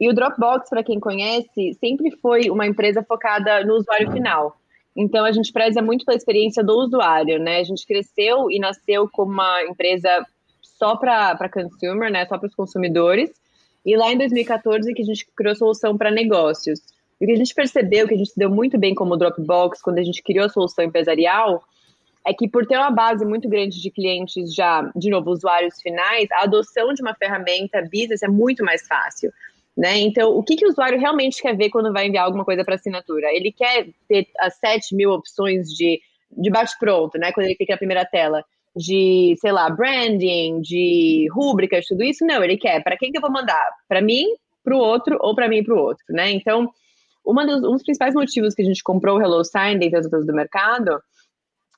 E 0.00 0.08
o 0.08 0.14
Dropbox, 0.14 0.70
para 0.70 0.82
quem 0.82 0.98
conhece, 0.98 1.74
sempre 1.74 2.10
foi 2.10 2.50
uma 2.50 2.66
empresa 2.66 3.02
focada 3.02 3.64
no 3.64 3.74
usuário 3.74 4.10
final. 4.10 4.56
Então, 4.96 5.24
a 5.24 5.32
gente 5.32 5.52
preza 5.52 5.80
muito 5.80 6.04
pela 6.04 6.16
experiência 6.16 6.64
do 6.64 6.76
usuário, 6.76 7.38
né? 7.38 7.58
A 7.58 7.64
gente 7.64 7.86
cresceu 7.86 8.50
e 8.50 8.58
nasceu 8.58 9.08
como 9.10 9.32
uma 9.32 9.62
empresa 9.64 10.26
só 10.62 10.96
para 10.96 11.48
consumer, 11.48 12.10
né? 12.10 12.26
Só 12.26 12.38
para 12.38 12.48
os 12.48 12.54
consumidores. 12.54 13.30
E 13.84 13.96
lá 13.96 14.12
em 14.12 14.18
2014 14.18 14.92
que 14.92 15.02
a 15.02 15.04
gente 15.04 15.26
criou 15.36 15.52
a 15.52 15.56
solução 15.56 15.96
para 15.96 16.10
negócios. 16.10 16.80
E 17.20 17.24
o 17.24 17.26
que 17.26 17.32
a 17.32 17.36
gente 17.36 17.54
percebeu, 17.54 18.08
que 18.08 18.14
a 18.14 18.16
gente 18.16 18.30
se 18.30 18.38
deu 18.38 18.50
muito 18.50 18.78
bem 18.78 18.94
como 18.94 19.16
Dropbox, 19.16 19.82
quando 19.82 19.98
a 19.98 20.02
gente 20.02 20.22
criou 20.22 20.46
a 20.46 20.48
solução 20.48 20.84
empresarial, 20.84 21.62
é 22.26 22.32
que 22.32 22.48
por 22.48 22.66
ter 22.66 22.76
uma 22.76 22.90
base 22.90 23.24
muito 23.24 23.48
grande 23.48 23.80
de 23.80 23.90
clientes 23.90 24.54
já, 24.54 24.90
de 24.94 25.10
novo, 25.10 25.30
usuários 25.30 25.80
finais, 25.80 26.30
a 26.32 26.44
adoção 26.44 26.92
de 26.92 27.02
uma 27.02 27.14
ferramenta 27.14 27.82
business 27.82 28.22
é 28.22 28.28
muito 28.28 28.64
mais 28.64 28.86
fácil. 28.86 29.32
Né? 29.80 29.98
Então, 30.00 30.36
o 30.36 30.42
que, 30.42 30.56
que 30.56 30.66
o 30.66 30.68
usuário 30.68 31.00
realmente 31.00 31.40
quer 31.40 31.56
ver 31.56 31.70
quando 31.70 31.90
vai 31.90 32.06
enviar 32.06 32.26
alguma 32.26 32.44
coisa 32.44 32.62
para 32.62 32.74
assinatura? 32.74 33.34
Ele 33.34 33.50
quer 33.50 33.88
ter 34.06 34.28
as 34.38 34.54
7 34.58 34.94
mil 34.94 35.10
opções 35.10 35.68
de, 35.68 35.98
de 36.30 36.50
bate-pronto, 36.50 37.16
né? 37.16 37.32
Quando 37.32 37.46
ele 37.46 37.54
clica 37.54 37.72
na 37.72 37.78
primeira 37.78 38.04
tela, 38.04 38.44
de, 38.76 39.34
sei 39.40 39.50
lá, 39.50 39.70
branding, 39.70 40.60
de 40.60 41.28
rúbricas, 41.32 41.86
tudo 41.86 42.02
isso? 42.02 42.26
Não, 42.26 42.44
ele 42.44 42.58
quer. 42.58 42.82
Para 42.82 42.94
quem 42.98 43.10
que 43.10 43.16
eu 43.16 43.22
vou 43.22 43.32
mandar? 43.32 43.70
Para 43.88 44.02
mim, 44.02 44.26
para 44.62 44.76
o 44.76 44.78
outro 44.78 45.16
ou 45.18 45.34
para 45.34 45.48
mim 45.48 45.60
e 45.60 45.64
para 45.64 45.74
o 45.74 45.78
outro, 45.78 46.04
né? 46.10 46.30
Então, 46.30 46.70
dos, 47.24 47.64
um 47.64 47.72
dos 47.72 47.82
principais 47.82 48.12
motivos 48.12 48.54
que 48.54 48.60
a 48.60 48.66
gente 48.66 48.82
comprou 48.82 49.16
o 49.16 49.22
HelloSign 49.22 49.78
dentre 49.78 49.98
as 49.98 50.04
outras 50.04 50.26
do 50.26 50.34
mercado 50.34 51.00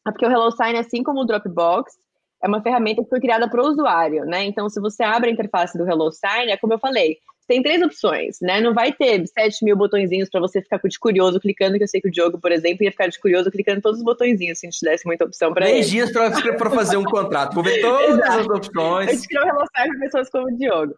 é 0.04 0.10
porque 0.10 0.26
o 0.26 0.28
HelloSign, 0.28 0.76
assim 0.76 1.04
como 1.04 1.20
o 1.20 1.24
Dropbox, 1.24 1.92
é 2.42 2.48
uma 2.48 2.62
ferramenta 2.62 3.02
que 3.02 3.08
foi 3.08 3.20
criada 3.20 3.48
para 3.48 3.62
o 3.62 3.66
usuário, 3.68 4.24
né? 4.24 4.44
Então, 4.44 4.68
se 4.68 4.80
você 4.80 5.02
abre 5.02 5.30
a 5.30 5.32
interface 5.32 5.78
do 5.78 5.88
HelloSign, 5.88 6.50
é 6.50 6.56
como 6.56 6.72
eu 6.72 6.78
falei, 6.78 7.18
tem 7.46 7.62
três 7.62 7.82
opções, 7.82 8.38
né? 8.40 8.60
Não 8.60 8.72
vai 8.72 8.92
ter 8.92 9.26
7 9.26 9.64
mil 9.64 9.76
botõezinhos 9.76 10.28
para 10.30 10.40
você 10.40 10.60
ficar 10.62 10.80
de 10.82 10.98
curioso 10.98 11.38
clicando, 11.38 11.76
que 11.76 11.84
eu 11.84 11.88
sei 11.88 12.00
que 12.00 12.08
o 12.08 12.10
Diogo, 12.10 12.40
por 12.40 12.50
exemplo, 12.50 12.82
ia 12.82 12.90
ficar 12.90 13.08
de 13.08 13.20
curioso 13.20 13.50
clicando 13.50 13.80
todos 13.80 13.98
os 13.98 14.04
botõezinhos, 14.04 14.58
se 14.58 14.66
a 14.66 14.70
gente 14.70 14.84
desse 14.84 15.06
muita 15.06 15.24
opção 15.24 15.52
para 15.52 15.66
ele. 15.66 15.74
10 15.80 15.90
dias 15.90 16.12
pra 16.12 16.70
fazer 16.70 16.96
um 16.96 17.04
contrato. 17.04 17.54
Vou 17.54 17.62
ver 17.62 17.80
todas 17.82 18.18
Exato. 18.18 18.40
as 18.40 18.48
A 18.48 18.54
opções. 18.54 19.10
gente 19.10 19.28
criou 19.28 19.44
HelloSign 19.44 19.88
para 19.90 20.00
pessoas 20.00 20.30
como 20.30 20.46
o 20.46 20.56
Diogo. 20.56 20.94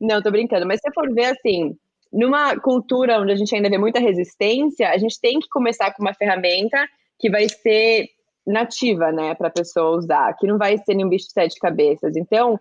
Não, 0.00 0.22
tô 0.22 0.30
brincando. 0.30 0.66
Mas 0.66 0.80
se 0.80 0.88
você 0.88 0.94
for 0.94 1.12
ver, 1.12 1.26
assim, 1.26 1.76
numa 2.12 2.58
cultura 2.58 3.20
onde 3.20 3.32
a 3.32 3.36
gente 3.36 3.54
ainda 3.54 3.68
vê 3.68 3.76
muita 3.78 4.00
resistência, 4.00 4.90
a 4.90 4.96
gente 4.96 5.20
tem 5.20 5.38
que 5.38 5.48
começar 5.48 5.92
com 5.92 6.02
uma 6.02 6.14
ferramenta 6.14 6.88
que 7.18 7.30
vai 7.30 7.48
ser 7.48 8.08
nativa, 8.50 9.10
né, 9.12 9.34
para 9.34 9.48
a 9.48 9.52
pessoa 9.52 9.96
usar, 9.96 10.34
que 10.34 10.46
não 10.46 10.58
vai 10.58 10.76
ser 10.78 10.94
nenhum 10.94 11.08
bicho 11.08 11.26
de 11.26 11.32
sete 11.32 11.58
cabeças. 11.58 12.16
Então, 12.16 12.58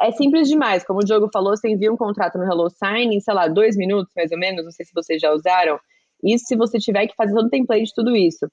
é 0.00 0.10
simples 0.12 0.48
demais. 0.48 0.84
Como 0.84 1.00
o 1.00 1.04
Diogo 1.04 1.28
falou, 1.32 1.56
você 1.56 1.68
envia 1.68 1.92
um 1.92 1.96
contrato 1.96 2.38
no 2.38 2.44
HelloSign 2.44 3.16
em, 3.16 3.20
sei 3.20 3.34
lá, 3.34 3.48
dois 3.48 3.76
minutos, 3.76 4.12
mais 4.16 4.30
ou 4.30 4.38
menos. 4.38 4.64
Não 4.64 4.70
sei 4.70 4.86
se 4.86 4.92
vocês 4.94 5.20
já 5.20 5.32
usaram. 5.32 5.78
Isso 6.22 6.46
se 6.46 6.56
você 6.56 6.78
tiver 6.78 7.06
que 7.06 7.16
fazer 7.16 7.34
todo 7.34 7.46
o 7.46 7.50
template 7.50 7.84
de 7.84 7.94
tudo 7.94 8.14
isso. 8.14 8.46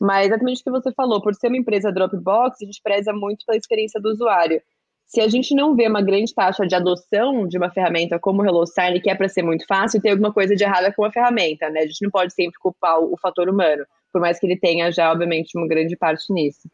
Mas 0.00 0.26
exatamente 0.26 0.60
o 0.60 0.64
que 0.64 0.70
você 0.70 0.92
falou, 0.92 1.22
por 1.22 1.34
ser 1.34 1.48
uma 1.48 1.56
empresa 1.56 1.92
Dropbox, 1.92 2.58
a 2.60 2.64
gente 2.64 2.80
preza 2.82 3.12
muito 3.12 3.44
pela 3.46 3.56
experiência 3.56 4.00
do 4.00 4.10
usuário. 4.10 4.60
Se 5.06 5.20
a 5.20 5.28
gente 5.28 5.54
não 5.54 5.76
vê 5.76 5.86
uma 5.86 6.02
grande 6.02 6.34
taxa 6.34 6.66
de 6.66 6.74
adoção 6.74 7.46
de 7.46 7.56
uma 7.56 7.70
ferramenta 7.70 8.18
como 8.18 8.42
o 8.42 8.46
HelloSign, 8.46 9.00
que 9.00 9.10
é 9.10 9.14
para 9.14 9.28
ser 9.28 9.42
muito 9.42 9.64
fácil, 9.66 10.00
tem 10.00 10.10
alguma 10.10 10.32
coisa 10.32 10.56
de 10.56 10.64
errada 10.64 10.92
com 10.92 11.04
a 11.04 11.12
ferramenta, 11.12 11.68
né? 11.70 11.80
A 11.80 11.86
gente 11.86 12.02
não 12.02 12.10
pode 12.10 12.34
sempre 12.34 12.58
culpar 12.58 12.98
o, 12.98 13.16
fator 13.16 13.48
humano, 13.48 13.84
por 14.12 14.20
mais 14.20 14.38
que 14.38 14.46
ele 14.46 14.56
tenha 14.56 14.90
já, 14.90 15.12
obviamente, 15.12 15.56
uma 15.56 15.68
grande 15.68 15.96
parte 15.96 16.32
nisso. 16.32 16.68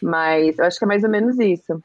Mas 0.00 0.58
eu 0.58 0.64
acho 0.64 0.78
que 0.78 0.84
é 0.84 0.88
mais 0.88 1.02
ou 1.02 1.10
menos 1.10 1.38
isso. 1.38 1.82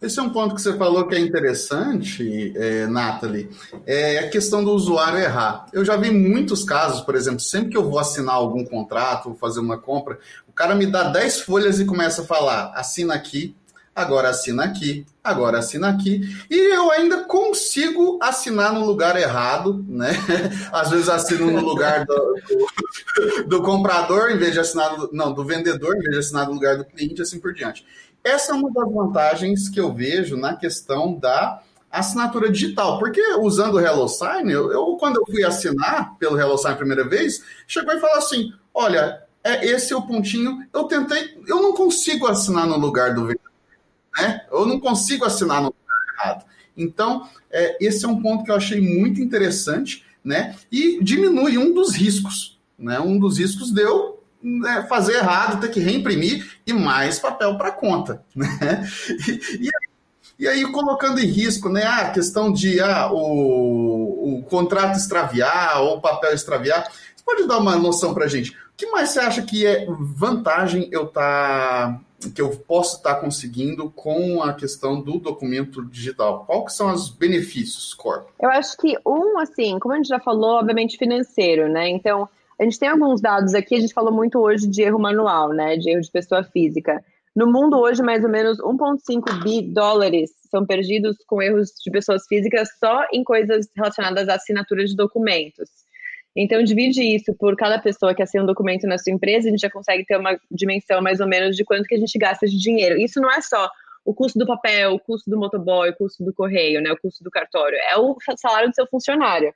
Esse 0.00 0.18
é 0.18 0.22
um 0.22 0.30
ponto 0.30 0.54
que 0.54 0.62
você 0.62 0.74
falou 0.78 1.06
que 1.06 1.14
é 1.14 1.18
interessante, 1.18 2.54
é, 2.56 2.86
Nathalie, 2.86 3.50
é 3.86 4.20
a 4.20 4.30
questão 4.30 4.64
do 4.64 4.72
usuário 4.72 5.18
errar. 5.18 5.66
Eu 5.74 5.84
já 5.84 5.94
vi 5.98 6.10
muitos 6.10 6.64
casos, 6.64 7.02
por 7.02 7.14
exemplo, 7.14 7.40
sempre 7.40 7.72
que 7.72 7.76
eu 7.76 7.88
vou 7.88 7.98
assinar 7.98 8.36
algum 8.36 8.64
contrato, 8.64 9.28
vou 9.28 9.36
fazer 9.36 9.60
uma 9.60 9.76
compra, 9.76 10.18
o 10.48 10.52
cara 10.52 10.74
me 10.74 10.86
dá 10.86 11.04
10 11.10 11.40
folhas 11.40 11.78
e 11.80 11.84
começa 11.84 12.22
a 12.22 12.24
falar, 12.24 12.72
assina 12.74 13.12
aqui, 13.12 13.54
agora 13.94 14.30
assina 14.30 14.64
aqui, 14.64 15.04
agora 15.22 15.58
assina 15.58 15.88
aqui, 15.88 16.20
e 16.50 16.74
eu 16.74 16.90
ainda 16.90 17.24
consigo 17.24 18.18
assinar 18.22 18.72
no 18.72 18.84
lugar 18.84 19.16
errado, 19.16 19.84
né? 19.88 20.10
Às 20.72 20.90
vezes 20.90 21.08
assino 21.08 21.50
no 21.50 21.60
lugar 21.60 22.04
do, 22.06 22.14
do, 22.14 23.48
do 23.48 23.62
comprador, 23.62 24.30
em 24.30 24.38
vez 24.38 24.52
de 24.52 24.60
assinar, 24.60 24.96
não, 25.12 25.32
do 25.32 25.44
vendedor, 25.44 25.96
em 25.96 26.00
vez 26.00 26.12
de 26.12 26.18
assinar 26.18 26.46
no 26.46 26.54
lugar 26.54 26.78
do 26.78 26.84
cliente, 26.84 27.20
assim 27.22 27.38
por 27.40 27.52
diante. 27.52 27.84
Essa 28.22 28.52
é 28.52 28.54
uma 28.54 28.70
das 28.72 28.92
vantagens 28.92 29.68
que 29.68 29.80
eu 29.80 29.92
vejo 29.92 30.36
na 30.36 30.54
questão 30.56 31.14
da 31.14 31.62
assinatura 31.90 32.50
digital, 32.50 32.98
porque 32.98 33.20
usando 33.38 33.74
o 33.74 33.80
HelloSign, 33.80 34.50
eu, 34.50 34.70
eu 34.70 34.96
quando 34.96 35.16
eu 35.16 35.26
fui 35.26 35.42
assinar 35.44 36.16
pelo 36.18 36.38
HelloSign 36.38 36.74
a 36.74 36.76
primeira 36.76 37.08
vez, 37.08 37.42
chegou 37.66 37.92
e 37.92 38.00
falou 38.00 38.16
assim, 38.16 38.52
olha, 38.72 39.22
é, 39.42 39.66
esse 39.66 39.92
é 39.92 39.96
o 39.96 40.02
pontinho, 40.02 40.64
eu 40.72 40.84
tentei, 40.84 41.42
eu 41.48 41.60
não 41.60 41.72
consigo 41.72 42.26
assinar 42.26 42.66
no 42.66 42.78
lugar 42.78 43.14
do 43.14 43.22
vendedor, 43.22 43.49
né? 44.16 44.42
Eu 44.50 44.66
não 44.66 44.80
consigo 44.80 45.24
assinar 45.24 45.60
no 45.62 45.68
lugar 45.68 46.14
errado. 46.24 46.44
Então, 46.76 47.28
é, 47.50 47.76
esse 47.84 48.04
é 48.04 48.08
um 48.08 48.20
ponto 48.20 48.44
que 48.44 48.50
eu 48.50 48.56
achei 48.56 48.80
muito 48.80 49.20
interessante, 49.20 50.04
né? 50.24 50.56
E 50.70 51.02
diminui 51.02 51.58
um 51.58 51.72
dos 51.72 51.94
riscos, 51.94 52.58
né? 52.78 53.00
Um 53.00 53.18
dos 53.18 53.38
riscos 53.38 53.70
deu 53.70 54.20
né, 54.42 54.86
fazer 54.88 55.16
errado, 55.16 55.60
ter 55.60 55.70
que 55.70 55.80
reimprimir 55.80 56.58
e 56.66 56.72
mais 56.72 57.18
papel 57.18 57.56
para 57.56 57.70
conta. 57.70 58.22
Né? 58.34 58.88
E, 59.28 59.66
e, 59.66 59.70
e, 60.38 60.48
aí, 60.48 60.72
colocando 60.72 61.20
em 61.20 61.26
risco 61.26 61.68
né, 61.68 61.84
a 61.84 62.10
questão 62.10 62.50
de 62.50 62.80
ah, 62.80 63.10
o, 63.12 64.38
o 64.38 64.42
contrato 64.44 64.96
extraviar 64.96 65.82
ou 65.82 65.98
o 65.98 66.00
papel 66.00 66.32
extraviar, 66.32 66.84
você 66.84 67.24
pode 67.24 67.46
dar 67.46 67.58
uma 67.58 67.76
noção 67.76 68.14
para 68.14 68.26
gente? 68.26 68.52
O 68.52 68.54
que 68.76 68.86
mais 68.86 69.10
você 69.10 69.20
acha 69.20 69.42
que 69.42 69.66
é 69.66 69.86
vantagem 69.86 70.88
eu 70.90 71.06
tá 71.06 72.00
que 72.28 72.42
eu 72.42 72.50
posso 72.50 72.96
estar 72.96 73.16
conseguindo 73.16 73.90
com 73.90 74.42
a 74.42 74.52
questão 74.52 75.00
do 75.00 75.18
documento 75.18 75.82
digital? 75.84 76.46
Que 76.64 76.72
são 76.72 76.92
os 76.92 77.08
benefícios, 77.08 77.94
Corp? 77.94 78.28
Eu 78.40 78.50
acho 78.50 78.76
que 78.76 78.96
um, 79.06 79.38
assim, 79.38 79.78
como 79.78 79.94
a 79.94 79.96
gente 79.96 80.08
já 80.08 80.20
falou, 80.20 80.58
obviamente 80.58 80.98
financeiro, 80.98 81.68
né? 81.68 81.88
Então, 81.88 82.28
a 82.60 82.64
gente 82.64 82.78
tem 82.78 82.88
alguns 82.90 83.20
dados 83.22 83.54
aqui, 83.54 83.76
a 83.76 83.80
gente 83.80 83.94
falou 83.94 84.12
muito 84.12 84.38
hoje 84.38 84.68
de 84.68 84.82
erro 84.82 84.98
manual, 84.98 85.48
né? 85.50 85.76
De 85.76 85.90
erro 85.90 86.02
de 86.02 86.10
pessoa 86.10 86.44
física. 86.44 87.02
No 87.34 87.46
mundo 87.46 87.78
hoje, 87.78 88.02
mais 88.02 88.22
ou 88.22 88.30
menos 88.30 88.58
1,5 88.58 89.42
bi 89.42 89.62
dólares 89.62 90.30
são 90.50 90.66
perdidos 90.66 91.16
com 91.26 91.40
erros 91.40 91.70
de 91.82 91.90
pessoas 91.90 92.26
físicas 92.26 92.68
só 92.78 93.06
em 93.12 93.22
coisas 93.22 93.68
relacionadas 93.74 94.28
à 94.28 94.34
assinatura 94.34 94.84
de 94.84 94.96
documentos. 94.96 95.70
Então, 96.36 96.62
divide 96.62 97.02
isso 97.02 97.34
por 97.34 97.56
cada 97.56 97.78
pessoa 97.78 98.14
que 98.14 98.22
assina 98.22 98.44
um 98.44 98.46
documento 98.46 98.86
na 98.86 98.98
sua 98.98 99.12
empresa, 99.12 99.48
a 99.48 99.50
gente 99.50 99.60
já 99.60 99.70
consegue 99.70 100.04
ter 100.04 100.16
uma 100.16 100.38
dimensão 100.50 101.02
mais 101.02 101.20
ou 101.20 101.26
menos 101.26 101.56
de 101.56 101.64
quanto 101.64 101.84
que 101.84 101.94
a 101.94 101.98
gente 101.98 102.16
gasta 102.18 102.46
de 102.46 102.56
dinheiro. 102.56 102.98
Isso 103.00 103.20
não 103.20 103.30
é 103.30 103.40
só 103.40 103.68
o 104.04 104.14
custo 104.14 104.38
do 104.38 104.46
papel, 104.46 104.94
o 104.94 105.00
custo 105.00 105.28
do 105.28 105.38
motoboy, 105.38 105.90
o 105.90 105.96
custo 105.96 106.24
do 106.24 106.32
correio, 106.32 106.80
né, 106.80 106.90
o 106.92 106.96
custo 106.96 107.22
do 107.22 107.30
cartório, 107.30 107.76
é 107.90 107.96
o 107.96 108.16
salário 108.36 108.68
do 108.70 108.74
seu 108.74 108.86
funcionário. 108.86 109.52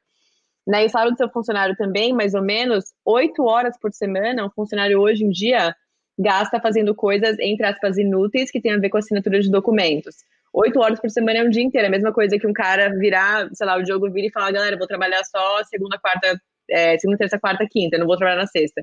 Né? 0.66 0.82
E 0.82 0.86
o 0.86 0.90
salário 0.90 1.12
do 1.12 1.18
seu 1.18 1.28
funcionário 1.28 1.76
também, 1.76 2.12
mais 2.12 2.34
ou 2.34 2.42
menos, 2.42 2.86
oito 3.04 3.44
horas 3.44 3.76
por 3.78 3.92
semana, 3.92 4.44
um 4.44 4.50
funcionário 4.50 5.00
hoje 5.00 5.24
em 5.24 5.30
dia 5.30 5.74
gasta 6.18 6.60
fazendo 6.60 6.94
coisas, 6.94 7.36
entre 7.38 7.66
aspas, 7.66 7.98
inúteis, 7.98 8.50
que 8.50 8.60
tem 8.60 8.72
a 8.72 8.78
ver 8.78 8.88
com 8.88 8.98
assinatura 8.98 9.40
de 9.40 9.50
documentos. 9.50 10.16
Oito 10.52 10.80
horas 10.80 11.00
por 11.00 11.10
semana 11.10 11.40
é 11.40 11.42
um 11.42 11.50
dia 11.50 11.62
inteiro, 11.62 11.86
é 11.86 11.88
a 11.88 11.90
mesma 11.90 12.12
coisa 12.12 12.38
que 12.38 12.46
um 12.46 12.52
cara 12.52 12.96
virar, 12.96 13.48
sei 13.52 13.66
lá, 13.66 13.76
o 13.76 13.82
Diogo 13.82 14.10
vir 14.10 14.26
e 14.26 14.30
falar, 14.30 14.52
galera, 14.52 14.78
vou 14.78 14.86
trabalhar 14.86 15.24
só 15.24 15.64
segunda, 15.64 15.98
quarta, 15.98 16.40
é, 16.70 16.98
segunda, 16.98 17.18
terça, 17.18 17.38
quarta, 17.38 17.66
quinta, 17.70 17.98
não 17.98 18.06
vou 18.06 18.16
trabalhar 18.16 18.40
na 18.40 18.46
sexta. 18.46 18.82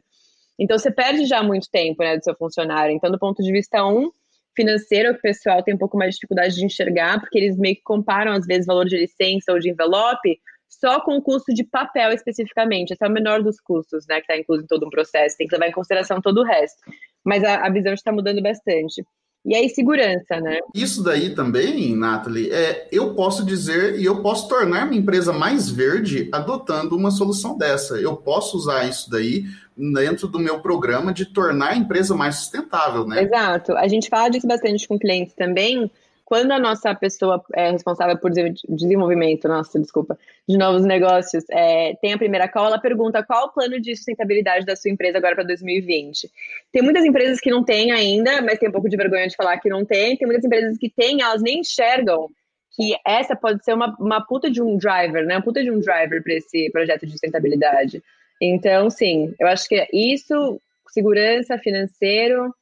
Então, 0.60 0.78
você 0.78 0.92
perde 0.92 1.26
já 1.26 1.42
muito 1.42 1.68
tempo, 1.72 2.04
né, 2.04 2.18
do 2.18 2.24
seu 2.24 2.36
funcionário. 2.36 2.94
Então, 2.94 3.12
do 3.12 3.18
ponto 3.18 3.42
de 3.42 3.52
vista, 3.52 3.86
um, 3.86 4.12
financeiro, 4.56 5.12
o 5.12 5.22
pessoal 5.22 5.64
tem 5.64 5.74
um 5.74 5.78
pouco 5.78 5.98
mais 5.98 6.12
de 6.12 6.16
dificuldade 6.18 6.56
de 6.56 6.66
enxergar, 6.66 7.20
porque 7.20 7.38
eles 7.38 7.58
meio 7.58 7.76
que 7.76 7.82
comparam, 7.84 8.34
às 8.34 8.46
vezes, 8.46 8.66
valor 8.66 8.86
de 8.86 8.98
licença 8.98 9.52
ou 9.52 9.60
de 9.60 9.70
envelope 9.70 10.40
só 10.68 11.02
com 11.02 11.18
o 11.18 11.22
custo 11.22 11.54
de 11.54 11.64
papel 11.64 12.12
especificamente. 12.12 12.92
Esse 12.92 13.04
é 13.04 13.08
o 13.08 13.12
menor 13.12 13.44
dos 13.44 13.60
custos, 13.60 14.06
né? 14.08 14.16
Que 14.16 14.22
está 14.22 14.38
incluso 14.38 14.64
em 14.64 14.68
todo 14.68 14.86
um 14.86 14.90
processo. 14.90 15.38
Tem 15.38 15.48
que 15.48 15.54
levar 15.54 15.68
em 15.68 15.74
consideração 15.74 16.22
todo 16.22 16.42
o 16.42 16.46
resto. 16.46 16.80
Mas 17.24 17.44
a, 17.44 17.66
a 17.66 17.70
visão 17.70 17.94
está 17.94 18.12
mudando 18.12 18.42
bastante. 18.42 19.04
E 19.44 19.56
aí, 19.56 19.68
segurança, 19.70 20.40
né? 20.40 20.60
Isso 20.74 21.04
daí 21.04 21.34
também, 21.34 21.96
Nathalie, 21.96 22.52
é, 22.52 22.88
eu 22.92 23.16
posso 23.16 23.44
dizer 23.44 24.00
e 24.00 24.06
eu 24.06 24.22
posso 24.22 24.48
tornar 24.48 24.86
minha 24.86 25.02
empresa 25.02 25.34
mais 25.34 25.68
verde 25.68 26.30
adotando 26.32 26.96
uma 26.96 27.10
solução 27.10 27.58
dessa. 27.58 27.96
Eu 27.96 28.16
posso 28.16 28.56
usar 28.56 28.88
isso 28.88 29.10
daí 29.10 29.46
dentro 29.76 30.28
do 30.28 30.38
meu 30.38 30.60
programa 30.60 31.12
de 31.12 31.26
tornar 31.26 31.70
a 31.72 31.76
empresa 31.76 32.16
mais 32.16 32.36
sustentável, 32.36 33.08
né? 33.08 33.24
Exato. 33.24 33.76
A 33.76 33.88
gente 33.88 34.10
fala 34.10 34.30
disso 34.30 34.48
bastante 34.48 34.88
com 34.88 35.00
clientes 35.00 35.34
também, 35.34 35.90
quando 36.32 36.54
a 36.54 36.60
nossa 36.60 36.96
pessoa 36.96 37.44
é 37.54 37.72
responsável 37.72 38.18
por 38.18 38.32
desenvolvimento, 38.32 39.50
nossa, 39.50 39.78
desculpa, 39.78 40.18
de 40.48 40.58
novos 40.58 40.86
negócios, 40.86 41.44
é, 41.52 41.94
tem 42.02 42.14
a 42.14 42.18
primeira 42.18 42.48
call, 42.48 42.68
ela 42.68 42.80
pergunta 42.80 43.22
qual 43.22 43.48
o 43.48 43.52
plano 43.52 43.82
de 43.82 43.94
sustentabilidade 43.98 44.66
da 44.66 44.78
sua 44.78 44.90
empresa 44.90 45.18
agora 45.18 45.36
para 45.36 45.44
2020. 45.44 46.32
Tem 46.72 46.82
muitas 46.82 47.04
empresas 47.04 47.42
que 47.42 47.52
não 47.52 47.66
têm 47.66 47.92
ainda, 47.92 48.42
mas 48.44 48.58
tem 48.60 48.70
um 48.70 48.72
pouco 48.72 48.88
de 48.88 48.96
vergonha 48.96 49.28
de 49.28 49.36
falar 49.36 49.60
que 49.60 49.68
não 49.68 49.84
tem. 49.84 50.16
Tem 50.16 50.26
muitas 50.26 50.46
empresas 50.46 50.78
que 50.78 50.90
têm, 50.90 51.22
elas 51.22 51.42
nem 51.42 51.60
enxergam 51.60 52.30
que 52.78 52.96
essa 53.06 53.36
pode 53.36 53.62
ser 53.66 53.74
uma, 53.74 53.94
uma 54.00 54.26
puta 54.26 54.50
de 54.50 54.62
um 54.62 54.78
driver, 54.78 55.26
né? 55.26 55.36
Uma 55.36 55.44
puta 55.44 55.62
de 55.62 55.70
um 55.70 55.82
driver 55.82 56.24
para 56.24 56.36
esse 56.36 56.72
projeto 56.72 57.06
de 57.06 57.12
sustentabilidade. 57.12 58.02
Então, 58.42 58.90
sim, 58.90 59.36
eu 59.38 59.48
acho 59.48 59.68
que 59.68 59.76
é 59.76 59.88
isso, 59.92 60.62
segurança, 60.92 61.58
financeiro, 61.58 62.56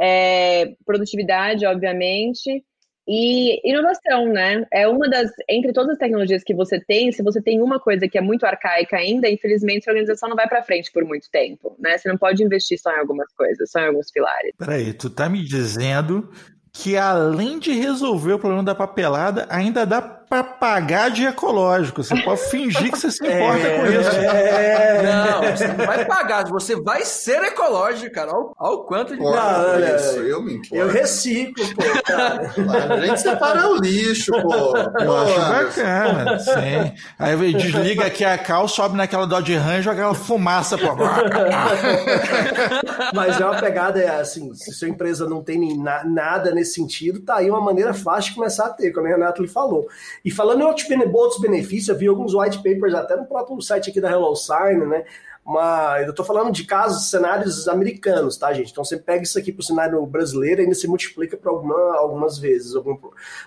é, 0.00 0.72
produtividade, 0.84 1.64
obviamente, 1.64 2.64
e 3.06 3.60
inovação, 3.68 4.26
né? 4.32 4.64
É 4.72 4.86
uma 4.86 5.08
das. 5.08 5.30
Entre 5.48 5.72
todas 5.72 5.92
as 5.92 5.98
tecnologias 5.98 6.44
que 6.44 6.54
você 6.54 6.80
tem, 6.80 7.10
se 7.10 7.22
você 7.22 7.42
tem 7.42 7.60
uma 7.60 7.80
coisa 7.80 8.08
que 8.08 8.16
é 8.16 8.20
muito 8.20 8.44
arcaica 8.44 8.96
ainda, 8.96 9.28
infelizmente 9.28 9.88
a 9.88 9.92
organização 9.92 10.28
não 10.28 10.36
vai 10.36 10.48
para 10.48 10.62
frente 10.62 10.90
por 10.92 11.04
muito 11.04 11.28
tempo, 11.30 11.76
né? 11.78 11.98
Você 11.98 12.08
não 12.08 12.16
pode 12.16 12.42
investir 12.42 12.78
só 12.78 12.90
em 12.92 13.00
algumas 13.00 13.32
coisas, 13.34 13.70
só 13.70 13.80
em 13.80 13.88
alguns 13.88 14.10
pilares. 14.10 14.52
Peraí, 14.56 14.92
tu 14.92 15.10
tá 15.10 15.28
me 15.28 15.44
dizendo 15.44 16.30
que 16.72 16.96
além 16.96 17.58
de 17.58 17.72
resolver 17.72 18.32
o 18.32 18.38
problema 18.38 18.62
da 18.62 18.74
papelada, 18.74 19.46
ainda 19.50 19.84
dá 19.84 20.00
para 20.32 20.42
pagar 20.44 21.10
de 21.10 21.26
ecológico. 21.26 22.02
Você 22.02 22.16
pode 22.22 22.40
fingir 22.48 22.90
que 22.90 22.98
você 22.98 23.10
se 23.10 23.22
importa 23.22 23.66
é, 23.68 23.78
com 23.78 23.86
isso. 23.86 24.10
É. 24.16 25.02
Não, 25.02 25.42
você 25.42 25.66
não 25.68 25.84
vai 25.84 26.06
pagar, 26.06 26.48
você 26.48 26.74
vai 26.74 27.04
ser 27.04 27.42
ecológico, 27.42 28.14
cara. 28.14 28.32
Olha, 28.32 28.48
olha 28.58 28.74
o 28.76 28.84
quanto 28.84 29.14
de. 29.14 29.22
Não, 29.22 29.28
olha, 29.28 29.96
isso, 29.96 30.20
eu 30.20 30.42
me 30.42 30.54
importo. 30.54 30.74
Eu 30.74 30.88
reciclo, 30.88 31.62
pô. 31.74 31.82
Cara. 32.04 32.50
A 32.94 33.06
gente 33.06 33.20
separa 33.20 33.68
o 33.68 33.76
lixo, 33.76 34.32
pô. 34.32 34.74
Eu 34.74 35.16
acho 35.18 35.38
bacana, 35.38 36.38
sim. 36.38 36.94
Aí 37.18 37.52
desliga 37.52 38.06
aqui 38.06 38.24
a 38.24 38.38
cal, 38.38 38.66
sobe 38.66 38.96
naquela 38.96 39.26
Dodge 39.26 39.54
Ram 39.54 39.82
joga 39.82 39.98
aquela 39.98 40.14
fumaça, 40.14 40.78
pô. 40.78 40.96
Mas 43.14 43.38
é 43.38 43.44
uma 43.44 43.60
pegada, 43.60 44.00
é 44.00 44.18
assim, 44.18 44.54
se 44.54 44.72
sua 44.72 44.88
empresa 44.88 45.28
não 45.28 45.42
tem 45.42 45.76
nada 45.76 46.52
nesse 46.52 46.72
sentido, 46.72 47.20
tá 47.20 47.36
aí 47.36 47.50
uma 47.50 47.60
maneira 47.60 47.92
fácil 47.92 48.30
de 48.30 48.36
começar 48.36 48.68
a 48.68 48.70
ter, 48.70 48.92
como 48.92 49.06
o 49.06 49.10
Renato 49.10 49.42
lhe 49.42 49.48
falou. 49.48 49.86
E 50.24 50.30
falando 50.30 50.60
em 50.60 50.64
outros, 50.64 51.40
benefícios, 51.40 51.88
eu 51.88 51.96
vi 51.96 52.06
alguns 52.06 52.34
white 52.34 52.58
papers 52.58 52.94
até 52.94 53.16
no 53.16 53.26
próprio 53.26 53.60
site 53.60 53.90
aqui 53.90 54.00
da 54.00 54.10
HelloSign, 54.10 54.86
né? 54.86 55.04
Mas 55.44 56.04
eu 56.04 56.10
estou 56.10 56.24
falando 56.24 56.52
de 56.52 56.64
casos, 56.64 57.10
cenários 57.10 57.66
americanos, 57.66 58.36
tá, 58.36 58.52
gente? 58.52 58.70
Então 58.70 58.84
você 58.84 58.96
pega 58.96 59.24
isso 59.24 59.36
aqui 59.36 59.50
para 59.50 59.60
o 59.60 59.64
cenário 59.64 60.06
brasileiro 60.06 60.60
e 60.60 60.64
ainda 60.64 60.74
se 60.74 60.86
multiplica 60.86 61.36
para 61.36 61.50
alguma, 61.50 61.96
algumas 61.96 62.38
vezes. 62.38 62.76
Algum... 62.76 62.96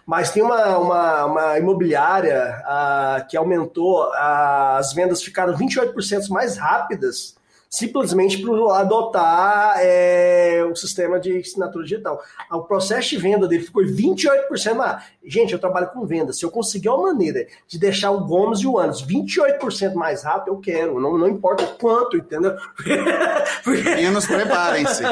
Mas 0.06 0.32
tem 0.32 0.44
uma, 0.44 0.78
uma, 0.78 1.26
uma 1.26 1.58
imobiliária 1.58 2.62
uh, 2.66 3.28
que 3.30 3.38
aumentou, 3.38 4.04
uh, 4.10 4.76
as 4.78 4.92
vendas 4.92 5.24
ficaram 5.24 5.56
28% 5.56 6.28
mais 6.30 6.58
rápidas 6.58 7.36
simplesmente 7.70 8.42
para 8.42 8.80
adotar 8.80 9.76
é, 9.80 10.66
o 10.70 10.76
sistema 10.76 11.20
de 11.20 11.38
assinatura 11.38 11.84
digital. 11.84 12.22
O 12.52 12.62
processo 12.62 13.10
de 13.10 13.18
venda 13.18 13.48
dele 13.48 13.64
ficou 13.64 13.84
28% 13.84 14.74
mais. 14.74 15.04
Gente, 15.24 15.54
eu 15.54 15.60
trabalho 15.60 15.90
com 15.90 16.06
venda. 16.06 16.32
Se 16.32 16.46
eu 16.46 16.52
conseguir 16.52 16.90
uma 16.90 17.14
maneira 17.14 17.48
de 17.68 17.80
deixar 17.80 18.12
o 18.12 18.26
Gomes 18.26 18.60
e 18.60 18.68
o 18.68 18.78
Anos 18.78 19.06
28% 19.06 19.94
mais 19.94 20.24
rápido, 20.24 20.54
eu 20.54 20.60
quero. 20.60 21.00
Não, 21.00 21.18
não 21.18 21.28
importa 21.28 21.66
quanto, 21.80 22.18
entendeu? 22.18 22.56
Porque... 23.64 23.84
Meninos, 23.84 24.26
preparem-se. 24.26 25.04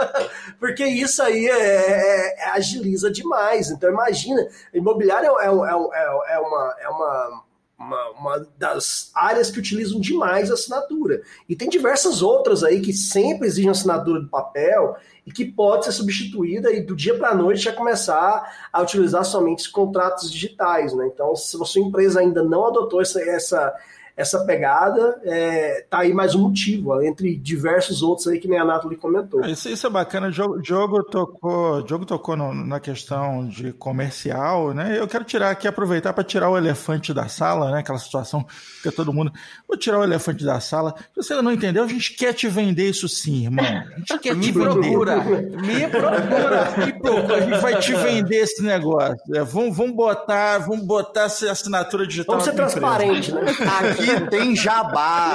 Porque 0.60 0.84
isso 0.84 1.22
aí 1.22 1.46
é, 1.46 2.40
é, 2.40 2.50
agiliza 2.50 3.10
demais. 3.10 3.70
Então, 3.70 3.90
imagina, 3.90 4.46
imobiliário 4.72 5.38
é, 5.40 5.46
é, 5.46 5.48
é, 5.48 6.34
é 6.34 6.38
uma, 6.38 6.76
é 6.80 6.88
uma 6.88 7.43
uma, 7.78 8.10
uma, 8.10 8.46
das 8.56 9.10
áreas 9.14 9.50
que 9.50 9.58
utilizam 9.58 10.00
demais 10.00 10.50
a 10.50 10.54
assinatura. 10.54 11.22
E 11.48 11.56
tem 11.56 11.68
diversas 11.68 12.22
outras 12.22 12.62
aí 12.62 12.80
que 12.80 12.92
sempre 12.92 13.46
exigem 13.46 13.70
assinatura 13.70 14.20
de 14.20 14.28
papel 14.28 14.96
e 15.26 15.32
que 15.32 15.44
pode 15.44 15.84
ser 15.84 15.92
substituída 15.92 16.72
e 16.72 16.82
do 16.82 16.94
dia 16.94 17.16
para 17.16 17.30
a 17.30 17.34
noite 17.34 17.62
já 17.62 17.72
começar 17.72 18.68
a 18.72 18.82
utilizar 18.82 19.24
somente 19.24 19.70
contratos 19.70 20.30
digitais. 20.30 20.94
Né? 20.94 21.10
Então, 21.12 21.34
se 21.34 21.60
a 21.60 21.64
sua 21.64 21.82
empresa 21.82 22.20
ainda 22.20 22.42
não 22.42 22.66
adotou 22.66 23.00
essa, 23.00 23.20
essa 23.22 23.74
essa 24.16 24.44
pegada, 24.44 25.20
é, 25.24 25.84
tá 25.90 25.98
aí 26.00 26.12
mais 26.14 26.36
um 26.36 26.42
motivo, 26.42 27.02
entre 27.02 27.36
diversos 27.36 28.00
outros 28.00 28.28
aí 28.28 28.38
que 28.38 28.46
nem 28.46 28.58
a 28.58 28.64
Nathalie 28.64 28.96
comentou. 28.96 29.42
Ah, 29.42 29.50
isso, 29.50 29.68
isso 29.68 29.86
é 29.86 29.90
bacana, 29.90 30.28
o 30.28 30.32
jogo, 30.32 30.64
jogo 30.64 31.02
tocou, 31.02 31.84
jogo 31.86 32.06
tocou 32.06 32.36
no, 32.36 32.54
na 32.54 32.78
questão 32.78 33.48
de 33.48 33.72
comercial, 33.72 34.72
né? 34.72 34.96
Eu 34.98 35.08
quero 35.08 35.24
tirar 35.24 35.50
aqui, 35.50 35.66
aproveitar 35.66 36.12
para 36.12 36.22
tirar 36.22 36.48
o 36.48 36.56
elefante 36.56 37.12
da 37.12 37.26
sala, 37.26 37.72
né? 37.72 37.80
Aquela 37.80 37.98
situação 37.98 38.46
que 38.82 38.90
todo 38.92 39.12
mundo. 39.12 39.32
Vou 39.66 39.76
tirar 39.76 39.98
o 39.98 40.04
elefante 40.04 40.44
da 40.44 40.60
sala. 40.60 40.94
Se 41.12 41.16
você 41.16 41.42
não 41.42 41.50
entendeu, 41.50 41.82
a 41.82 41.88
gente 41.88 42.14
quer 42.14 42.32
te 42.32 42.46
vender 42.46 42.90
isso 42.90 43.08
sim, 43.08 43.44
irmão. 43.44 43.64
A 43.64 43.98
gente 43.98 44.18
quer 44.22 44.36
Me 44.36 44.52
procura. 44.52 45.24
Me 45.24 45.88
procura. 45.90 46.86
Me 46.86 46.92
procura. 47.00 47.36
A 47.36 47.40
gente 47.40 47.60
vai 47.60 47.78
te 47.80 47.94
vender 47.94 48.36
esse 48.36 48.62
negócio. 48.62 49.18
É, 49.34 49.42
vamos, 49.42 49.76
vamos 49.76 49.96
botar, 49.96 50.58
vamos 50.58 50.86
botar 50.86 51.24
essa 51.24 51.50
assinatura 51.50 52.06
digital. 52.06 52.36
Vamos 52.36 52.44
ser 52.44 52.54
transparente, 52.54 53.32
né? 53.32 53.42
Aqui 53.80 54.03
Aqui 54.10 54.30
tem 54.30 54.56
jabá. 54.56 55.32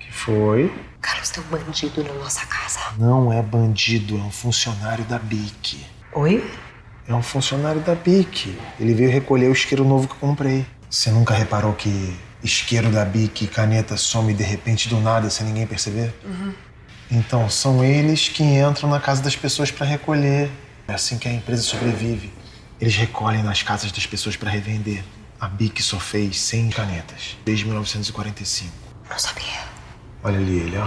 que 0.00 0.12
foi? 0.12 0.72
Carlos 1.00 1.30
tem 1.30 1.44
um 1.44 1.46
bandido 1.46 2.02
na 2.02 2.12
nossa 2.14 2.46
casa. 2.46 2.80
Não 2.98 3.32
é 3.32 3.42
bandido, 3.42 4.16
é 4.16 4.22
um 4.22 4.30
funcionário 4.30 5.04
da 5.04 5.18
BIC. 5.18 5.84
Oi? 6.14 6.50
É 7.06 7.14
um 7.14 7.22
funcionário 7.22 7.80
da 7.82 7.94
BIC. 7.94 8.58
Ele 8.80 8.94
veio 8.94 9.10
recolher 9.10 9.48
o 9.48 9.52
isqueiro 9.52 9.84
novo 9.84 10.08
que 10.08 10.14
eu 10.14 10.18
comprei. 10.18 10.64
Você 10.88 11.10
nunca 11.10 11.34
reparou 11.34 11.74
que 11.74 12.16
isqueiro 12.42 12.90
da 12.90 13.04
BIC 13.04 13.42
e 13.42 13.46
caneta 13.46 13.96
some 13.96 14.32
de 14.32 14.42
repente 14.42 14.88
do 14.88 15.00
nada 15.00 15.28
sem 15.28 15.46
ninguém 15.46 15.66
perceber? 15.66 16.14
Uhum. 16.24 16.52
Então, 17.10 17.48
são 17.50 17.84
eles 17.84 18.28
que 18.28 18.42
entram 18.42 18.88
na 18.88 18.98
casa 18.98 19.22
das 19.22 19.36
pessoas 19.36 19.70
para 19.70 19.86
recolher. 19.86 20.50
É 20.88 20.94
assim 20.94 21.18
que 21.18 21.28
a 21.28 21.32
empresa 21.32 21.62
sobrevive. 21.62 22.32
Eles 22.84 22.96
recolhem 22.96 23.42
nas 23.42 23.62
casas 23.62 23.90
das 23.90 24.06
pessoas 24.06 24.36
para 24.36 24.50
revender. 24.50 25.02
A 25.40 25.48
BIC 25.48 25.82
só 25.82 25.98
fez 25.98 26.38
100 26.38 26.68
canetas 26.68 27.34
desde 27.42 27.64
1945. 27.64 28.70
Não 29.08 29.18
sabia. 29.18 29.64
Olha 30.22 30.36
ali 30.36 30.58
ele, 30.58 30.76
ó. 30.76 30.86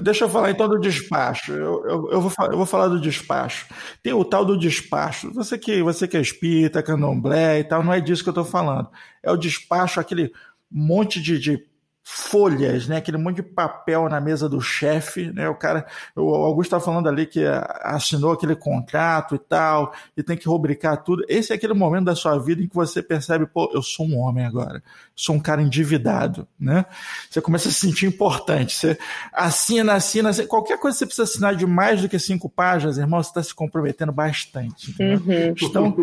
Deixa 0.00 0.26
eu 0.26 0.28
falar 0.28 0.52
então 0.52 0.68
do 0.68 0.78
despacho. 0.78 1.50
Eu, 1.50 1.84
eu, 1.84 2.12
eu, 2.12 2.20
vou, 2.20 2.32
eu 2.52 2.56
vou 2.56 2.66
falar 2.66 2.86
do 2.86 3.00
despacho. 3.00 3.66
Tem 4.00 4.12
o 4.12 4.24
tal 4.24 4.44
do 4.44 4.56
despacho. 4.56 5.32
Você 5.32 5.58
que, 5.58 5.82
você 5.82 6.06
que 6.06 6.16
é 6.16 6.20
espírita, 6.20 6.84
candomblé 6.84 7.58
e 7.58 7.64
tal, 7.64 7.82
não 7.82 7.92
é 7.92 8.00
disso 8.00 8.22
que 8.22 8.28
eu 8.28 8.30
estou 8.32 8.44
falando. 8.44 8.88
É 9.24 9.32
o 9.32 9.36
despacho, 9.36 9.98
aquele 9.98 10.32
monte 10.70 11.20
de, 11.20 11.36
de 11.40 11.73
folhas, 12.06 12.86
né? 12.86 12.98
Aquele 12.98 13.16
monte 13.16 13.36
de 13.36 13.42
papel 13.42 14.10
na 14.10 14.20
mesa 14.20 14.46
do 14.46 14.60
chefe, 14.60 15.32
né? 15.32 15.48
O 15.48 15.54
cara, 15.54 15.86
o 16.14 16.34
Augusto 16.34 16.76
está 16.76 16.78
falando 16.78 17.08
ali 17.08 17.24
que 17.24 17.42
assinou 17.80 18.32
aquele 18.32 18.54
contrato 18.54 19.34
e 19.34 19.38
tal, 19.38 19.94
e 20.14 20.22
tem 20.22 20.36
que 20.36 20.46
rubricar 20.46 21.02
tudo. 21.02 21.24
Esse 21.26 21.52
é 21.52 21.56
aquele 21.56 21.72
momento 21.72 22.04
da 22.04 22.14
sua 22.14 22.38
vida 22.38 22.62
em 22.62 22.68
que 22.68 22.74
você 22.74 23.02
percebe, 23.02 23.46
pô, 23.46 23.70
eu 23.72 23.82
sou 23.82 24.06
um 24.06 24.18
homem 24.18 24.44
agora, 24.44 24.82
sou 25.16 25.34
um 25.34 25.40
cara 25.40 25.62
endividado, 25.62 26.46
né? 26.60 26.84
Você 27.30 27.40
começa 27.40 27.70
a 27.70 27.72
se 27.72 27.80
sentir 27.80 28.04
importante. 28.04 28.74
Você 28.74 28.98
assina, 29.32 29.94
assina, 29.94 30.28
assina. 30.28 30.46
qualquer 30.46 30.78
coisa 30.78 30.94
que 30.94 30.98
você 30.98 31.06
precisa 31.06 31.22
assinar 31.22 31.56
de 31.56 31.66
mais 31.66 32.02
do 32.02 32.08
que 32.08 32.18
cinco 32.18 32.50
páginas, 32.50 32.98
irmão, 32.98 33.22
você 33.22 33.30
está 33.30 33.42
se 33.42 33.54
comprometendo 33.54 34.12
bastante. 34.12 34.94
Uhum. 35.00 35.54
Então, 35.58 35.96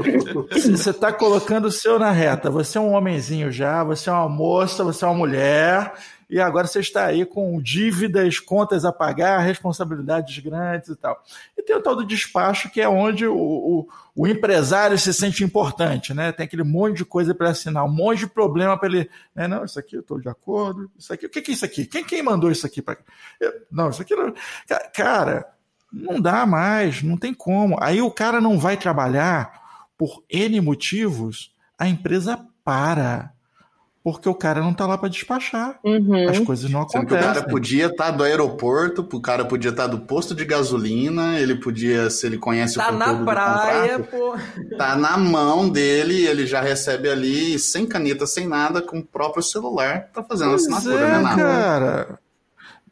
você 0.50 0.90
está 0.90 1.14
colocando 1.14 1.66
o 1.66 1.72
seu 1.72 2.00
na 2.00 2.10
reta. 2.10 2.50
Você 2.50 2.80
é 2.80 2.82
um 2.82 2.96
homenzinho 2.96 3.52
já, 3.52 3.84
você 3.84 4.10
é 4.10 4.14
uma 4.14 4.28
moça, 4.28 4.84
você 4.84 5.06
é 5.06 5.08
uma 5.08 5.18
mulher 5.18 5.91
e 6.32 6.40
agora 6.40 6.66
você 6.66 6.80
está 6.80 7.08
aí 7.08 7.26
com 7.26 7.62
dívidas, 7.62 8.40
contas 8.40 8.86
a 8.86 8.92
pagar, 8.94 9.40
responsabilidades 9.40 10.40
grandes 10.40 10.88
e 10.88 10.96
tal. 10.96 11.22
E 11.58 11.62
tem 11.62 11.76
o 11.76 11.82
tal 11.82 11.94
do 11.94 12.06
despacho, 12.06 12.72
que 12.72 12.80
é 12.80 12.88
onde 12.88 13.28
o, 13.28 13.36
o, 13.36 13.90
o 14.16 14.26
empresário 14.26 14.98
se 14.98 15.14
sente 15.14 15.44
importante, 15.44 16.14
né? 16.14 16.32
Tem 16.32 16.46
aquele 16.46 16.64
monte 16.64 17.00
de 17.00 17.06
coisa 17.06 17.36
para 17.36 17.50
assinar, 17.50 17.84
um 17.84 17.92
monte 17.92 18.20
de 18.20 18.28
problema 18.28 18.80
para 18.80 18.88
ele. 18.88 19.10
Né? 19.36 19.46
Não, 19.46 19.66
isso 19.66 19.78
aqui 19.78 19.98
eu 19.98 20.00
estou 20.00 20.22
de 20.22 20.30
acordo, 20.30 20.90
isso 20.98 21.12
aqui, 21.12 21.26
o 21.26 21.30
que, 21.30 21.42
que 21.42 21.52
é 21.52 21.54
isso 21.54 21.66
aqui? 21.66 21.86
Quem, 21.86 22.06
quem 22.06 22.24
mandou 22.24 22.50
isso 22.50 22.66
aqui 22.66 22.82
para. 22.82 22.98
Não, 23.70 23.90
isso 23.90 24.02
aqui 24.02 24.16
não. 24.16 24.34
Cara, 24.94 25.46
não 25.92 26.22
dá 26.22 26.46
mais, 26.46 27.04
não 27.04 27.18
tem 27.18 27.34
como. 27.34 27.76
Aí 27.82 28.02
o 28.02 28.10
cara 28.10 28.40
não 28.40 28.58
vai 28.58 28.78
trabalhar 28.78 29.84
por 29.98 30.24
N 30.30 30.62
motivos, 30.62 31.54
a 31.78 31.90
empresa 31.90 32.40
para 32.64 33.34
porque 34.04 34.28
o 34.28 34.34
cara 34.34 34.62
não 34.62 34.74
tá 34.74 34.88
lá 34.88 34.98
para 34.98 35.10
despachar. 35.10 35.80
Uhum. 35.84 36.28
As 36.28 36.40
coisas 36.40 36.70
não 36.70 36.82
acontecem. 36.82 37.06
o 37.06 37.22
cara 37.22 37.44
podia 37.44 37.86
estar 37.86 38.06
tá 38.06 38.12
do 38.12 38.24
aeroporto, 38.24 39.08
o 39.14 39.22
cara 39.22 39.46
podia 39.46 39.70
estar 39.70 39.84
tá 39.84 39.90
do 39.90 40.00
posto 40.00 40.34
de 40.34 40.44
gasolina, 40.44 41.40
ele 41.40 41.56
podia, 41.56 42.10
se 42.10 42.26
ele 42.26 42.38
conhece 42.38 42.76
tá 42.76 42.90
o 42.90 42.94
conteúdo 42.94 43.20
na 43.20 43.26
praia, 43.26 44.00
do 44.00 44.04
contrato, 44.06 44.40
pô. 44.70 44.76
tá 44.78 44.96
na 44.96 45.18
mão 45.18 45.70
dele, 45.70 46.26
ele 46.26 46.48
já 46.48 46.62
recebe 46.62 47.10
ali, 47.10 47.60
sem 47.60 47.86
caneta, 47.86 48.26
sem 48.26 48.48
nada, 48.48 48.82
com 48.82 49.00
o 49.00 49.06
próprio 49.06 49.44
celular, 49.44 50.10
tá 50.12 50.24
fazendo 50.24 50.50
pois 50.50 50.66
assinatura, 50.66 51.08
é, 51.08 51.22
né? 51.22 51.36
cara. 51.36 52.20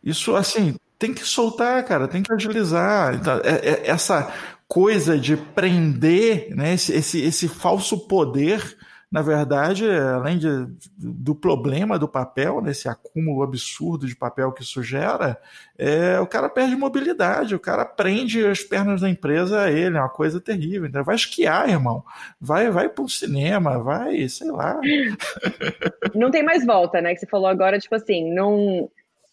Isso, 0.03 0.35
assim, 0.35 0.75
tem 0.99 1.11
que 1.11 1.25
soltar, 1.25 1.83
cara, 1.85 2.07
tem 2.07 2.21
que 2.21 2.31
agilizar. 2.31 3.15
Então, 3.15 3.41
é, 3.43 3.69
é, 3.69 3.89
essa 3.89 4.31
coisa 4.67 5.17
de 5.17 5.35
prender, 5.35 6.55
né, 6.55 6.75
esse, 6.75 6.93
esse, 6.93 7.19
esse 7.21 7.47
falso 7.47 7.97
poder 8.07 8.77
na 9.11 9.23
verdade, 9.23 9.89
além 9.89 10.37
de, 10.37 10.67
do 10.95 11.33
problema 11.33 11.97
do 11.97 12.07
papel, 12.07 12.61
nesse 12.61 12.87
né, 12.87 12.93
acúmulo 12.93 13.41
absurdo 13.41 14.05
de 14.05 14.15
papel 14.15 14.51
que 14.51 14.61
isso 14.61 14.83
gera, 14.83 15.39
é, 15.75 16.19
o 16.19 16.27
cara 16.27 16.47
perde 16.47 16.75
mobilidade, 16.75 17.55
o 17.55 17.59
cara 17.59 17.85
prende 17.85 18.45
as 18.45 18.61
pernas 18.61 19.01
da 19.01 19.09
empresa 19.09 19.61
a 19.61 19.71
ele, 19.71 19.97
é 19.97 19.99
uma 19.99 20.09
coisa 20.09 20.39
terrível. 20.39 20.87
Então, 20.87 21.03
vai 21.03 21.15
esquiar, 21.15 21.67
irmão, 21.67 22.03
vai, 22.39 22.69
vai 22.69 22.87
para 22.87 23.03
o 23.03 23.09
cinema, 23.09 23.79
vai, 23.79 24.29
sei 24.29 24.51
lá. 24.51 24.79
Não 26.13 26.29
tem 26.29 26.43
mais 26.43 26.63
volta, 26.63 27.01
né? 27.01 27.13
Que 27.15 27.21
você 27.21 27.25
falou 27.27 27.47
agora, 27.47 27.79
tipo 27.79 27.95
assim, 27.95 28.31
não 28.33 28.89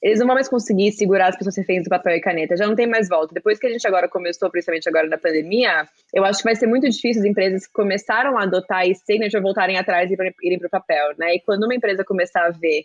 eles 0.07 0.21
não 0.21 0.27
vão 0.29 0.37
mais 0.37 0.49
conseguir 0.49 0.93
segurar 0.93 1.31
as 1.31 1.37
pessoas 1.37 1.57
reféns 1.57 1.83
do 1.83 1.91
papel 1.91 2.15
e 2.15 2.21
caneta, 2.21 2.57
já 2.57 2.65
não 2.65 2.77
tem 2.77 2.87
mais 2.87 3.09
volta. 3.09 3.35
Depois 3.35 3.59
que 3.59 3.67
a 3.67 3.71
gente 3.71 3.85
agora 3.89 4.09
começou, 4.09 4.49
principalmente 4.49 4.89
agora 4.89 5.09
da 5.09 5.19
pandemia, 5.19 5.85
eu 6.15 6.25
acho 6.25 6.39
que 6.39 6.45
vai 6.45 6.55
ser 6.55 6.69
muito 6.69 6.89
difícil 6.89 7.23
as 7.23 7.29
empresas 7.29 7.67
que 7.67 7.73
começaram 7.73 8.39
a 8.39 8.45
adotar 8.45 8.87
e 8.87 8.95
signature 8.95 9.43
voltarem 9.43 9.77
atrás 9.77 10.09
e 10.09 10.17
irem 10.45 10.59
para 10.61 10.69
o 10.69 10.71
papel, 10.71 11.09
né? 11.19 11.35
E 11.35 11.41
quando 11.41 11.65
uma 11.65 11.75
empresa 11.75 12.05
começar 12.05 12.47
a 12.47 12.51
ver 12.51 12.85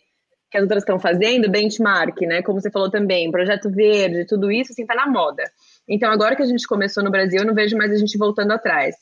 que 0.49 0.57
as 0.57 0.63
outras 0.63 0.81
estão 0.81 0.99
fazendo, 0.99 1.47
benchmark, 1.47 2.21
né? 2.21 2.41
Como 2.41 2.59
você 2.59 2.71
falou 2.71 2.89
também, 2.89 3.29
projeto 3.29 3.69
verde, 3.69 4.25
tudo 4.25 4.51
isso, 4.51 4.71
assim, 4.71 4.83
tá 4.83 4.95
na 4.95 5.05
moda. 5.05 5.43
Então, 5.87 6.11
agora 6.11 6.35
que 6.35 6.41
a 6.41 6.47
gente 6.47 6.67
começou 6.67 7.03
no 7.03 7.11
Brasil, 7.11 7.41
eu 7.41 7.45
não 7.45 7.53
vejo 7.53 7.77
mais 7.77 7.91
a 7.91 7.97
gente 7.97 8.17
voltando 8.17 8.51
atrás. 8.51 8.95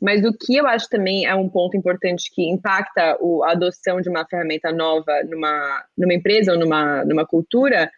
Mas 0.00 0.24
o 0.24 0.32
que 0.32 0.56
eu 0.56 0.66
acho 0.66 0.88
também 0.88 1.26
é 1.26 1.34
um 1.34 1.48
ponto 1.48 1.76
importante 1.76 2.30
que 2.32 2.48
impacta 2.48 3.16
o, 3.20 3.42
a 3.44 3.52
adoção 3.52 4.00
de 4.00 4.08
uma 4.08 4.26
ferramenta 4.26 4.70
nova 4.72 5.22
numa, 5.24 5.84
numa 5.96 6.14
empresa 6.14 6.52
ou 6.52 6.58
numa, 6.58 7.04
numa 7.04 7.26
cultura, 7.26 7.90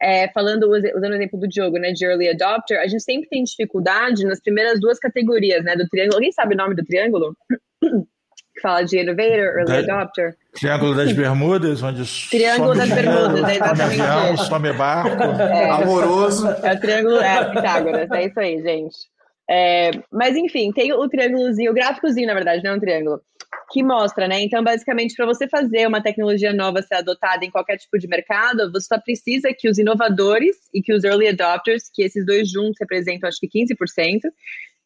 é, 0.00 0.28
falando, 0.28 0.68
usando 0.68 1.12
o 1.12 1.14
exemplo 1.14 1.40
do 1.40 1.48
Diogo, 1.48 1.78
né, 1.78 1.92
de 1.92 2.04
early 2.04 2.28
adopter, 2.28 2.78
a 2.78 2.86
gente 2.86 3.02
sempre 3.02 3.28
tem 3.28 3.42
dificuldade 3.42 4.24
nas 4.24 4.40
primeiras 4.40 4.78
duas 4.78 4.98
categorias, 4.98 5.64
né, 5.64 5.74
do 5.74 5.88
triângulo. 5.88 6.16
Alguém 6.16 6.32
sabe 6.32 6.54
o 6.54 6.58
nome 6.58 6.74
do 6.74 6.84
triângulo? 6.84 7.34
que 8.56 8.62
fala 8.62 8.82
de 8.82 8.98
elevator, 8.98 9.58
early 9.58 9.86
da, 9.86 10.00
adopter. 10.00 10.36
Triângulo 10.54 10.94
das 10.94 11.12
Bermudas, 11.12 11.82
onde 11.82 12.28
Triângulo 12.30 12.74
das 12.74 12.88
Bermudas, 12.88 13.44
é 13.44 13.54
exatamente 13.54 14.00
avião. 14.00 14.36
Some 14.38 14.72
barco. 14.72 15.22
É, 15.42 15.70
Amoroso. 15.70 16.48
É 16.62 16.72
o 16.72 16.80
triângulo, 16.80 17.16
é 17.16 17.44
Pitágoras, 17.44 18.10
é 18.10 18.24
isso 18.24 18.40
aí, 18.40 18.62
gente. 18.62 19.15
É, 19.48 19.90
mas 20.10 20.36
enfim, 20.36 20.72
tem 20.72 20.92
o 20.92 21.08
triângulozinho, 21.08 21.70
o 21.70 21.74
gráficozinho, 21.74 22.26
na 22.26 22.34
verdade, 22.34 22.64
não 22.64 22.72
é 22.72 22.74
um 22.74 22.80
triângulo, 22.80 23.20
que 23.70 23.82
mostra, 23.82 24.26
né? 24.26 24.40
Então, 24.40 24.62
basicamente, 24.62 25.14
para 25.14 25.26
você 25.26 25.48
fazer 25.48 25.86
uma 25.86 26.02
tecnologia 26.02 26.52
nova 26.52 26.82
ser 26.82 26.96
adotada 26.96 27.44
em 27.44 27.50
qualquer 27.50 27.76
tipo 27.76 27.98
de 27.98 28.08
mercado, 28.08 28.70
você 28.72 28.86
só 28.86 29.00
precisa 29.00 29.52
que 29.56 29.68
os 29.68 29.78
inovadores 29.78 30.56
e 30.74 30.82
que 30.82 30.92
os 30.92 31.04
early 31.04 31.28
adopters, 31.28 31.88
que 31.92 32.02
esses 32.02 32.24
dois 32.26 32.50
juntos 32.50 32.76
representam 32.80 33.28
acho 33.28 33.38
que 33.40 33.48
15%, 33.48 34.20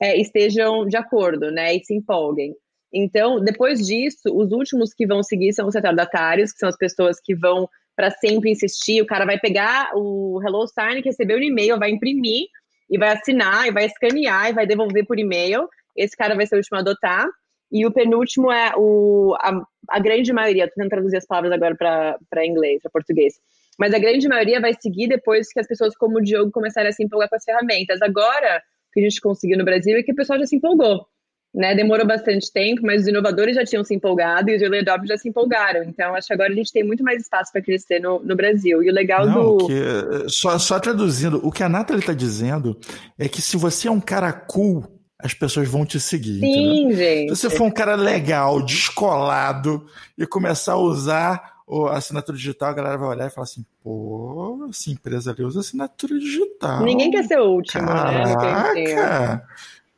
é, 0.00 0.18
estejam 0.18 0.86
de 0.86 0.96
acordo, 0.96 1.50
né? 1.50 1.74
E 1.74 1.84
se 1.84 1.94
empolguem. 1.94 2.54
Então, 2.92 3.40
depois 3.42 3.86
disso, 3.86 4.34
os 4.34 4.50
últimos 4.50 4.92
que 4.92 5.06
vão 5.06 5.22
seguir 5.22 5.52
são 5.52 5.68
os 5.68 5.74
retardatários, 5.74 6.52
que 6.52 6.58
são 6.58 6.68
as 6.68 6.76
pessoas 6.76 7.20
que 7.22 7.34
vão 7.34 7.68
para 7.94 8.10
sempre 8.10 8.50
insistir. 8.50 9.00
O 9.02 9.06
cara 9.06 9.24
vai 9.24 9.38
pegar 9.38 9.90
o 9.94 10.40
Hello 10.42 10.66
Sign 10.66 11.02
que 11.02 11.08
recebeu 11.08 11.36
no 11.36 11.44
e-mail, 11.44 11.78
vai 11.78 11.90
imprimir 11.90 12.46
e 12.90 12.98
vai 12.98 13.10
assinar, 13.10 13.68
e 13.68 13.72
vai 13.72 13.84
escanear, 13.84 14.50
e 14.50 14.52
vai 14.52 14.66
devolver 14.66 15.06
por 15.06 15.18
e-mail. 15.18 15.68
Esse 15.96 16.16
cara 16.16 16.34
vai 16.34 16.46
ser 16.46 16.56
o 16.56 16.58
último 16.58 16.76
a 16.76 16.80
adotar. 16.80 17.26
E 17.72 17.86
o 17.86 17.92
penúltimo 17.92 18.50
é 18.50 18.72
o, 18.76 19.36
a 19.38 19.62
a 19.90 19.98
grande 19.98 20.32
maioria, 20.32 20.68
tô 20.68 20.74
tentando 20.74 20.90
traduzir 20.90 21.16
as 21.16 21.26
palavras 21.26 21.52
agora 21.52 21.74
para 21.74 22.46
inglês, 22.46 22.80
para 22.80 22.90
português. 22.90 23.34
Mas 23.78 23.92
a 23.92 23.98
grande 23.98 24.28
maioria 24.28 24.60
vai 24.60 24.72
seguir 24.80 25.08
depois 25.08 25.52
que 25.52 25.58
as 25.58 25.66
pessoas 25.66 25.96
como 25.96 26.18
o 26.18 26.22
Diogo 26.22 26.52
começarem 26.52 26.90
a 26.90 26.92
se 26.92 27.02
empolgar 27.02 27.28
com 27.28 27.36
as 27.36 27.44
ferramentas. 27.44 28.00
Agora, 28.00 28.58
o 28.58 28.92
que 28.92 29.00
a 29.00 29.02
gente 29.02 29.20
conseguiu 29.20 29.58
no 29.58 29.64
Brasil 29.64 29.96
é 29.96 30.02
que 30.02 30.12
o 30.12 30.14
pessoal 30.14 30.38
já 30.38 30.46
se 30.46 30.56
empolgou. 30.56 31.06
Né, 31.52 31.74
demorou 31.74 32.06
bastante 32.06 32.52
tempo, 32.52 32.82
mas 32.84 33.02
os 33.02 33.08
inovadores 33.08 33.56
já 33.56 33.64
tinham 33.64 33.82
se 33.82 33.92
empolgado 33.92 34.50
e 34.50 34.54
os 34.56 34.62
early 34.62 34.78
adopters 34.78 35.08
já 35.08 35.18
se 35.18 35.28
empolgaram. 35.28 35.82
Então, 35.82 36.14
acho 36.14 36.28
que 36.28 36.32
agora 36.32 36.52
a 36.52 36.54
gente 36.54 36.72
tem 36.72 36.84
muito 36.84 37.02
mais 37.02 37.20
espaço 37.22 37.50
para 37.50 37.60
crescer 37.60 37.98
no, 37.98 38.20
no 38.20 38.36
Brasil. 38.36 38.80
E 38.84 38.88
o 38.88 38.92
legal 38.94 39.26
Não, 39.26 39.56
do. 39.56 39.66
que- 39.66 40.28
só, 40.28 40.56
só 40.60 40.78
traduzindo, 40.78 41.40
o 41.44 41.50
que 41.50 41.64
a 41.64 41.68
Nathalie 41.68 41.98
está 42.02 42.12
dizendo 42.12 42.78
é 43.18 43.28
que 43.28 43.42
se 43.42 43.56
você 43.56 43.88
é 43.88 43.90
um 43.90 44.00
cara 44.00 44.32
cool, 44.32 44.84
as 45.18 45.34
pessoas 45.34 45.68
vão 45.68 45.84
te 45.84 45.98
seguir. 45.98 46.38
entendeu? 46.38 46.72
Sim, 46.72 46.92
gente. 46.94 47.34
Se 47.34 47.40
você 47.42 47.50
for 47.50 47.64
um 47.64 47.70
cara 47.72 47.96
legal, 47.96 48.62
descolado 48.62 49.84
e 50.16 50.24
começar 50.28 50.74
a 50.74 50.78
usar 50.78 51.54
o- 51.66 51.86
a 51.86 51.96
assinatura 51.96 52.38
digital, 52.38 52.68
a 52.70 52.74
galera 52.74 52.96
vai 52.96 53.08
olhar 53.08 53.26
e 53.26 53.30
falar 53.30 53.44
assim: 53.44 53.64
pô, 53.82 54.68
essa 54.70 54.88
empresa 54.88 55.32
ali 55.32 55.42
usa 55.42 55.60
assinatura 55.60 56.16
digital. 56.16 56.84
Ninguém 56.84 57.10
quer 57.10 57.24
ser 57.24 57.40
o 57.40 57.50
último, 57.50 57.86
né? 57.92 59.42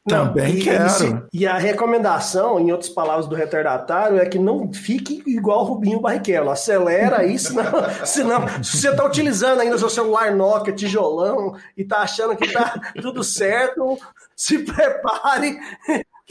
Também 0.07 0.57
e, 0.57 0.63
quero. 0.63 1.29
E, 1.33 1.41
e 1.41 1.47
a 1.47 1.57
recomendação, 1.57 2.59
em 2.59 2.73
outras 2.73 2.91
palavras 2.91 3.29
do 3.29 3.37
retardatário, 3.37 4.19
é 4.19 4.27
que 4.27 4.39
não 4.39 4.73
fique 4.73 5.23
igual 5.27 5.61
o 5.61 5.65
Rubinho 5.65 6.01
Barrichello. 6.01 6.51
Acelera 6.51 7.21
aí, 7.21 7.39
senão, 7.39 7.65
senão 8.05 8.63
se 8.63 8.79
você 8.79 8.91
está 8.91 9.05
utilizando 9.05 9.61
ainda 9.61 9.79
seu 9.79 9.89
celular 9.89 10.35
Nokia, 10.35 10.75
tijolão, 10.75 11.55
e 11.77 11.85
tá 11.85 11.99
achando 11.99 12.37
que 12.37 12.53
tá 12.53 12.81
tudo 13.01 13.23
certo, 13.23 13.97
se 14.35 14.59
prepare 14.59 15.57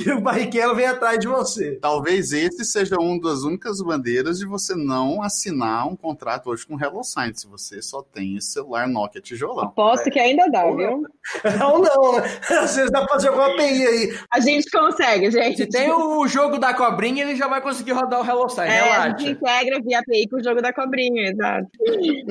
que 0.04 0.12
o 0.12 0.22
Barrichello 0.22 0.76
vem 0.76 0.86
atrás 0.86 1.20
de 1.20 1.28
você. 1.28 1.78
Talvez 1.82 2.32
esse 2.34 2.64
seja 2.66 2.96
uma 3.00 3.20
das 3.22 3.44
únicas 3.44 3.82
bandeiras 3.82 4.40
de 4.40 4.46
você 4.46 4.76
não 4.76 5.22
assinar 5.22 5.88
um 5.88 5.96
contrato 5.96 6.50
hoje 6.50 6.66
com 6.66 6.80
HelloSign, 6.80 7.34
se 7.36 7.48
você 7.48 7.82
só 7.82 8.02
tem 8.02 8.38
esse 8.38 8.52
celular 8.52 8.88
Nokia 8.88 9.22
tijolão. 9.22 9.66
Aposto 9.66 10.10
que 10.10 10.20
ainda 10.20 10.48
dá, 10.50 10.64
viu? 10.66 11.04
Ou 11.72 11.80
não, 11.80 12.20
né? 12.20 12.40
Às 12.62 12.76
vezes 12.76 12.92
dá 12.92 13.02
pra 13.02 13.10
fazer 13.14 13.28
alguma 13.30 13.48
API 13.54 13.88
aí. 13.88 14.18
A 14.32 14.40
gente 14.40 14.70
consegue, 14.70 15.30
gente. 15.32 15.58
Se 15.58 15.68
tem 15.68 15.92
o 15.92 16.28
jogo 16.28 16.58
da 16.58 16.74
cobrinha, 16.74 17.24
ele 17.24 17.36
já 17.36 17.48
vai 17.48 17.62
conseguir 17.62 17.92
rodar 17.92 18.22
o 18.22 18.26
Hello 18.30 18.50
Sign, 18.50 18.70
É, 18.72 18.80
a 18.80 18.84
relaxa. 18.84 19.18
gente 19.20 19.32
integra 19.32 19.80
via 19.82 20.00
API 20.00 20.28
com 20.30 20.38
o 20.38 20.44
jogo 20.44 20.62
da 20.62 20.74
cobrinha, 20.74 21.30
exato. 21.32 21.68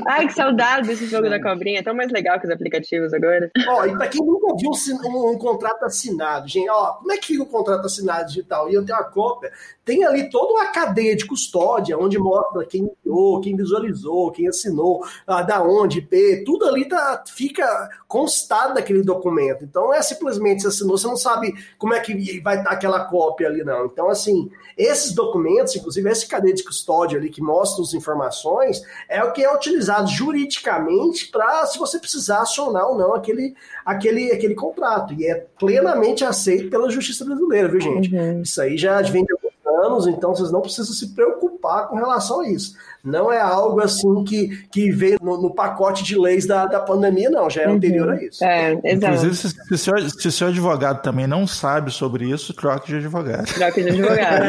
Ai, 0.07 0.27
que 0.27 0.33
saudade 0.35 0.89
desse 0.89 1.07
jogo 1.07 1.29
da 1.29 1.41
cobrinha. 1.41 1.81
É 1.81 1.83
tão 1.83 1.95
mais 1.95 2.11
legal 2.11 2.39
que 2.41 2.47
os 2.47 2.53
aplicativos 2.53 3.13
agora. 3.13 3.51
Ó, 3.69 3.85
e 3.87 3.97
pra 3.97 4.09
quem 4.09 4.25
nunca 4.25 4.55
viu 4.57 4.71
um, 4.71 5.09
um- 5.09 5.31
um 5.33 5.39
contrato 5.39 5.85
assinado, 5.85 6.49
gente, 6.49 6.69
ó, 6.69 6.93
como 6.95 7.13
é 7.13 7.17
que 7.19 7.27
fica 7.29 7.43
o 7.43 7.47
contrato 7.47 7.60
assinado 7.69 8.29
digital? 8.29 8.71
E 8.71 8.75
eu 8.75 8.85
tenho 8.85 8.99
a 8.99 9.05
cópia. 9.05 9.53
Tem 9.85 10.05
ali 10.05 10.31
toda 10.31 10.53
uma 10.53 10.67
cadeia 10.67 11.17
de 11.17 11.27
custódia, 11.27 11.99
onde 11.99 12.19
mostra 12.19 12.65
quem 12.65 12.91
enviou, 13.03 13.41
quem 13.41 13.57
visualizou, 13.57 14.31
quem 14.31 14.49
assinou, 14.49 15.05
ah, 15.27 15.43
da 15.43 15.63
onde, 15.63 15.99
IP, 15.99 16.45
tudo 16.45 16.67
ali 16.67 16.89
tá, 16.89 17.25
fica 17.27 17.89
constado 18.07 18.75
naquele 18.75 19.03
documento. 19.03 19.65
Então 19.65 19.91
não 19.91 19.95
é 19.95 20.03
simplesmente 20.03 20.63
você 20.63 20.69
assinou, 20.69 20.97
você 20.97 21.07
não 21.07 21.17
sabe 21.17 21.53
como 21.79 21.95
é 21.95 22.01
que 22.01 22.41
vai 22.41 22.59
estar 22.59 22.71
aquela 22.71 23.05
cópia 23.05 23.49
ali, 23.49 23.65
não. 23.65 23.87
Então, 23.87 24.09
assim, 24.09 24.51
esses 24.77 25.13
documentos, 25.13 25.75
inclusive 25.75 26.09
essa 26.09 26.27
cadeia 26.27 26.55
de 26.55 26.63
custódia 26.63 27.19
ali 27.19 27.29
que 27.29 27.43
mostra 27.43 27.83
as 27.83 27.93
informações, 27.93 28.83
é 29.09 29.23
o 29.25 29.33
que 29.33 29.43
é 29.43 29.53
utilizado 29.53 30.09
juridicamente 30.09 31.31
para 31.31 31.67
se 31.67 31.79
você 31.79 31.99
precisar 31.99 32.43
acionar 32.43 32.89
ou 32.89 32.97
não 32.97 33.15
aquele, 33.15 33.55
aquele, 33.85 34.31
aquele 34.33 34.55
contrato. 34.55 35.13
E 35.15 35.27
é 35.27 35.35
plenamente 35.59 36.25
aceito 36.25 36.71
pela 36.71 36.91
justiça 36.91 37.25
brasileira, 37.25 37.40
viu, 37.49 37.81
gente? 37.81 38.15
Isso 38.43 38.61
aí 38.61 38.77
já 38.77 39.01
vem 39.03 39.25
de 39.25 39.33
alguns 39.33 39.51
anos, 39.85 40.07
então 40.07 40.35
vocês 40.35 40.51
não 40.51 40.61
precisam 40.61 40.95
se 40.95 41.15
preocupar 41.15 41.89
com 41.89 41.97
relação 41.97 42.41
a 42.41 42.49
isso. 42.49 42.75
Não 43.03 43.33
é 43.33 43.41
algo 43.41 43.81
assim 43.81 44.25
que, 44.25 44.65
que 44.71 44.91
veio 44.91 45.19
no, 45.23 45.41
no 45.41 45.55
pacote 45.55 46.05
de 46.05 46.19
leis 46.19 46.47
da, 46.47 46.67
da 46.67 46.81
pandemia, 46.81 47.31
não, 47.31 47.49
já 47.49 47.63
é 47.63 47.67
anterior 47.67 48.11
a 48.11 48.23
isso. 48.23 48.45
É, 48.45 48.73
exato. 48.73 49.15
Inclusive, 49.15 49.35
se, 49.37 49.49
se, 49.49 49.79
seu, 49.79 50.11
se 50.11 50.33
seu 50.33 50.49
advogado 50.49 51.01
também 51.01 51.27
não 51.27 51.47
sabe 51.47 51.91
sobre 51.91 52.29
isso, 52.29 52.53
troque 52.53 52.89
de 52.89 52.97
advogado. 52.97 53.47
Troca 53.55 53.83
de 53.83 53.89
advogado. 53.89 54.45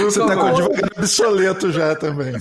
Você 0.00 0.20
tá 0.20 0.36
com 0.36 0.42
o 0.42 0.46
advogado 0.46 0.90
obsoleto 0.96 1.70
já 1.70 1.94
também. 1.94 2.32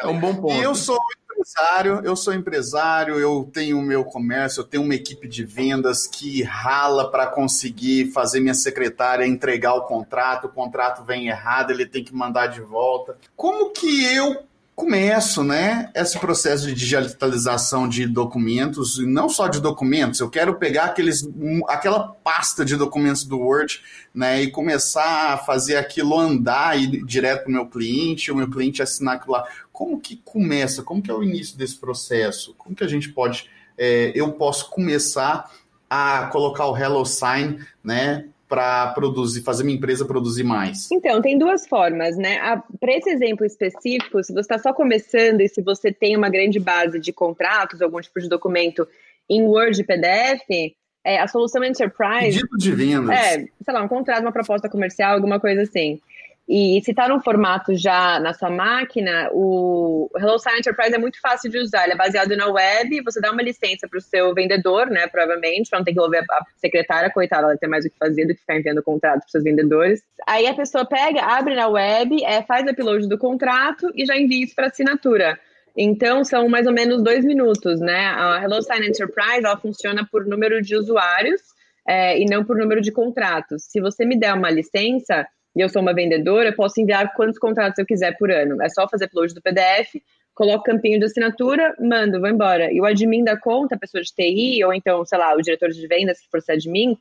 É 0.00 0.06
um 0.06 0.18
bom 0.18 0.34
ponto. 0.34 0.54
E 0.54 0.62
eu 0.62 0.74
sou 0.74 0.98
empresário, 1.38 2.00
eu 2.04 2.16
sou 2.16 2.34
empresário, 2.34 3.18
eu 3.18 3.48
tenho 3.52 3.78
o 3.78 3.82
meu 3.82 4.04
comércio, 4.04 4.60
eu 4.60 4.64
tenho 4.64 4.82
uma 4.82 4.94
equipe 4.94 5.28
de 5.28 5.44
vendas 5.44 6.06
que 6.06 6.42
rala 6.42 7.10
para 7.10 7.26
conseguir 7.26 8.10
fazer 8.12 8.40
minha 8.40 8.54
secretária 8.54 9.26
entregar 9.26 9.74
o 9.74 9.82
contrato, 9.82 10.46
o 10.46 10.52
contrato 10.52 11.04
vem 11.04 11.28
errado, 11.28 11.70
ele 11.70 11.86
tem 11.86 12.02
que 12.02 12.14
mandar 12.14 12.48
de 12.48 12.60
volta. 12.60 13.16
Como 13.36 13.70
que 13.70 14.04
eu 14.04 14.48
começo, 14.78 15.42
né, 15.42 15.90
esse 15.92 16.16
processo 16.20 16.68
de 16.68 16.72
digitalização 16.72 17.88
de 17.88 18.06
documentos, 18.06 19.00
e 19.00 19.06
não 19.06 19.28
só 19.28 19.48
de 19.48 19.60
documentos, 19.60 20.20
eu 20.20 20.30
quero 20.30 20.54
pegar 20.54 20.84
aqueles, 20.84 21.24
um, 21.24 21.62
aquela 21.66 21.98
pasta 22.22 22.64
de 22.64 22.76
documentos 22.76 23.24
do 23.24 23.40
Word, 23.40 23.82
né, 24.14 24.40
e 24.40 24.52
começar 24.52 25.32
a 25.32 25.36
fazer 25.36 25.74
aquilo 25.74 26.16
andar 26.16 26.78
e 26.78 26.84
ir 26.84 27.04
direto 27.04 27.42
para 27.42 27.50
o 27.50 27.52
meu 27.52 27.66
cliente, 27.66 28.30
o 28.30 28.36
meu 28.36 28.48
cliente 28.48 28.80
assinar 28.80 29.16
aquilo 29.16 29.32
lá. 29.32 29.48
Como 29.78 30.00
que 30.00 30.16
começa? 30.16 30.82
Como 30.82 31.00
que 31.00 31.08
é 31.08 31.14
o 31.14 31.22
início 31.22 31.56
desse 31.56 31.76
processo? 31.78 32.52
Como 32.58 32.74
que 32.74 32.82
a 32.82 32.88
gente 32.88 33.10
pode, 33.10 33.48
é, 33.78 34.10
eu 34.12 34.32
posso 34.32 34.68
começar 34.70 35.48
a 35.88 36.26
colocar 36.32 36.66
o 36.66 36.76
Hello 36.76 37.06
Sign, 37.06 37.64
né, 37.84 38.24
para 38.48 38.88
produzir, 38.88 39.42
fazer 39.42 39.62
minha 39.62 39.76
empresa 39.76 40.04
produzir 40.04 40.42
mais? 40.42 40.90
Então, 40.90 41.22
tem 41.22 41.38
duas 41.38 41.68
formas, 41.68 42.16
né? 42.16 42.40
Para 42.80 42.96
esse 42.96 43.08
exemplo 43.08 43.46
específico, 43.46 44.20
se 44.24 44.32
você 44.32 44.40
está 44.40 44.58
só 44.58 44.72
começando 44.72 45.42
e 45.42 45.48
se 45.48 45.62
você 45.62 45.92
tem 45.92 46.16
uma 46.16 46.28
grande 46.28 46.58
base 46.58 46.98
de 46.98 47.12
contratos, 47.12 47.80
algum 47.80 48.00
tipo 48.00 48.20
de 48.20 48.28
documento 48.28 48.84
em 49.30 49.42
Word 49.42 49.80
e 49.80 49.84
PDF, 49.84 50.74
é, 51.04 51.20
a 51.20 51.28
solução 51.28 51.62
Enterprise. 51.62 52.40
Pedido 52.40 52.58
de 52.58 52.72
vendas. 52.72 53.16
É, 53.16 53.36
sei 53.36 53.74
lá, 53.74 53.80
um 53.80 53.88
contrato, 53.88 54.22
uma 54.22 54.32
proposta 54.32 54.68
comercial, 54.68 55.14
alguma 55.14 55.38
coisa 55.38 55.62
assim. 55.62 56.00
E 56.48 56.80
se 56.82 56.92
está 56.92 57.06
num 57.06 57.20
formato 57.20 57.76
já 57.76 58.18
na 58.20 58.32
sua 58.32 58.48
máquina, 58.48 59.28
o 59.32 60.08
HelloSign 60.16 60.60
Enterprise 60.60 60.94
é 60.94 60.98
muito 60.98 61.20
fácil 61.20 61.50
de 61.50 61.58
usar. 61.58 61.84
Ele 61.84 61.92
é 61.92 61.96
baseado 61.96 62.34
na 62.34 62.46
web, 62.46 63.02
você 63.02 63.20
dá 63.20 63.30
uma 63.30 63.42
licença 63.42 63.86
para 63.86 63.98
o 63.98 64.00
seu 64.00 64.32
vendedor, 64.32 64.88
né, 64.88 65.06
provavelmente, 65.08 65.68
para 65.68 65.78
não 65.78 65.84
ter 65.84 65.92
que 65.92 66.00
ouvir 66.00 66.18
a 66.18 66.44
secretária, 66.56 67.10
coitada, 67.10 67.48
ela 67.48 67.56
tem 67.58 67.68
mais 67.68 67.84
o 67.84 67.90
que 67.90 67.98
fazer 67.98 68.24
do 68.24 68.34
que 68.34 68.40
ficar 68.40 68.56
enviando 68.56 68.82
contrato 68.82 69.20
para 69.20 69.28
seus 69.28 69.44
vendedores. 69.44 70.02
Aí 70.26 70.46
a 70.46 70.54
pessoa 70.54 70.86
pega, 70.86 71.20
abre 71.20 71.54
na 71.54 71.68
web, 71.68 72.24
é, 72.24 72.42
faz 72.42 72.66
o 72.66 72.70
upload 72.70 73.06
do 73.06 73.18
contrato 73.18 73.92
e 73.94 74.06
já 74.06 74.16
envia 74.16 74.44
isso 74.44 74.54
para 74.54 74.68
assinatura. 74.68 75.38
Então, 75.76 76.24
são 76.24 76.48
mais 76.48 76.66
ou 76.66 76.72
menos 76.72 77.02
dois 77.02 77.26
minutos, 77.26 77.78
né? 77.78 78.06
A 78.16 78.42
HelloSign 78.42 78.88
Enterprise, 78.88 79.44
ela 79.44 79.58
funciona 79.58 80.08
por 80.10 80.24
número 80.24 80.62
de 80.62 80.74
usuários 80.74 81.42
é, 81.86 82.18
e 82.18 82.24
não 82.24 82.42
por 82.42 82.56
número 82.56 82.80
de 82.80 82.90
contratos. 82.90 83.64
Se 83.64 83.82
você 83.82 84.06
me 84.06 84.18
der 84.18 84.32
uma 84.32 84.50
licença 84.50 85.26
e 85.56 85.60
eu 85.60 85.68
sou 85.68 85.82
uma 85.82 85.94
vendedora, 85.94 86.50
eu 86.50 86.56
posso 86.56 86.80
enviar 86.80 87.12
quantos 87.14 87.38
contratos 87.38 87.78
eu 87.78 87.86
quiser 87.86 88.16
por 88.16 88.30
ano. 88.30 88.62
É 88.62 88.68
só 88.68 88.88
fazer 88.88 89.06
upload 89.06 89.34
do 89.34 89.42
PDF, 89.42 90.00
coloco 90.34 90.64
campinho 90.64 90.98
de 90.98 91.06
assinatura, 91.06 91.74
mando, 91.80 92.20
vou 92.20 92.28
embora. 92.28 92.72
E 92.72 92.80
o 92.80 92.84
admin 92.84 93.24
da 93.24 93.36
conta, 93.36 93.74
a 93.74 93.78
pessoa 93.78 94.02
de 94.02 94.12
TI, 94.12 94.62
ou 94.64 94.72
então, 94.72 95.04
sei 95.04 95.18
lá, 95.18 95.34
o 95.34 95.42
diretor 95.42 95.70
de 95.70 95.86
vendas, 95.86 96.20
que 96.20 96.30
for 96.30 96.40
ser 96.40 96.52
admin, 96.52 96.96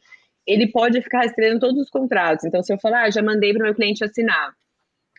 ele 0.45 0.71
pode 0.71 1.01
ficar 1.01 1.19
rastreando 1.19 1.59
todos 1.59 1.81
os 1.81 1.89
contratos. 1.89 2.45
Então, 2.45 2.63
se 2.63 2.73
eu 2.73 2.79
falar, 2.79 3.03
ah, 3.03 3.11
já 3.11 3.21
mandei 3.21 3.53
para 3.53 3.61
o 3.61 3.65
meu 3.65 3.75
cliente 3.75 4.03
assinar, 4.03 4.53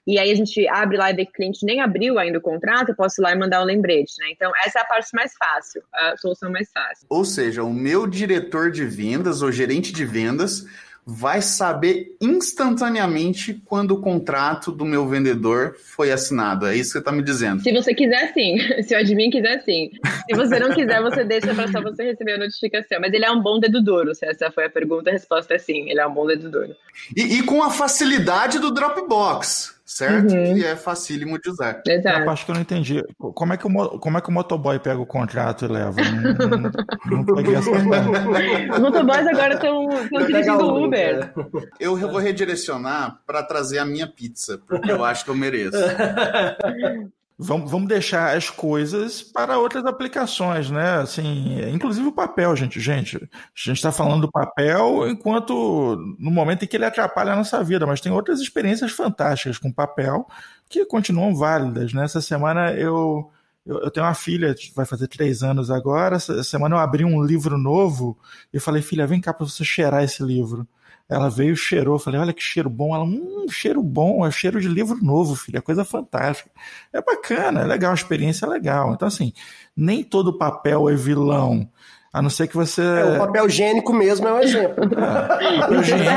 e 0.08 0.18
aí 0.18 0.32
a 0.32 0.34
gente 0.34 0.66
abre 0.66 0.96
lá 0.96 1.10
e 1.10 1.14
vê 1.14 1.26
que 1.26 1.32
o 1.32 1.34
cliente 1.34 1.66
nem 1.66 1.80
abriu 1.80 2.18
ainda 2.18 2.38
o 2.38 2.40
contrato, 2.40 2.88
eu 2.88 2.96
posso 2.96 3.20
ir 3.20 3.24
lá 3.24 3.32
e 3.32 3.38
mandar 3.38 3.60
um 3.60 3.66
lembrete, 3.66 4.14
né? 4.18 4.28
Então, 4.32 4.50
essa 4.64 4.78
é 4.78 4.82
a 4.82 4.86
parte 4.86 5.14
mais 5.14 5.34
fácil, 5.34 5.82
a 5.92 6.16
solução 6.16 6.50
mais 6.50 6.72
fácil. 6.72 7.06
Ou 7.10 7.26
seja, 7.26 7.62
o 7.62 7.72
meu 7.72 8.06
diretor 8.06 8.70
de 8.70 8.86
vendas 8.86 9.42
ou 9.42 9.52
gerente 9.52 9.92
de 9.92 10.06
vendas 10.06 10.64
vai 11.10 11.40
saber 11.40 12.14
instantaneamente 12.20 13.62
quando 13.64 13.92
o 13.92 14.00
contrato 14.02 14.70
do 14.70 14.84
meu 14.84 15.08
vendedor 15.08 15.74
foi 15.78 16.12
assinado. 16.12 16.66
É 16.66 16.76
isso 16.76 16.90
que 16.90 16.92
você 16.92 16.98
está 16.98 17.10
me 17.10 17.22
dizendo. 17.22 17.62
Se 17.62 17.72
você 17.72 17.94
quiser, 17.94 18.30
sim. 18.34 18.58
Se 18.84 18.94
o 18.94 18.98
admin 18.98 19.30
quiser, 19.30 19.62
sim. 19.64 19.90
Se 20.28 20.36
você 20.36 20.58
não 20.58 20.74
quiser, 20.74 21.00
você 21.00 21.24
deixa 21.24 21.54
para 21.54 21.72
só 21.72 21.80
você 21.80 22.02
receber 22.04 22.34
a 22.34 22.38
notificação. 22.38 22.98
Mas 23.00 23.14
ele 23.14 23.24
é 23.24 23.30
um 23.30 23.40
bom 23.40 23.58
dedo 23.58 23.82
duro. 23.82 24.14
Se 24.14 24.26
essa 24.26 24.50
foi 24.50 24.66
a 24.66 24.70
pergunta, 24.70 25.08
a 25.08 25.12
resposta 25.14 25.54
é 25.54 25.58
sim. 25.58 25.88
Ele 25.88 25.98
é 25.98 26.06
um 26.06 26.12
bom 26.12 26.26
dedo 26.26 26.50
duro. 26.50 26.76
E, 27.16 27.38
e 27.38 27.42
com 27.42 27.62
a 27.62 27.70
facilidade 27.70 28.58
do 28.58 28.70
Dropbox, 28.70 29.77
certo? 29.88 30.34
Uhum. 30.34 30.54
Que 30.54 30.64
é 30.66 30.76
facílimo 30.76 31.40
de 31.40 31.48
usar. 31.48 31.82
É 31.88 31.96
a 31.96 32.24
parte 32.24 32.44
que 32.44 32.50
eu 32.50 32.54
não 32.54 32.60
entendi. 32.60 33.02
Como 33.16 33.54
é 33.54 33.56
que 33.56 33.66
o, 33.66 33.98
como 33.98 34.18
é 34.18 34.20
que 34.20 34.28
o 34.28 34.32
motoboy 34.32 34.78
pega 34.78 35.00
o 35.00 35.06
contrato 35.06 35.64
e 35.64 35.68
leva? 35.68 35.96
Não, 36.02 36.58
não, 36.58 36.70
não 37.06 37.24
peguei 37.24 37.54
essa 37.54 37.70
Os 37.72 38.78
motoboys 38.78 39.26
agora 39.26 39.54
estão 39.54 39.88
dirigindo 40.26 40.84
Uber. 40.84 41.32
Eu 41.80 41.96
vou 41.96 42.18
redirecionar 42.18 43.18
para 43.26 43.42
trazer 43.42 43.78
a 43.78 43.86
minha 43.86 44.06
pizza, 44.06 44.60
porque 44.68 44.90
eu 44.90 45.02
acho 45.02 45.24
que 45.24 45.30
eu 45.30 45.34
mereço. 45.34 45.78
vamos, 47.38 47.88
deixar 47.88 48.36
as 48.36 48.50
coisas 48.50 49.22
para 49.22 49.58
outras 49.58 49.86
aplicações, 49.86 50.70
né? 50.70 50.96
Assim, 50.96 51.60
inclusive 51.70 52.08
o 52.08 52.12
papel, 52.12 52.56
gente. 52.56 52.80
Gente, 52.80 53.16
a 53.16 53.20
gente 53.54 53.76
está 53.76 53.92
falando 53.92 54.22
do 54.22 54.30
papel 54.30 55.08
enquanto 55.08 55.96
no 56.18 56.30
momento 56.30 56.64
em 56.64 56.68
que 56.68 56.76
ele 56.76 56.84
atrapalha 56.84 57.32
a 57.32 57.36
nossa 57.36 57.62
vida, 57.62 57.86
mas 57.86 58.00
tem 58.00 58.10
outras 58.10 58.40
experiências 58.40 58.90
fantásticas 58.90 59.56
com 59.56 59.70
papel 59.70 60.26
que 60.68 60.84
continuam 60.84 61.34
válidas. 61.34 61.92
Né? 61.92 62.04
Essa 62.04 62.20
semana 62.20 62.72
eu, 62.72 63.30
eu, 63.64 63.78
eu 63.82 63.90
tenho 63.90 64.04
uma 64.04 64.14
filha, 64.14 64.54
vai 64.74 64.84
fazer 64.84 65.06
três 65.06 65.44
anos 65.44 65.70
agora. 65.70 66.16
Essa 66.16 66.42
semana 66.42 66.74
eu 66.74 66.80
abri 66.80 67.04
um 67.04 67.22
livro 67.22 67.56
novo 67.56 68.18
e 68.52 68.58
falei, 68.58 68.82
filha, 68.82 69.06
vem 69.06 69.20
cá 69.20 69.32
para 69.32 69.46
você 69.46 69.64
cheirar 69.64 70.02
esse 70.02 70.24
livro. 70.24 70.66
Ela 71.08 71.30
veio, 71.30 71.56
cheirou, 71.56 71.98
falei, 71.98 72.20
olha 72.20 72.32
que 72.34 72.42
cheiro 72.42 72.68
bom. 72.68 72.94
Ela, 72.94 73.04
hum, 73.04 73.46
cheiro 73.50 73.82
bom, 73.82 74.26
é 74.26 74.30
cheiro 74.30 74.60
de 74.60 74.68
livro 74.68 75.02
novo, 75.02 75.34
filho, 75.34 75.58
é 75.58 75.60
coisa 75.60 75.84
fantástica. 75.84 76.50
É 76.92 77.00
bacana, 77.00 77.60
é 77.62 77.64
legal, 77.64 77.92
a 77.92 77.94
experiência 77.94 78.44
é 78.44 78.48
legal. 78.48 78.92
Então, 78.92 79.08
assim, 79.08 79.32
nem 79.76 80.04
todo 80.04 80.36
papel 80.36 80.88
é 80.88 80.94
vilão. 80.94 81.68
A 82.12 82.22
não 82.22 82.30
ser 82.30 82.48
que 82.48 82.56
você. 82.56 82.80
É, 82.80 83.16
o 83.16 83.18
papel 83.18 83.46
higiênico 83.46 83.92
mesmo 83.92 84.26
é 84.26 84.32
um 84.32 84.40
exemplo. 84.40 84.84
É, 84.84 85.58
papel 85.60 85.80
higiênico, 85.80 86.08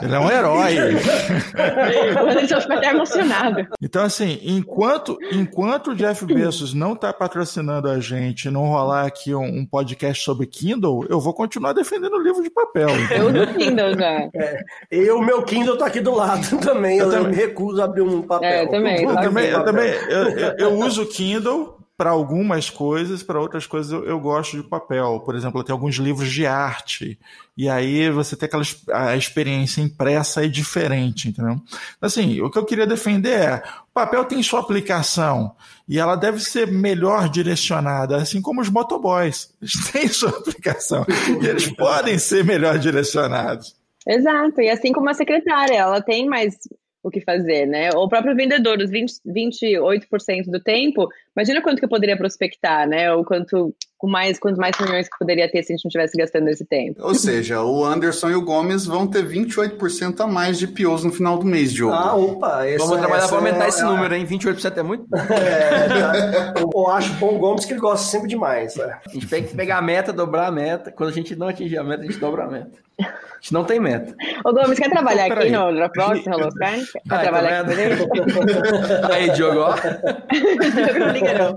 ele 0.00 0.14
é 0.14 0.18
um 0.18 0.30
herói. 0.30 0.74
o 2.22 2.30
Anderson 2.30 2.60
fica 2.60 2.74
até 2.74 2.90
emocionado. 2.90 3.66
Então, 3.80 4.04
assim, 4.04 4.38
enquanto, 4.44 5.18
enquanto 5.32 5.90
o 5.90 5.96
Jeff 5.96 6.24
Bezos 6.24 6.72
não 6.72 6.92
está 6.92 7.12
patrocinando 7.12 7.88
a 7.88 7.98
gente, 7.98 8.48
não 8.48 8.66
rolar 8.66 9.06
aqui 9.06 9.34
um, 9.34 9.42
um, 9.42 9.66
podcast 9.66 10.22
sobre 10.22 10.46
Kindle, 10.46 11.04
eu 11.08 11.18
vou 11.18 11.34
continuar 11.34 11.72
defendendo 11.72 12.14
o 12.14 12.22
livro 12.22 12.42
de 12.42 12.50
papel. 12.50 12.88
Eu 13.10 13.26
uso 13.26 13.54
Kindle 13.54 13.94
já. 13.98 14.28
É, 14.34 14.64
eu, 14.90 15.20
meu 15.20 15.42
Kindle 15.42 15.76
tá 15.76 15.86
aqui 15.86 16.00
do 16.00 16.14
lado 16.14 16.58
também. 16.62 16.98
Eu, 16.98 17.06
eu 17.06 17.10
também. 17.10 17.34
recuso 17.34 17.82
abrir 17.82 18.02
um 18.02 18.22
papel. 18.22 18.48
É, 18.48 18.62
eu 18.62 18.70
também. 18.70 19.02
Eu, 19.02 19.16
também, 19.16 19.46
eu, 19.46 19.64
também 19.64 19.88
eu, 20.08 20.28
eu, 20.28 20.56
eu 20.58 20.78
uso 20.78 21.04
Kindle 21.06 21.81
para 22.02 22.10
algumas 22.10 22.68
coisas, 22.68 23.22
para 23.22 23.40
outras 23.40 23.64
coisas 23.64 23.92
eu, 23.92 24.04
eu, 24.04 24.18
gosto 24.18 24.60
de 24.60 24.68
papel. 24.68 25.20
Por 25.24 25.36
exemplo, 25.36 25.62
tenho 25.62 25.76
alguns 25.76 25.94
livros 25.98 26.32
de 26.32 26.44
arte. 26.44 27.16
E 27.56 27.68
aí 27.68 28.10
você 28.10 28.34
tem 28.34 28.48
aquela 28.48 28.64
a 28.92 29.16
experiência 29.16 29.80
impressa 29.80 30.44
é 30.44 30.48
diferente, 30.48 31.28
entendeu? 31.28 31.60
Assim, 32.00 32.40
o 32.40 32.50
que 32.50 32.58
eu 32.58 32.64
queria 32.64 32.88
defender 32.88 33.38
é: 33.38 33.62
o 33.88 33.94
papel 33.94 34.24
tem 34.24 34.42
sua 34.42 34.58
aplicação 34.58 35.54
e 35.88 35.96
ela 35.96 36.16
deve 36.16 36.40
ser 36.40 36.66
melhor 36.66 37.28
direcionada, 37.28 38.16
assim 38.16 38.42
como 38.42 38.60
os 38.60 38.68
motoboys. 38.68 39.54
Eles 39.62 39.72
têm 39.92 40.08
sua 40.08 40.30
aplicação 40.30 41.06
e 41.40 41.46
eles 41.46 41.68
podem 41.78 42.18
ser 42.18 42.44
melhor 42.44 42.80
direcionados. 42.80 43.76
Exato, 44.04 44.60
e 44.60 44.68
assim 44.68 44.92
como 44.92 45.08
a 45.08 45.14
secretária, 45.14 45.76
ela 45.76 46.02
tem 46.02 46.26
mais 46.26 46.56
o 47.00 47.10
que 47.10 47.20
fazer, 47.20 47.64
né? 47.66 47.90
O 47.94 48.08
próprio 48.08 48.34
vendedor, 48.34 48.78
os 48.78 48.90
20, 48.90 49.12
28% 49.24 50.50
do 50.50 50.60
tempo, 50.60 51.08
imagina 51.36 51.62
quanto 51.62 51.78
que 51.78 51.84
eu 51.84 51.88
poderia 51.88 52.16
prospectar, 52.16 52.86
né? 52.88 53.12
Ou 53.12 53.24
quanto, 53.24 53.74
com 53.98 54.08
mais, 54.08 54.38
quanto 54.38 54.58
mais 54.58 54.76
reuniões 54.76 55.08
que 55.08 55.18
poderia 55.18 55.50
ter 55.50 55.62
se 55.62 55.72
a 55.72 55.76
gente 55.76 55.84
não 55.84 55.88
estivesse 55.88 56.16
gastando 56.16 56.48
esse 56.48 56.64
tempo. 56.64 57.02
Ou 57.02 57.14
seja, 57.14 57.62
o 57.62 57.84
Anderson 57.84 58.30
e 58.30 58.34
o 58.34 58.42
Gomes 58.42 58.84
vão 58.84 59.06
ter 59.06 59.26
28% 59.26 60.20
a 60.20 60.26
mais 60.26 60.58
de 60.58 60.66
POs 60.66 61.04
no 61.04 61.12
final 61.12 61.38
do 61.38 61.46
mês, 61.46 61.72
Diogo. 61.72 61.94
Ah, 61.94 62.14
opa! 62.14 62.66
Essa, 62.66 62.84
Vamos 62.84 62.98
trabalhar 62.98 63.28
para 63.28 63.36
aumentar 63.36 63.64
é, 63.64 63.68
esse 63.68 63.82
é, 63.82 63.84
número, 63.84 64.14
hein? 64.14 64.26
28% 64.26 64.76
é 64.76 64.82
muito? 64.82 65.06
É, 65.42 65.88
tá. 65.88 66.54
eu 66.56 66.88
acho 66.88 67.12
bom 67.14 67.36
o 67.36 67.38
Gomes 67.38 67.64
que 67.64 67.72
ele 67.72 67.80
gosta 67.80 68.06
sempre 68.06 68.28
demais. 68.28 68.76
Né? 68.76 68.98
A 69.06 69.08
gente 69.10 69.26
tem 69.26 69.42
que 69.42 69.54
pegar 69.54 69.78
a 69.78 69.82
meta, 69.82 70.12
dobrar 70.12 70.46
a 70.46 70.50
meta. 70.50 70.92
Quando 70.92 71.10
a 71.10 71.12
gente 71.12 71.34
não 71.34 71.48
atingir 71.48 71.78
a 71.78 71.84
meta, 71.84 72.02
a 72.02 72.06
gente 72.06 72.18
dobra 72.18 72.44
a 72.44 72.50
meta. 72.50 72.70
A 73.00 73.04
gente 73.40 73.52
não 73.52 73.64
tem 73.64 73.80
meta. 73.80 74.14
Ô, 74.44 74.52
Gomes, 74.52 74.78
quer 74.78 74.90
trabalhar 74.90 75.32
aqui 75.32 75.50
no 75.50 75.74
Dropbox, 75.74 76.26
no 76.26 76.48
Sky? 76.48 76.92
Quer 77.08 77.14
Ai, 77.14 77.22
trabalhar 77.22 77.64
tá 77.64 77.72
aqui 77.72 79.12
Aí, 79.12 79.30
Diogo, 79.30 79.60
ó. 79.60 79.74
não 80.98 81.12
não. 81.22 81.56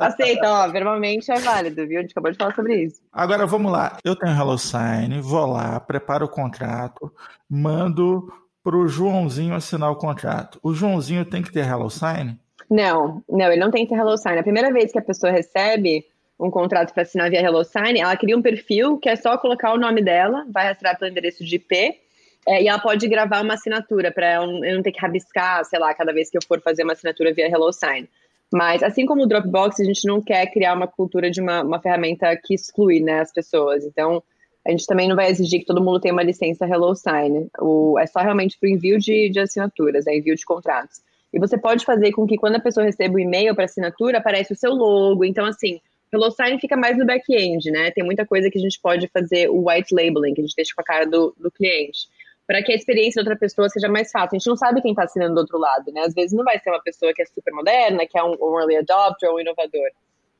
Aceita, 0.00 0.50
ó, 0.50 0.68
verbalmente 0.68 1.30
é 1.30 1.38
válido, 1.38 1.86
viu? 1.86 1.98
A 1.98 2.02
gente 2.02 2.12
acabou 2.12 2.30
de 2.30 2.38
falar 2.38 2.54
sobre 2.54 2.76
isso. 2.76 3.00
Agora, 3.12 3.46
vamos 3.46 3.70
lá. 3.70 3.98
Eu 4.04 4.16
tenho 4.16 4.36
HelloSign, 4.36 5.20
vou 5.20 5.46
lá, 5.46 5.78
preparo 5.80 6.26
o 6.26 6.28
contrato, 6.28 7.12
mando 7.48 8.32
pro 8.62 8.86
Joãozinho 8.88 9.54
assinar 9.54 9.90
o 9.90 9.96
contrato. 9.96 10.58
O 10.62 10.72
Joãozinho 10.72 11.24
tem 11.24 11.42
que 11.42 11.52
ter 11.52 11.66
HelloSign? 11.66 12.38
Não, 12.70 13.22
não, 13.28 13.46
ele 13.46 13.60
não 13.60 13.70
tem 13.70 13.84
que 13.84 13.94
ter 13.94 14.00
HelloSign. 14.00 14.38
A 14.38 14.42
primeira 14.42 14.72
vez 14.72 14.92
que 14.92 14.98
a 14.98 15.02
pessoa 15.02 15.32
recebe 15.32 16.04
um 16.38 16.50
contrato 16.50 16.92
para 16.92 17.02
assinar 17.02 17.30
via 17.30 17.40
HelloSign, 17.40 18.00
ela 18.00 18.16
cria 18.16 18.36
um 18.36 18.42
perfil 18.42 18.98
que 18.98 19.08
é 19.08 19.16
só 19.16 19.36
colocar 19.36 19.72
o 19.72 19.78
nome 19.78 20.02
dela, 20.02 20.46
vai 20.52 20.66
rastrear 20.66 20.98
pelo 20.98 21.10
endereço 21.10 21.44
de 21.44 21.56
IP, 21.56 22.00
é, 22.46 22.62
e 22.62 22.68
ela 22.68 22.78
pode 22.78 23.06
gravar 23.06 23.42
uma 23.42 23.54
assinatura 23.54 24.10
para 24.10 24.34
eu, 24.34 24.42
eu 24.64 24.76
não 24.76 24.82
ter 24.82 24.90
que 24.90 25.00
rabiscar, 25.00 25.64
sei 25.64 25.78
lá, 25.78 25.94
cada 25.94 26.12
vez 26.12 26.28
que 26.28 26.36
eu 26.36 26.42
for 26.46 26.60
fazer 26.60 26.82
uma 26.82 26.92
assinatura 26.92 27.32
via 27.32 27.46
HelloSign. 27.46 28.08
Mas, 28.52 28.82
assim 28.82 29.06
como 29.06 29.22
o 29.22 29.26
Dropbox, 29.26 29.80
a 29.80 29.84
gente 29.84 30.06
não 30.06 30.20
quer 30.20 30.46
criar 30.52 30.74
uma 30.74 30.86
cultura 30.86 31.30
de 31.30 31.40
uma, 31.40 31.62
uma 31.62 31.80
ferramenta 31.80 32.36
que 32.36 32.54
exclui 32.54 33.00
né, 33.00 33.20
as 33.20 33.32
pessoas. 33.32 33.84
Então, 33.84 34.22
a 34.66 34.70
gente 34.70 34.86
também 34.86 35.08
não 35.08 35.16
vai 35.16 35.30
exigir 35.30 35.60
que 35.60 35.66
todo 35.66 35.82
mundo 35.82 36.00
tenha 36.00 36.12
uma 36.12 36.22
licença 36.22 36.66
HelloSign. 36.66 37.48
O, 37.58 37.98
é 37.98 38.06
só 38.06 38.20
realmente 38.20 38.58
para 38.58 38.68
o 38.68 38.70
envio 38.70 38.98
de, 38.98 39.30
de 39.30 39.40
assinaturas, 39.40 40.06
é 40.06 40.16
envio 40.16 40.36
de 40.36 40.44
contratos. 40.44 41.00
E 41.32 41.38
você 41.38 41.56
pode 41.56 41.84
fazer 41.84 42.12
com 42.12 42.26
que 42.26 42.36
quando 42.36 42.56
a 42.56 42.60
pessoa 42.60 42.84
receba 42.84 43.14
o 43.14 43.18
e-mail 43.18 43.54
para 43.54 43.64
assinatura, 43.64 44.18
apareça 44.18 44.52
o 44.52 44.56
seu 44.56 44.74
logo. 44.74 45.24
Então, 45.24 45.46
assim, 45.46 45.80
HelloSign 46.12 46.60
fica 46.60 46.76
mais 46.76 46.98
no 46.98 47.06
back-end, 47.06 47.70
né? 47.70 47.90
Tem 47.90 48.04
muita 48.04 48.26
coisa 48.26 48.50
que 48.50 48.58
a 48.58 48.62
gente 48.62 48.78
pode 48.80 49.08
fazer 49.08 49.48
o 49.48 49.68
white 49.68 49.94
labeling, 49.94 50.34
que 50.34 50.42
a 50.42 50.44
gente 50.44 50.54
deixa 50.54 50.74
com 50.76 50.82
a 50.82 50.84
cara 50.84 51.06
do, 51.06 51.34
do 51.40 51.50
cliente, 51.50 52.06
para 52.46 52.62
que 52.62 52.72
a 52.72 52.74
experiência 52.74 53.22
da 53.22 53.30
outra 53.30 53.38
pessoa 53.38 53.68
seja 53.68 53.88
mais 53.88 54.10
fácil. 54.10 54.36
A 54.36 54.38
gente 54.38 54.48
não 54.48 54.56
sabe 54.56 54.82
quem 54.82 54.92
está 54.92 55.04
assinando 55.04 55.34
do 55.34 55.40
outro 55.40 55.58
lado, 55.58 55.92
né? 55.92 56.02
Às 56.02 56.14
vezes 56.14 56.32
não 56.32 56.44
vai 56.44 56.58
ser 56.58 56.70
uma 56.70 56.82
pessoa 56.82 57.12
que 57.14 57.22
é 57.22 57.26
super 57.26 57.52
moderna, 57.52 58.06
que 58.06 58.18
é 58.18 58.22
um, 58.22 58.36
um 58.40 58.58
early 58.58 58.76
adopter 58.76 59.28
ou 59.28 59.36
um 59.36 59.40
inovador. 59.40 59.90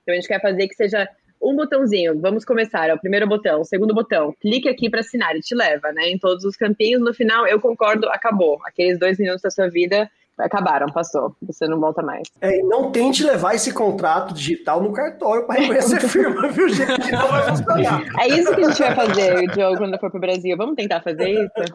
Então 0.02 0.12
a 0.12 0.14
gente 0.14 0.28
quer 0.28 0.40
fazer 0.40 0.68
que 0.68 0.74
seja 0.74 1.08
um 1.40 1.56
botãozinho, 1.56 2.20
vamos 2.20 2.44
começar, 2.44 2.88
é 2.88 2.94
o 2.94 2.98
primeiro 2.98 3.26
botão, 3.26 3.60
o 3.60 3.64
segundo 3.64 3.92
botão, 3.92 4.32
clique 4.40 4.68
aqui 4.68 4.88
para 4.88 5.00
assinar 5.00 5.34
e 5.34 5.40
te 5.40 5.56
leva, 5.56 5.90
né? 5.92 6.08
Em 6.08 6.16
todos 6.16 6.44
os 6.44 6.56
campinhos, 6.56 7.02
no 7.02 7.12
final, 7.12 7.46
eu 7.46 7.60
concordo, 7.60 8.08
acabou. 8.08 8.60
Aqueles 8.64 8.98
dois 8.98 9.18
minutos 9.18 9.42
da 9.42 9.50
sua 9.50 9.68
vida 9.68 10.08
acabaram, 10.38 10.86
passou. 10.86 11.34
Você 11.42 11.66
não 11.66 11.80
volta 11.80 12.00
mais. 12.00 12.22
É, 12.40 12.58
e 12.58 12.62
não 12.62 12.92
tente 12.92 13.24
levar 13.24 13.54
esse 13.54 13.72
contrato 13.72 14.32
digital 14.34 14.80
no 14.82 14.92
cartório 14.92 15.46
para 15.46 15.60
reconhecer 15.60 16.00
firma, 16.08 16.48
viu, 16.48 16.68
gente? 16.68 17.10
Não 17.10 17.28
vai 17.28 17.42
funcionar. 17.48 18.02
É 18.20 18.28
isso 18.28 18.54
que 18.54 18.60
a 18.60 18.68
gente 18.68 18.78
vai 18.78 18.94
fazer, 18.94 19.46
Diogo, 19.48 19.78
quando 19.78 19.98
for 19.98 20.10
para 20.10 20.18
o 20.18 20.20
Brasil. 20.20 20.56
Vamos 20.56 20.76
tentar 20.76 21.00
fazer 21.02 21.28
isso? 21.28 21.74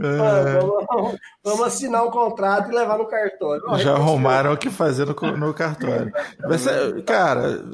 É... 0.00 0.60
Vamos, 0.60 1.18
vamos, 1.42 1.66
assinar 1.66 2.04
um 2.04 2.10
contrato 2.10 2.70
e 2.70 2.74
levar 2.74 2.98
no 2.98 3.06
cartório. 3.06 3.62
Já 3.78 3.94
arrumaram 3.94 4.52
o 4.52 4.56
que 4.56 4.70
fazer 4.70 5.06
no, 5.06 5.14
no 5.36 5.54
cartório. 5.54 6.12
Mas, 6.40 6.64
cara, 7.04 7.64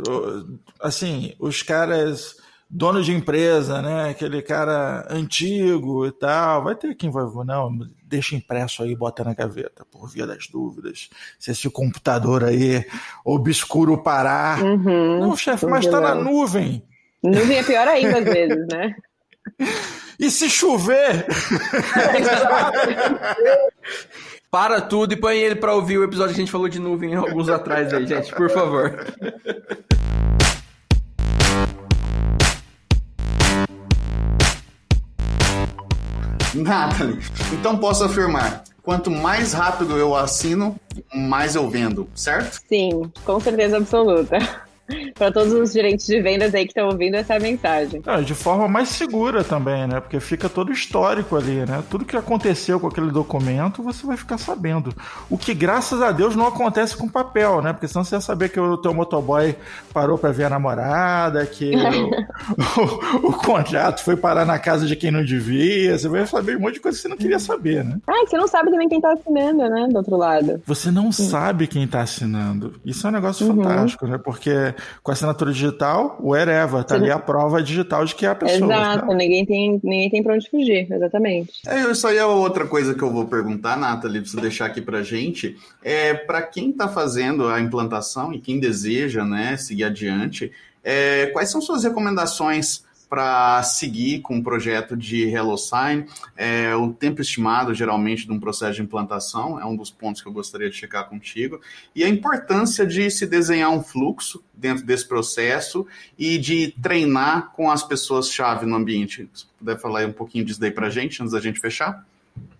assim, 0.80 1.34
os 1.38 1.62
caras 1.62 2.36
dono 2.68 3.02
de 3.02 3.12
empresa, 3.12 3.80
né? 3.80 4.10
Aquele 4.10 4.42
cara 4.42 5.06
antigo 5.08 6.06
e 6.06 6.12
tal, 6.12 6.64
vai 6.64 6.74
ter 6.74 6.94
quem 6.96 7.10
vai, 7.10 7.24
não, 7.44 7.70
deixa 8.02 8.34
impresso 8.34 8.82
aí, 8.82 8.96
bota 8.96 9.22
na 9.22 9.34
gaveta, 9.34 9.84
por 9.84 10.08
via 10.08 10.26
das 10.26 10.48
dúvidas. 10.48 11.08
Se 11.38 11.52
esse 11.52 11.70
computador 11.70 12.44
aí 12.44 12.84
obscuro 13.24 14.02
parar. 14.02 14.62
Uhum, 14.62 15.20
não, 15.20 15.36
chefe, 15.36 15.66
mas 15.66 15.86
tá 15.86 16.00
na 16.00 16.14
nuvem. 16.14 16.82
Nuvem 17.22 17.58
é 17.58 17.62
pior 17.62 17.86
ainda 17.86 18.18
às 18.18 18.24
vezes, 18.24 18.66
né? 18.68 18.94
E 20.18 20.30
se 20.30 20.48
chover? 20.48 21.26
Para 24.50 24.80
tudo 24.80 25.12
e 25.12 25.16
põe 25.16 25.36
ele 25.36 25.56
para 25.56 25.74
ouvir 25.74 25.98
o 25.98 26.04
episódio 26.04 26.32
que 26.32 26.40
a 26.40 26.44
gente 26.44 26.52
falou 26.52 26.68
de 26.68 26.78
nuvem 26.78 27.16
alguns 27.16 27.48
atrás 27.48 27.92
aí, 27.92 28.06
gente, 28.06 28.32
por 28.32 28.48
favor. 28.48 29.04
Nathalie, 36.54 37.18
então 37.52 37.76
posso 37.76 38.04
afirmar, 38.04 38.62
quanto 38.80 39.10
mais 39.10 39.52
rápido 39.52 39.98
eu 39.98 40.14
assino, 40.14 40.76
mais 41.12 41.56
eu 41.56 41.68
vendo, 41.68 42.08
certo? 42.14 42.60
Sim, 42.68 43.10
com 43.24 43.40
certeza 43.40 43.78
absoluta. 43.78 44.38
Para 45.14 45.30
todos 45.30 45.52
os 45.52 45.72
gerentes 45.72 46.06
de 46.06 46.20
vendas 46.20 46.54
aí 46.54 46.64
que 46.64 46.72
estão 46.72 46.88
ouvindo 46.88 47.14
essa 47.14 47.38
mensagem. 47.38 48.02
É, 48.06 48.20
de 48.20 48.34
forma 48.34 48.68
mais 48.68 48.88
segura 48.88 49.44
também, 49.44 49.86
né? 49.86 50.00
Porque 50.00 50.18
fica 50.20 50.48
todo 50.48 50.72
histórico 50.72 51.36
ali, 51.36 51.64
né? 51.66 51.82
Tudo 51.88 52.04
que 52.04 52.16
aconteceu 52.16 52.80
com 52.80 52.88
aquele 52.88 53.10
documento, 53.10 53.82
você 53.82 54.06
vai 54.06 54.16
ficar 54.16 54.38
sabendo. 54.38 54.94
O 55.30 55.38
que, 55.38 55.54
graças 55.54 56.02
a 56.02 56.10
Deus, 56.10 56.34
não 56.34 56.46
acontece 56.46 56.96
com 56.96 57.08
papel, 57.08 57.62
né? 57.62 57.72
Porque 57.72 57.88
senão 57.88 58.04
você 58.04 58.16
ia 58.16 58.20
saber 58.20 58.48
que 58.48 58.58
o 58.58 58.76
teu 58.76 58.92
motoboy 58.92 59.54
parou 59.92 60.18
para 60.18 60.32
ver 60.32 60.44
a 60.44 60.50
namorada, 60.50 61.46
que 61.46 61.72
o, 61.76 63.26
o, 63.26 63.28
o, 63.28 63.32
contrato 63.32 64.02
foi 64.02 64.16
parar 64.16 64.44
na 64.44 64.58
casa 64.58 64.86
de 64.86 64.96
quem 64.96 65.10
não 65.10 65.24
devia. 65.24 65.96
Você 65.96 66.08
vai 66.08 66.26
saber 66.26 66.56
um 66.56 66.60
monte 66.60 66.74
de 66.74 66.80
coisa 66.80 66.96
que 66.96 67.02
você 67.02 67.08
não 67.08 67.16
queria 67.16 67.38
saber, 67.38 67.84
né? 67.84 67.98
Ah, 68.06 68.24
você 68.26 68.36
não 68.36 68.48
sabe 68.48 68.70
também 68.70 68.88
quem 68.88 69.00
tá 69.00 69.12
assinando, 69.12 69.68
né? 69.68 69.86
Do 69.88 69.96
outro 69.96 70.16
lado. 70.16 70.60
Você 70.66 70.90
não 70.90 71.12
sabe 71.12 71.66
quem 71.66 71.86
tá 71.86 72.02
assinando. 72.02 72.74
Isso 72.84 73.06
é 73.06 73.10
um 73.10 73.12
negócio 73.12 73.46
uhum. 73.46 73.62
fantástico, 73.62 74.06
né? 74.06 74.18
Porque 74.18 74.74
Com 75.04 75.10
a 75.10 75.12
assinatura 75.12 75.52
digital, 75.52 76.16
o 76.18 76.34
Ereva, 76.34 76.82
tá 76.82 76.94
ali 76.94 77.10
a 77.10 77.18
prova 77.18 77.62
digital 77.62 78.06
de 78.06 78.14
que 78.14 78.24
é 78.24 78.30
a 78.30 78.34
pessoa. 78.34 78.72
Exato, 78.72 79.08
né? 79.08 79.16
ninguém 79.16 79.44
tem, 79.44 79.78
ninguém 79.84 80.08
tem 80.08 80.22
pra 80.22 80.32
onde 80.32 80.48
fugir, 80.48 80.90
exatamente. 80.90 81.52
É, 81.66 81.82
isso 81.90 82.08
aí 82.08 82.16
é 82.16 82.24
outra 82.24 82.66
coisa 82.66 82.94
que 82.94 83.02
eu 83.02 83.12
vou 83.12 83.26
perguntar, 83.26 83.76
Nathalie, 83.76 84.22
pra 84.22 84.30
você 84.30 84.40
deixar 84.40 84.64
aqui 84.64 84.80
pra 84.80 85.02
gente. 85.02 85.58
É, 85.82 86.14
para 86.14 86.40
quem 86.40 86.70
está 86.70 86.88
fazendo 86.88 87.46
a 87.48 87.60
implantação 87.60 88.32
e 88.32 88.40
quem 88.40 88.58
deseja 88.58 89.26
né, 89.26 89.58
seguir 89.58 89.84
adiante, 89.84 90.50
é, 90.82 91.26
quais 91.26 91.50
são 91.50 91.60
suas 91.60 91.84
recomendações 91.84 92.83
para 93.14 93.62
seguir 93.62 94.22
com 94.22 94.38
o 94.38 94.42
projeto 94.42 94.96
de 94.96 95.22
HelloSign. 95.28 96.04
É, 96.36 96.74
o 96.74 96.92
tempo 96.92 97.22
estimado, 97.22 97.72
geralmente, 97.72 98.26
de 98.26 98.32
um 98.32 98.40
processo 98.40 98.72
de 98.72 98.82
implantação 98.82 99.60
é 99.60 99.64
um 99.64 99.76
dos 99.76 99.88
pontos 99.88 100.20
que 100.20 100.26
eu 100.26 100.32
gostaria 100.32 100.68
de 100.68 100.74
checar 100.74 101.08
contigo. 101.08 101.60
E 101.94 102.02
a 102.02 102.08
importância 102.08 102.84
de 102.84 103.08
se 103.12 103.24
desenhar 103.24 103.70
um 103.70 103.84
fluxo 103.84 104.42
dentro 104.52 104.84
desse 104.84 105.06
processo 105.06 105.86
e 106.18 106.38
de 106.38 106.74
treinar 106.82 107.52
com 107.52 107.70
as 107.70 107.84
pessoas-chave 107.84 108.66
no 108.66 108.74
ambiente. 108.74 109.28
Se 109.32 109.46
puder 109.60 109.78
falar 109.78 110.04
um 110.06 110.12
pouquinho 110.12 110.44
disso 110.44 110.60
daí 110.60 110.72
para 110.72 110.88
a 110.88 110.90
gente, 110.90 111.22
antes 111.22 111.32
da 111.32 111.40
gente 111.40 111.60
fechar. 111.60 112.04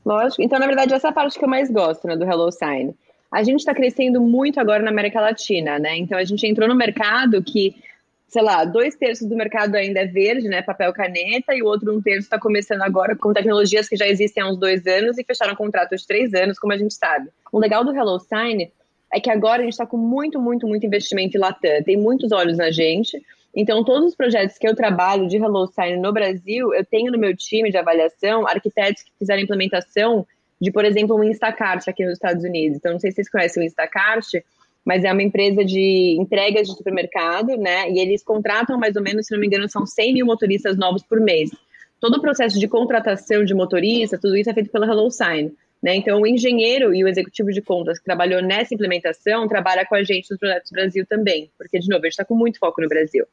Lógico. 0.07 0.41
Então, 0.41 0.61
na 0.61 0.67
verdade, 0.67 0.95
essa 0.95 1.09
é 1.09 1.11
a 1.11 1.13
parte 1.13 1.37
que 1.37 1.45
eu 1.45 1.49
mais 1.49 1.69
gosto 1.69 2.07
né, 2.07 2.17
do 2.17 2.23
HelloSign. 2.23 2.95
A 3.29 3.43
gente 3.43 3.59
está 3.59 3.75
crescendo 3.75 4.21
muito 4.21 4.61
agora 4.61 4.85
na 4.85 4.91
América 4.93 5.21
Latina, 5.21 5.81
né? 5.81 5.97
Então, 5.97 6.17
a 6.17 6.23
gente 6.23 6.47
entrou 6.47 6.69
no 6.69 6.77
mercado 6.77 7.43
que 7.43 7.75
sei 8.29 8.43
lá, 8.43 8.64
dois 8.64 8.97
terços 8.97 9.29
do 9.29 9.37
mercado 9.37 9.75
ainda 9.77 10.01
é 10.01 10.07
verde, 10.07 10.49
né, 10.49 10.62
papel 10.62 10.93
caneta, 10.93 11.55
e 11.55 11.62
o 11.62 11.66
outro 11.66 11.95
um 11.95 12.03
terço 12.03 12.22
está 12.22 12.39
começando 12.39 12.83
agora 12.83 13.14
com 13.16 13.33
tecnologias 13.33 13.89
que 13.89 13.97
já 13.97 14.09
existem 14.09 14.43
há 14.43 14.49
uns 14.49 14.59
dois 14.59 14.87
anos 14.87 15.18
e 15.18 15.25
fecharam 15.25 15.55
contratos 15.55 16.01
de 16.01 16.07
três 16.07 16.35
anos, 16.35 16.59
como 16.59 16.72
a 16.72 16.77
gente 16.77 16.95
sabe. 16.95 17.29
O 17.53 17.59
legal 17.59 17.85
do 17.85 17.95
HelloSign 17.95 18.70
é 19.12 19.20
que 19.20 19.31
agora 19.31 19.61
a 19.61 19.64
gente 19.64 19.75
está 19.75 19.87
com 19.87 19.97
muito, 19.97 20.41
muito, 20.41 20.66
muito 20.66 20.85
investimento 20.85 21.37
em 21.37 21.41
Latam, 21.41 21.83
tem 21.85 21.97
muitos 21.97 22.33
olhos 22.33 22.59
na 22.59 22.70
gente, 22.70 23.22
então 23.55 23.85
todos 23.85 24.09
os 24.09 24.16
projetos 24.16 24.59
que 24.59 24.66
eu 24.66 24.75
trabalho 24.75 25.29
de 25.29 25.37
HelloSign 25.37 26.01
no 26.01 26.12
Brasil, 26.12 26.75
eu 26.75 26.85
tenho 26.85 27.12
no 27.12 27.18
meu 27.18 27.37
time 27.37 27.70
de 27.70 27.77
avaliação 27.77 28.47
arquitetos 28.49 29.03
que 29.05 29.12
fizeram 29.18 29.43
implementação 29.43 30.27
de, 30.61 30.72
por 30.72 30.85
exemplo, 30.85 31.16
um 31.16 31.22
Instacart 31.22 31.87
aqui 31.89 32.05
nos 32.05 32.14
Estados 32.14 32.43
Unidos. 32.43 32.79
Então, 32.79 32.93
não 32.93 32.99
sei 32.99 33.11
se 33.11 33.16
vocês 33.16 33.31
conhecem 33.31 33.62
o 33.62 33.66
Instacart, 33.66 34.27
mas 34.85 35.05
é 35.05 35.12
uma 35.12 35.22
empresa 35.22 35.64
de 35.64 36.16
entregas 36.20 36.68
de 36.68 36.76
supermercado, 36.76 37.57
né? 37.57 37.91
E 37.91 37.99
eles 37.99 38.22
contratam 38.22 38.78
mais 38.78 38.97
ou 38.97 39.03
menos, 39.03 39.26
se 39.26 39.32
não 39.32 39.41
me 39.41 39.47
engano, 39.47 39.68
são 39.68 39.87
100 39.87 40.12
mil 40.12 40.26
motoristas 40.26 40.76
novos 40.76 41.03
por 41.03 41.20
mês. 41.20 41.51
Todo 42.01 42.16
o 42.16 42.20
processo 42.20 42.59
de 42.59 42.68
contratação 42.68 43.45
de 43.45 43.55
motorista, 43.55 44.18
tudo 44.18 44.37
isso 44.37 44.51
é 44.51 44.55
feito 44.55 44.70
pela 44.70 44.87
HelloSign. 44.87 45.53
Né? 45.82 45.97
Então, 45.97 46.20
o 46.20 46.26
engenheiro 46.26 46.95
e 46.95 47.05
o 47.05 47.09
executivo 47.09 47.51
de 47.51 47.61
contas 47.61 47.99
que 47.99 48.05
trabalhou 48.05 48.43
nessa 48.43 48.74
implementação 48.74 49.47
trabalha 49.47 49.85
com 49.87 49.95
a 49.95 50.03
gente 50.03 50.30
nos 50.30 50.39
projetos 50.39 50.70
Brasil 50.70 51.05
também, 51.07 51.51
porque, 51.59 51.78
de 51.78 51.89
novo, 51.89 52.01
a 52.03 52.07
gente 52.07 52.12
está 52.12 52.24
com 52.24 52.35
muito 52.35 52.59
foco 52.59 52.80
no 52.80 52.89
Brasil. 52.89 53.26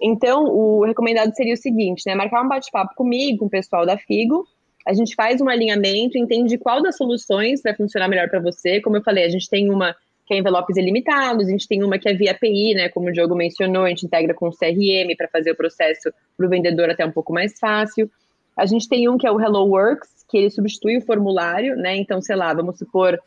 Então, 0.00 0.44
o 0.44 0.84
recomendado 0.84 1.34
seria 1.34 1.54
o 1.54 1.56
seguinte, 1.56 2.02
né? 2.06 2.14
Marcar 2.14 2.42
um 2.42 2.48
bate-papo 2.48 2.94
comigo, 2.94 3.38
com 3.38 3.46
o 3.46 3.50
pessoal 3.50 3.86
da 3.86 3.96
Figo, 3.96 4.46
a 4.86 4.92
gente 4.94 5.16
faz 5.16 5.40
um 5.40 5.48
alinhamento, 5.48 6.16
entende 6.16 6.56
qual 6.58 6.80
das 6.80 6.96
soluções 6.96 7.60
vai 7.60 7.74
funcionar 7.74 8.08
melhor 8.08 8.28
para 8.28 8.38
você. 8.38 8.80
Como 8.80 8.96
eu 8.96 9.02
falei, 9.02 9.24
a 9.24 9.28
gente 9.28 9.48
tem 9.50 9.68
uma 9.68 9.96
que 10.26 10.34
é 10.34 10.38
envelopes 10.38 10.76
ilimitados, 10.76 11.46
a 11.46 11.50
gente 11.50 11.68
tem 11.68 11.84
uma 11.84 11.98
que 11.98 12.08
é 12.08 12.12
via 12.12 12.32
API, 12.32 12.74
né, 12.74 12.88
como 12.88 13.08
o 13.08 13.12
Diogo 13.12 13.36
mencionou, 13.36 13.84
a 13.84 13.88
gente 13.88 14.04
integra 14.04 14.34
com 14.34 14.48
o 14.48 14.50
CRM 14.50 15.14
para 15.16 15.28
fazer 15.28 15.52
o 15.52 15.56
processo 15.56 16.12
para 16.36 16.46
o 16.46 16.50
vendedor 16.50 16.90
até 16.90 17.06
um 17.06 17.12
pouco 17.12 17.32
mais 17.32 17.58
fácil. 17.58 18.10
A 18.56 18.66
gente 18.66 18.88
tem 18.88 19.08
um 19.08 19.16
que 19.16 19.26
é 19.26 19.30
o 19.30 19.40
Hello 19.40 19.64
Works, 19.68 20.24
que 20.28 20.38
ele 20.38 20.50
substitui 20.50 20.96
o 20.96 21.00
formulário, 21.00 21.76
né, 21.76 21.96
então, 21.96 22.20
sei 22.20 22.34
lá, 22.34 22.52
vamos 22.52 22.76
supor 22.76 23.18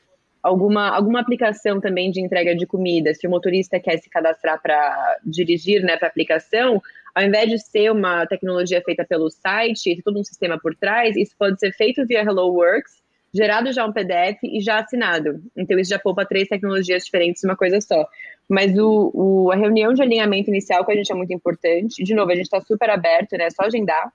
alguma, 0.43 0.89
alguma 0.89 1.22
aplicação 1.22 1.80
também 1.80 2.12
de 2.12 2.22
entrega 2.22 2.54
de 2.54 2.66
comida, 2.66 3.14
se 3.14 3.26
o 3.26 3.30
motorista 3.30 3.80
quer 3.80 3.97
se 3.97 4.10
cadastrar 4.10 4.62
para 4.62 5.18
dirigir, 5.24 5.82
né, 5.82 5.95
para 5.95 6.10
aplicação, 6.10 6.82
ao 7.16 7.24
invés 7.24 7.50
de 7.50 7.60
ser 7.60 7.91
uma 7.91 8.26
tecnologia 8.26 8.82
feita 8.82 9.06
pelo 9.06 9.30
site, 9.30 10.02
todo 10.04 10.20
um 10.20 10.24
sistema 10.24 10.60
por 10.60 10.76
trás, 10.76 11.16
isso 11.16 11.34
pode 11.39 11.60
ser 11.60 11.72
feito 11.72 12.06
via 12.06 12.22
Hello 12.22 12.54
Works, 12.54 13.02
gerado 13.34 13.72
já 13.72 13.86
um 13.86 13.94
PDF 13.94 14.40
e 14.44 14.62
já 14.62 14.80
assinado. 14.80 15.42
Então, 15.56 15.78
isso 15.78 15.90
já 15.90 16.00
poupa 16.00 16.26
três 16.26 16.48
tecnologias 16.48 17.06
diferentes 17.06 17.44
uma 17.44 17.56
coisa 17.56 17.80
só. 17.82 18.08
Mas 18.48 18.78
o, 18.78 19.12
o, 19.14 19.52
a 19.52 19.56
reunião 19.56 19.94
de 19.94 20.02
alinhamento 20.02 20.50
inicial 20.50 20.84
com 20.84 20.92
a 20.92 20.96
gente 20.96 21.12
é 21.12 21.16
muito 21.16 21.34
importante. 21.34 22.04
De 22.04 22.16
novo, 22.16 22.32
a 22.32 22.36
gente 22.36 22.46
está 22.46 22.60
super 22.62 22.90
aberto, 22.90 23.38
né? 23.38 23.46
É 23.46 23.50
só 23.50 23.64
agendar. 23.64 24.12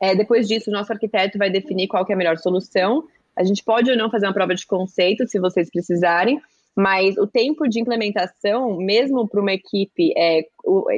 É, 0.00 0.14
depois 0.14 0.46
disso, 0.46 0.70
o 0.70 0.72
nosso 0.72 0.92
arquiteto 0.92 1.38
vai 1.38 1.50
definir 1.50 1.88
qual 1.88 2.04
é 2.08 2.12
a 2.12 2.16
melhor 2.16 2.36
solução. 2.38 3.04
A 3.36 3.44
gente 3.44 3.62
pode 3.62 3.90
ou 3.90 3.96
não 3.96 4.10
fazer 4.10 4.26
uma 4.26 4.34
prova 4.34 4.54
de 4.54 4.66
conceito, 4.66 5.26
se 5.28 5.38
vocês 5.38 5.70
precisarem, 5.70 6.40
mas 6.76 7.16
o 7.16 7.26
tempo 7.26 7.68
de 7.68 7.80
implementação, 7.80 8.76
mesmo 8.76 9.28
para 9.28 9.40
uma 9.40 9.52
equipe, 9.52 10.12
é, 10.16 10.44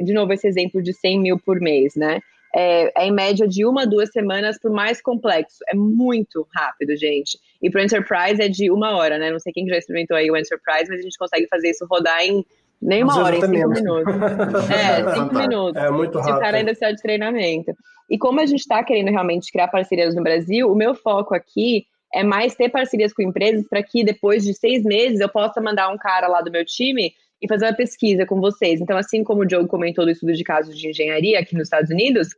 de 0.03 0.13
novo, 0.13 0.33
esse 0.33 0.47
exemplo 0.47 0.81
de 0.81 0.93
100 0.93 1.19
mil 1.19 1.39
por 1.39 1.59
mês, 1.59 1.95
né? 1.95 2.19
É, 2.53 3.03
é, 3.03 3.07
em 3.07 3.11
média 3.11 3.47
de 3.47 3.65
uma 3.65 3.83
a 3.83 3.85
duas 3.85 4.11
semanas 4.11 4.59
por 4.59 4.71
mais 4.71 5.01
complexo. 5.01 5.59
É 5.69 5.75
muito 5.75 6.47
rápido, 6.53 6.95
gente. 6.95 7.39
E 7.61 7.69
para 7.69 7.81
o 7.81 7.83
Enterprise 7.83 8.41
é 8.41 8.49
de 8.49 8.69
uma 8.69 8.95
hora, 8.95 9.17
né? 9.17 9.31
Não 9.31 9.39
sei 9.39 9.53
quem 9.53 9.67
já 9.67 9.77
experimentou 9.77 10.17
aí 10.17 10.29
o 10.29 10.37
Enterprise, 10.37 10.89
mas 10.89 10.99
a 10.99 11.03
gente 11.03 11.17
consegue 11.17 11.47
fazer 11.47 11.69
isso 11.69 11.85
rodar 11.89 12.21
em 12.21 12.45
nem 12.81 13.03
uma 13.03 13.21
hora, 13.21 13.35
em 13.35 13.41
cinco 13.41 13.51
menos. 13.51 13.79
minutos. 13.79 14.13
É, 14.71 15.13
cinco 15.13 15.35
minutos. 15.35 15.81
É 15.81 15.89
muito 15.91 16.17
rápido. 16.17 16.33
Se 16.33 16.37
o 16.37 16.39
cara 16.39 16.57
ainda 16.57 16.71
precisa 16.71 16.93
de 16.93 17.01
treinamento. 17.01 17.73
E 18.09 18.17
como 18.17 18.41
a 18.41 18.45
gente 18.45 18.59
está 18.59 18.83
querendo 18.83 19.09
realmente 19.09 19.51
criar 19.51 19.67
parcerias 19.67 20.15
no 20.15 20.23
Brasil, 20.23 20.69
o 20.69 20.75
meu 20.75 20.95
foco 20.95 21.35
aqui 21.35 21.85
é 22.13 22.23
mais 22.23 22.55
ter 22.55 22.69
parcerias 22.69 23.13
com 23.13 23.21
empresas 23.21 23.65
para 23.69 23.81
que 23.81 24.03
depois 24.03 24.43
de 24.43 24.53
seis 24.53 24.83
meses 24.83 25.19
eu 25.19 25.29
possa 25.29 25.61
mandar 25.61 25.89
um 25.89 25.97
cara 25.97 26.27
lá 26.27 26.41
do 26.41 26.51
meu 26.51 26.65
time 26.65 27.13
e 27.41 27.47
fazer 27.47 27.65
uma 27.65 27.75
pesquisa 27.75 28.25
com 28.25 28.39
vocês. 28.39 28.79
Então, 28.79 28.97
assim 28.97 29.23
como 29.23 29.43
o 29.43 29.49
Joe 29.49 29.67
comentou 29.67 30.05
do 30.05 30.11
estudo 30.11 30.33
de 30.33 30.43
casos 30.43 30.77
de 30.77 30.89
engenharia 30.89 31.39
aqui 31.39 31.55
nos 31.55 31.63
Estados 31.63 31.89
Unidos, 31.89 32.29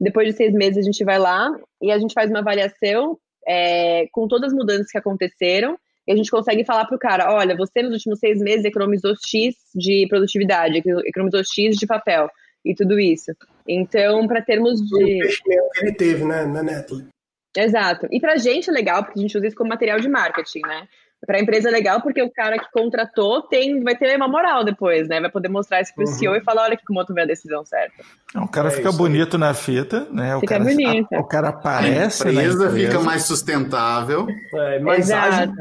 depois 0.00 0.28
de 0.28 0.36
seis 0.36 0.52
meses 0.52 0.78
a 0.78 0.82
gente 0.82 1.04
vai 1.04 1.18
lá 1.18 1.50
e 1.82 1.90
a 1.90 1.98
gente 1.98 2.14
faz 2.14 2.30
uma 2.30 2.40
avaliação 2.40 3.18
é, 3.46 4.06
com 4.12 4.28
todas 4.28 4.52
as 4.52 4.56
mudanças 4.56 4.90
que 4.90 4.98
aconteceram 4.98 5.76
e 6.06 6.12
a 6.12 6.16
gente 6.16 6.30
consegue 6.30 6.64
falar 6.64 6.84
para 6.84 6.96
o 6.96 6.98
cara, 6.98 7.32
olha, 7.32 7.56
você 7.56 7.82
nos 7.82 7.92
últimos 7.92 8.18
seis 8.18 8.38
meses 8.40 8.64
economizou 8.64 9.14
X 9.26 9.54
de 9.74 10.06
produtividade, 10.08 10.82
economizou 11.06 11.42
X 11.44 11.76
de 11.76 11.86
papel 11.86 12.28
e 12.64 12.74
tudo 12.74 12.98
isso. 13.00 13.32
Então, 13.66 14.26
para 14.26 14.42
termos 14.42 14.80
de... 14.80 14.94
O 14.94 15.08
investimento 15.08 15.70
que 15.72 15.80
ele 15.80 15.94
teve, 15.94 16.24
né, 16.24 16.44
na 16.44 16.62
Netflix. 16.62 17.08
Exato. 17.56 18.06
E 18.10 18.20
para 18.20 18.34
a 18.34 18.36
gente 18.36 18.68
é 18.68 18.72
legal, 18.72 19.04
porque 19.04 19.18
a 19.18 19.22
gente 19.22 19.36
usa 19.36 19.46
isso 19.46 19.56
como 19.56 19.70
material 19.70 20.00
de 20.00 20.08
marketing, 20.08 20.60
né? 20.66 20.88
Para 21.26 21.38
a 21.38 21.40
empresa 21.40 21.68
é 21.68 21.72
legal 21.72 22.00
porque 22.00 22.22
o 22.22 22.30
cara 22.30 22.58
que 22.58 22.70
contratou 22.72 23.42
tem, 23.42 23.82
vai 23.82 23.96
ter 23.96 24.16
uma 24.16 24.28
moral 24.28 24.64
depois, 24.64 25.08
né? 25.08 25.20
Vai 25.20 25.30
poder 25.30 25.48
mostrar 25.48 25.80
isso 25.80 25.94
pro 25.94 26.04
uhum. 26.06 26.12
CEO 26.12 26.36
e 26.36 26.40
falar, 26.42 26.64
olha 26.64 26.76
que 26.76 26.84
como 26.84 27.04
tu 27.04 27.14
vê 27.14 27.22
a 27.22 27.26
decisão 27.26 27.64
certa. 27.64 28.02
O 28.34 28.48
cara 28.48 28.68
é 28.68 28.70
fica 28.72 28.90
bonito 28.90 29.36
aí. 29.36 29.40
na 29.40 29.54
fita, 29.54 30.06
né? 30.10 30.36
O 30.36 30.40
fica 30.40 30.58
cara, 30.58 30.64
bonito. 30.64 31.12
A, 31.12 31.20
o 31.20 31.24
cara 31.24 31.48
aparece. 31.48 32.26
A 32.26 32.32
empresa, 32.32 32.70
fica 32.70 33.00
mais 33.00 33.24
sustentável. 33.24 34.26
É, 34.54 34.78
mais 34.80 35.10
ágil. 35.10 35.52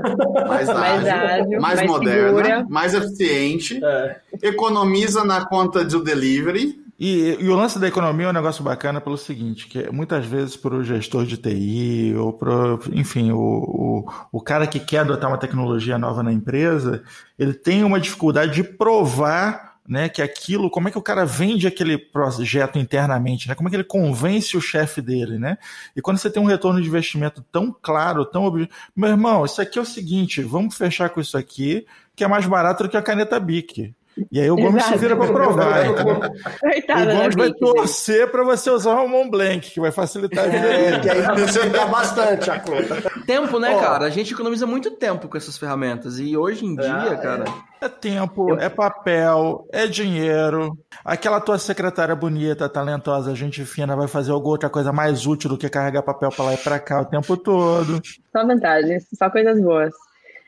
Mais 0.48 0.70
ágil. 0.70 0.80
mais, 0.80 1.08
ágil, 1.08 1.62
mais, 1.62 1.80
mais 1.80 1.90
moderna. 1.90 2.28
Segura. 2.28 2.66
Mais 2.70 2.94
eficiente. 2.94 3.80
É. 3.84 4.18
Economiza 4.42 5.24
na 5.24 5.46
conta 5.46 5.84
do 5.84 6.04
delivery. 6.04 6.83
E, 7.06 7.36
e, 7.38 7.50
o 7.50 7.56
lance 7.58 7.78
da 7.78 7.86
economia 7.86 8.28
é 8.28 8.30
um 8.30 8.34
negócio 8.34 8.64
bacana 8.64 9.02
pelo 9.02 9.18
seguinte, 9.18 9.68
que 9.68 9.92
muitas 9.92 10.26
vezes 10.26 10.56
para 10.56 10.74
o 10.74 10.86
gestor 10.86 11.26
de 11.26 11.36
TI 11.36 12.16
ou 12.16 12.32
para, 12.32 12.80
enfim, 12.94 13.30
o, 13.30 13.38
o, 13.38 14.12
o, 14.32 14.40
cara 14.40 14.66
que 14.66 14.80
quer 14.80 15.00
adotar 15.00 15.30
uma 15.30 15.38
tecnologia 15.38 15.98
nova 15.98 16.24
na 16.24 16.32
empresa, 16.32 17.04
ele 17.38 17.54
tem 17.54 17.84
uma 17.84 18.00
dificuldade 18.00 18.54
de 18.54 18.64
provar 18.64 19.80
né, 19.86 20.08
que 20.08 20.22
aquilo, 20.22 20.70
como 20.70 20.88
é 20.88 20.92
que 20.92 20.98
o 20.98 21.02
cara 21.02 21.26
vende 21.26 21.68
aquele 21.68 21.98
projeto 21.98 22.80
internamente, 22.80 23.50
né? 23.50 23.56
Como 23.56 23.68
é 23.68 23.70
que 23.70 23.76
ele 23.76 23.84
convence 23.84 24.56
o 24.56 24.62
chefe 24.62 25.02
dele, 25.02 25.38
né? 25.38 25.58
E 25.94 26.02
quando 26.02 26.20
você 26.20 26.30
tem 26.30 26.42
um 26.42 26.46
retorno 26.46 26.82
de 26.82 26.88
investimento 26.88 27.44
tão 27.52 27.76
claro, 27.82 28.24
tão 28.24 28.50
meu 28.96 29.10
irmão, 29.10 29.44
isso 29.44 29.62
aqui 29.62 29.78
é 29.78 29.82
o 29.82 29.86
seguinte, 29.86 30.42
vamos 30.42 30.78
fechar 30.78 31.10
com 31.10 31.20
isso 31.20 31.38
aqui, 31.38 31.86
que 32.16 32.24
é 32.24 32.30
mais 32.30 32.46
barato 32.46 32.84
do 32.84 32.90
que 32.90 32.96
a 32.96 33.02
caneta 33.02 33.38
Bic. 33.42 33.94
E 34.32 34.40
aí 34.40 34.50
o 34.50 34.56
Gomes 34.56 34.76
Exato. 34.76 34.94
se 34.94 34.98
vira 34.98 35.16
para 35.16 35.34
provar. 35.34 35.86
Coitado, 36.60 37.12
o 37.12 37.16
Gomes 37.16 37.36
vai 37.36 37.54
torcer 37.54 38.30
para 38.30 38.44
você 38.44 38.70
usar 38.70 39.02
o 39.02 39.08
Mont 39.08 39.30
Blanc, 39.30 39.72
que 39.72 39.80
vai 39.80 39.92
facilitar 39.92 40.46
a 40.46 40.48
vida 40.48 40.68
é, 40.68 41.00
que 41.00 41.10
aí 41.10 41.22
facilita 41.24 41.86
bastante 41.86 42.52
a 42.52 42.60
conta. 42.60 43.02
Tempo, 43.26 43.60
né, 43.60 43.76
oh. 43.76 43.80
cara? 43.80 44.06
A 44.06 44.10
gente 44.10 44.34
economiza 44.34 44.68
muito 44.68 44.92
tempo 44.92 45.28
com 45.28 45.38
essas 45.38 45.58
ferramentas. 45.58 46.20
E 46.20 46.38
hoje 46.38 46.66
em 46.66 46.76
dia, 46.76 46.94
ah, 46.94 47.18
cara. 47.18 47.46
É. 47.82 47.86
é 47.86 47.90
tempo, 47.90 48.52
Eu... 48.52 48.60
é 48.60 48.70
papel, 48.70 49.68
é 49.72 49.88
dinheiro. 49.88 50.78
Aquela 51.04 51.42
tua 51.42 51.58
secretária 51.58 52.16
bonita, 52.16 52.70
talentosa, 52.70 53.34
gente 53.36 53.66
fina, 53.66 53.96
vai 53.96 54.08
fazer 54.08 54.32
alguma 54.32 54.54
outra 54.54 54.70
coisa 54.70 54.92
mais 54.92 55.26
útil 55.26 55.50
do 55.50 55.58
que 55.58 55.70
carregar 55.70 56.04
papel 56.04 56.30
para 56.30 56.46
lá 56.46 56.54
e 56.54 56.58
para 56.58 56.80
cá 56.80 57.02
o 57.02 57.06
tempo 57.06 57.36
todo. 57.36 58.02
Só 58.32 58.46
vantagens, 58.46 59.08
só 59.18 59.30
coisas 59.30 59.60
boas. 59.60 59.94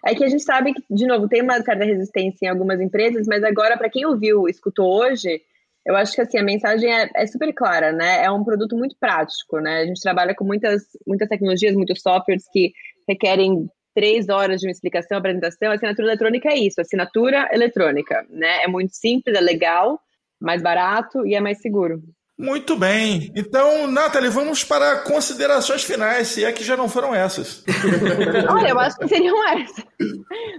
É 0.05 0.13
que 0.13 0.23
a 0.23 0.27
gente 0.27 0.43
sabe 0.43 0.73
que, 0.73 0.83
de 0.89 1.07
novo, 1.07 1.27
tem 1.27 1.41
uma 1.41 1.59
certa 1.61 1.83
resistência 1.83 2.45
em 2.45 2.49
algumas 2.49 2.79
empresas, 2.79 3.25
mas 3.27 3.43
agora, 3.43 3.75
para 3.77 3.89
quem 3.89 4.05
ouviu, 4.05 4.47
escutou 4.47 4.87
hoje, 5.01 5.41
eu 5.85 5.95
acho 5.95 6.13
que 6.13 6.21
assim, 6.21 6.37
a 6.37 6.43
mensagem 6.43 6.91
é, 6.93 7.09
é, 7.15 7.27
super 7.27 7.51
clara, 7.53 7.91
né? 7.91 8.23
É 8.23 8.31
um 8.31 8.43
produto 8.43 8.77
muito 8.77 8.95
prático, 8.99 9.59
né? 9.59 9.81
A 9.81 9.85
gente 9.85 10.01
trabalha 10.01 10.35
com 10.35 10.43
muitas, 10.43 10.83
muitas 11.07 11.27
tecnologias, 11.27 11.75
muitos 11.75 12.01
softwares 12.01 12.45
que 12.51 12.71
requerem 13.07 13.67
três 13.95 14.29
horas 14.29 14.61
de 14.61 14.67
uma 14.67 14.71
explicação, 14.71 15.17
apresentação. 15.17 15.71
A 15.71 15.75
assinatura 15.75 16.07
eletrônica 16.07 16.49
é 16.49 16.57
isso, 16.57 16.81
assinatura 16.81 17.49
eletrônica, 17.51 18.25
né? 18.29 18.63
É 18.63 18.67
muito 18.67 18.95
simples, 18.95 19.35
é 19.35 19.41
legal, 19.41 19.99
mais 20.39 20.61
barato 20.61 21.25
e 21.25 21.33
é 21.33 21.39
mais 21.39 21.61
seguro. 21.61 22.01
Muito 22.37 22.75
bem. 22.75 23.31
Então, 23.33 23.87
Nathalie, 23.87 24.29
vamos 24.29 24.63
para 24.63 24.99
considerações 24.99 25.83
finais, 25.83 26.27
se 26.27 26.43
é 26.43 26.51
que 26.51 26.65
já 26.65 26.75
não 26.75 26.89
foram 26.89 27.15
essas. 27.15 27.63
Olha, 28.49 28.69
eu 28.69 28.79
acho 28.79 28.97
que 28.97 29.07
seriam 29.07 29.47
essas. 29.49 29.85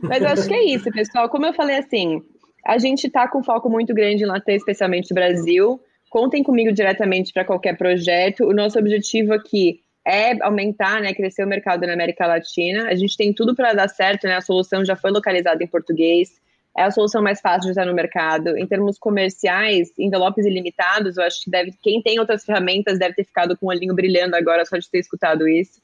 Mas 0.02 0.22
eu 0.22 0.28
acho 0.28 0.48
que 0.48 0.54
é 0.54 0.64
isso, 0.64 0.90
pessoal. 0.90 1.28
Como 1.28 1.44
eu 1.44 1.52
falei 1.52 1.76
assim, 1.76 2.22
a 2.64 2.78
gente 2.78 3.06
está 3.06 3.28
com 3.28 3.44
foco 3.44 3.68
muito 3.68 3.92
grande 3.92 4.24
em 4.24 4.26
latte, 4.26 4.52
especialmente 4.52 5.10
no 5.10 5.14
Brasil. 5.14 5.78
Contem 6.08 6.42
comigo 6.42 6.72
diretamente 6.72 7.30
para 7.32 7.44
qualquer 7.44 7.76
projeto. 7.76 8.44
O 8.44 8.54
nosso 8.54 8.78
objetivo 8.78 9.34
aqui 9.34 9.80
é 10.06 10.42
aumentar, 10.42 11.02
né, 11.02 11.12
crescer 11.12 11.44
o 11.44 11.48
mercado 11.48 11.86
na 11.86 11.92
América 11.92 12.26
Latina. 12.26 12.88
A 12.88 12.94
gente 12.94 13.18
tem 13.18 13.34
tudo 13.34 13.54
para 13.54 13.74
dar 13.74 13.88
certo, 13.88 14.26
né? 14.26 14.36
A 14.36 14.40
solução 14.40 14.82
já 14.82 14.96
foi 14.96 15.10
localizada 15.10 15.62
em 15.62 15.66
português 15.66 16.40
é 16.76 16.82
a 16.82 16.90
solução 16.90 17.22
mais 17.22 17.40
fácil 17.40 17.62
de 17.62 17.70
usar 17.70 17.86
no 17.86 17.94
mercado. 17.94 18.56
Em 18.56 18.66
termos 18.66 18.98
comerciais, 18.98 19.90
envelopes 19.98 20.44
ilimitados, 20.44 21.16
eu 21.16 21.24
acho 21.24 21.42
que 21.42 21.50
deve, 21.50 21.72
quem 21.82 22.02
tem 22.02 22.20
outras 22.20 22.44
ferramentas 22.44 22.98
deve 22.98 23.14
ter 23.14 23.24
ficado 23.24 23.56
com 23.56 23.66
o 23.66 23.68
olhinho 23.70 23.94
brilhando 23.94 24.36
agora 24.36 24.64
só 24.66 24.76
de 24.76 24.88
ter 24.90 24.98
escutado 24.98 25.48
isso. 25.48 25.80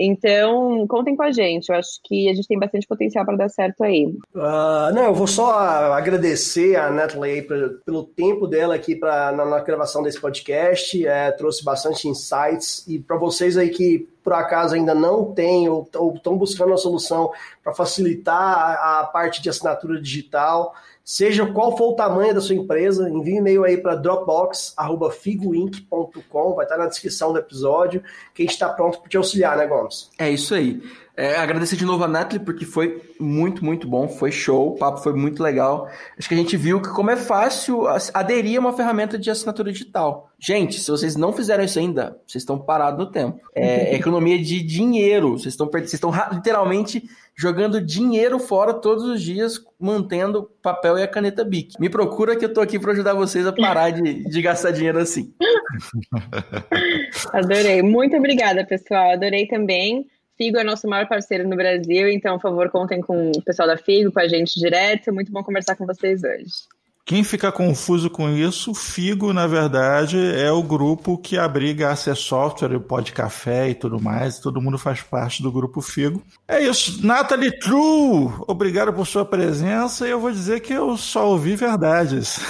Então, 0.00 0.86
contem 0.86 1.16
com 1.16 1.24
a 1.24 1.32
gente. 1.32 1.70
Eu 1.70 1.74
acho 1.74 2.00
que 2.04 2.28
a 2.28 2.34
gente 2.34 2.46
tem 2.46 2.56
bastante 2.56 2.86
potencial 2.86 3.24
para 3.24 3.36
dar 3.36 3.48
certo 3.48 3.82
aí. 3.82 4.06
Uh, 4.32 4.94
não, 4.94 5.06
eu 5.06 5.14
vou 5.14 5.26
só 5.26 5.50
agradecer 5.92 6.76
a 6.76 6.88
Natalie 6.88 7.42
pelo 7.42 8.04
tempo 8.04 8.46
dela 8.46 8.76
aqui 8.76 8.94
pra, 8.94 9.32
na, 9.32 9.44
na 9.44 9.58
gravação 9.58 10.00
desse 10.00 10.20
podcast. 10.20 11.04
É, 11.04 11.32
trouxe 11.32 11.64
bastante 11.64 12.06
insights. 12.06 12.86
E 12.86 13.00
para 13.00 13.16
vocês 13.16 13.56
aí 13.56 13.70
que 13.70 14.08
por 14.22 14.34
acaso 14.34 14.74
ainda 14.74 14.94
não 14.94 15.32
têm 15.32 15.68
ou 15.68 15.88
estão 16.14 16.36
buscando 16.36 16.68
uma 16.68 16.76
solução 16.76 17.32
para 17.64 17.72
facilitar 17.72 18.36
a, 18.36 19.00
a 19.00 19.04
parte 19.06 19.42
de 19.42 19.48
assinatura 19.48 20.00
digital, 20.00 20.74
Seja 21.10 21.46
qual 21.46 21.74
for 21.74 21.92
o 21.92 21.94
tamanho 21.94 22.34
da 22.34 22.40
sua 22.42 22.54
empresa, 22.54 23.08
envie 23.08 23.32
um 23.32 23.38
e-mail 23.38 23.64
aí 23.64 23.78
para 23.78 23.94
dropbox.figoinc.com, 23.94 26.54
vai 26.54 26.66
estar 26.66 26.76
na 26.76 26.84
descrição 26.84 27.32
do 27.32 27.38
episódio, 27.38 28.02
que 28.34 28.42
a 28.42 28.44
gente 28.44 28.52
está 28.52 28.68
pronto 28.68 29.00
para 29.00 29.08
te 29.08 29.16
auxiliar, 29.16 29.56
né, 29.56 29.66
Gomes? 29.66 30.10
É 30.18 30.30
isso 30.30 30.54
aí. 30.54 30.82
É, 31.16 31.36
agradecer 31.36 31.76
de 31.76 31.86
novo 31.86 32.04
a 32.04 32.08
Natalie, 32.08 32.44
porque 32.44 32.66
foi 32.66 33.00
muito, 33.18 33.64
muito 33.64 33.88
bom, 33.88 34.06
foi 34.06 34.30
show, 34.30 34.68
o 34.68 34.76
papo 34.76 34.98
foi 34.98 35.14
muito 35.14 35.42
legal. 35.42 35.88
Acho 36.18 36.28
que 36.28 36.34
a 36.34 36.38
gente 36.38 36.58
viu 36.58 36.78
que 36.80 36.90
como 36.90 37.10
é 37.10 37.16
fácil 37.16 37.84
aderir 38.12 38.58
a 38.58 38.60
uma 38.60 38.74
ferramenta 38.74 39.18
de 39.18 39.30
assinatura 39.30 39.72
digital. 39.72 40.30
Gente, 40.38 40.78
se 40.78 40.90
vocês 40.90 41.16
não 41.16 41.32
fizeram 41.32 41.64
isso 41.64 41.78
ainda, 41.78 42.20
vocês 42.26 42.42
estão 42.42 42.58
parados 42.58 43.02
no 43.02 43.10
tempo. 43.10 43.40
É 43.54 43.96
economia 43.96 44.38
de 44.38 44.62
dinheiro, 44.62 45.38
vocês 45.38 45.54
estão, 45.54 45.68
vocês 45.68 45.94
estão 45.94 46.12
literalmente 46.32 47.08
jogando 47.38 47.80
dinheiro 47.80 48.40
fora 48.40 48.74
todos 48.74 49.04
os 49.04 49.22
dias, 49.22 49.64
mantendo 49.78 50.50
papel 50.60 50.98
e 50.98 51.04
a 51.04 51.08
caneta 51.08 51.44
BIC. 51.44 51.78
Me 51.78 51.88
procura 51.88 52.34
que 52.34 52.44
eu 52.44 52.52
tô 52.52 52.60
aqui 52.60 52.80
para 52.80 52.90
ajudar 52.90 53.14
vocês 53.14 53.46
a 53.46 53.52
parar 53.52 53.90
de, 53.90 54.24
de 54.28 54.42
gastar 54.42 54.72
dinheiro 54.72 54.98
assim. 54.98 55.32
Adorei. 57.32 57.80
Muito 57.80 58.16
obrigada, 58.16 58.66
pessoal. 58.66 59.12
Adorei 59.12 59.46
também. 59.46 60.04
Figo 60.36 60.58
é 60.58 60.64
nosso 60.64 60.88
maior 60.88 61.08
parceiro 61.08 61.48
no 61.48 61.56
Brasil, 61.56 62.08
então, 62.08 62.36
por 62.36 62.42
favor, 62.42 62.70
contem 62.70 63.00
com 63.00 63.30
o 63.30 63.42
pessoal 63.42 63.66
da 63.68 63.76
Figo, 63.76 64.12
com 64.12 64.20
a 64.20 64.28
gente 64.28 64.58
direto. 64.58 65.12
Muito 65.12 65.30
bom 65.32 65.42
conversar 65.42 65.76
com 65.76 65.86
vocês 65.86 66.22
hoje. 66.22 66.77
Quem 67.08 67.24
fica 67.24 67.50
confuso 67.50 68.10
com 68.10 68.28
isso, 68.28 68.74
Figo, 68.74 69.32
na 69.32 69.46
verdade, 69.46 70.18
é 70.36 70.52
o 70.52 70.62
grupo 70.62 71.16
que 71.16 71.38
abriga 71.38 71.88
a 71.88 71.92
AC 71.92 72.14
Software, 72.14 72.76
o 72.76 72.82
Pod 72.82 73.12
Café 73.12 73.70
e 73.70 73.74
tudo 73.74 73.98
mais. 73.98 74.38
Todo 74.38 74.60
mundo 74.60 74.76
faz 74.76 75.00
parte 75.00 75.42
do 75.42 75.50
grupo 75.50 75.80
Figo. 75.80 76.22
É 76.46 76.60
isso. 76.60 77.06
Nathalie 77.06 77.58
True, 77.60 78.30
obrigado 78.46 78.92
por 78.92 79.06
sua 79.06 79.24
presença. 79.24 80.06
E 80.06 80.10
eu 80.10 80.20
vou 80.20 80.30
dizer 80.30 80.60
que 80.60 80.74
eu 80.74 80.98
só 80.98 81.30
ouvi 81.30 81.56
verdades. 81.56 82.40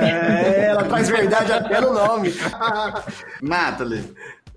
É, 0.00 0.66
ela 0.66 0.84
traz 0.84 1.08
verdade 1.08 1.50
até 1.50 1.80
no 1.80 1.92
nome. 1.92 2.32
Nathalie, 3.42 4.04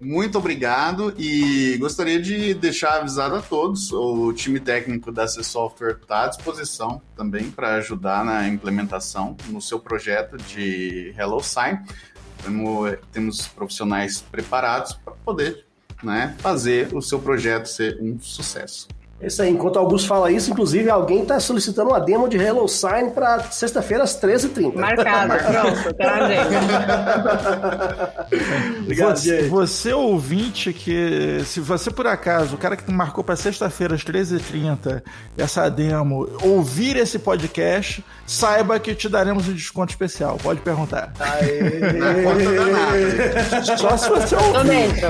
muito 0.02 0.38
obrigado 0.38 1.14
e 1.18 1.78
gostaria 1.78 2.22
de 2.22 2.54
deixar 2.54 2.98
avisado 2.98 3.36
a 3.36 3.42
todos, 3.42 3.92
o 3.92 4.32
time 4.34 4.60
técnico 4.60 5.12
da 5.12 5.28
C 5.28 5.44
Software 5.44 5.98
está 6.02 6.26
à 6.26 6.28
disposição 6.28 7.02
também 7.16 7.52
para 7.52 7.76
ajudar 7.76 8.24
na 8.24 8.48
implementação 8.48 9.36
no 9.48 9.62
seu 9.62 9.80
projeto 9.80 10.38
de 10.38 11.14
Hello 11.18 11.42
Sign. 11.42 11.80
Temos, 12.44 12.98
temos 13.12 13.48
profissionais 13.48 14.22
preparados 14.22 14.94
para 14.94 15.14
poder 15.14 15.66
né, 16.02 16.36
fazer 16.40 16.96
o 16.96 17.02
seu 17.02 17.20
projeto 17.20 17.66
ser 17.66 18.00
um 18.02 18.18
sucesso. 18.20 18.88
Isso 19.22 19.42
aí, 19.42 19.50
enquanto 19.50 19.78
Augusto 19.78 20.08
fala 20.08 20.32
isso, 20.32 20.50
inclusive 20.50 20.90
alguém 20.90 21.24
está 21.24 21.38
solicitando 21.42 21.90
uma 21.90 22.00
demo 22.00 22.30
de 22.30 22.38
Hello 22.38 22.68
Sign 22.70 23.12
para 23.12 23.44
sexta-feira 23.52 24.04
às 24.04 24.18
13h30. 24.20 24.74
Marcado, 24.76 25.34
pronto, 25.44 25.94
tá? 25.94 26.20
Obrigado, 28.82 29.18
você, 29.18 29.42
gente. 29.42 29.50
você 29.50 29.94
ouvinte 29.94 30.72
que, 30.72 31.42
se 31.46 31.60
você 31.60 31.92
por 31.92 32.08
acaso, 32.08 32.56
o 32.56 32.58
cara 32.58 32.78
que 32.78 32.90
marcou 32.90 33.22
para 33.22 33.36
sexta-feira 33.36 33.94
às 33.96 34.06
13h30 34.06 35.04
essa 35.38 35.68
demo, 35.70 36.30
ouvir 36.42 36.96
esse 36.96 37.20
podcast, 37.20 38.04
saiba 38.26 38.80
que 38.80 38.96
te 38.96 39.10
daremos 39.10 39.50
um 39.50 39.54
desconto 39.54 39.92
especial. 39.92 40.38
Pode 40.42 40.62
perguntar. 40.62 41.12
Aê. 41.20 41.80
Na 41.94 42.14
conta 42.14 42.52
danada. 42.54 43.78
Só 43.78 43.98
se 43.98 44.10
você 44.10 44.36
ouvir. 44.36 44.54
Tô 44.54 44.64
dentro. 44.64 45.10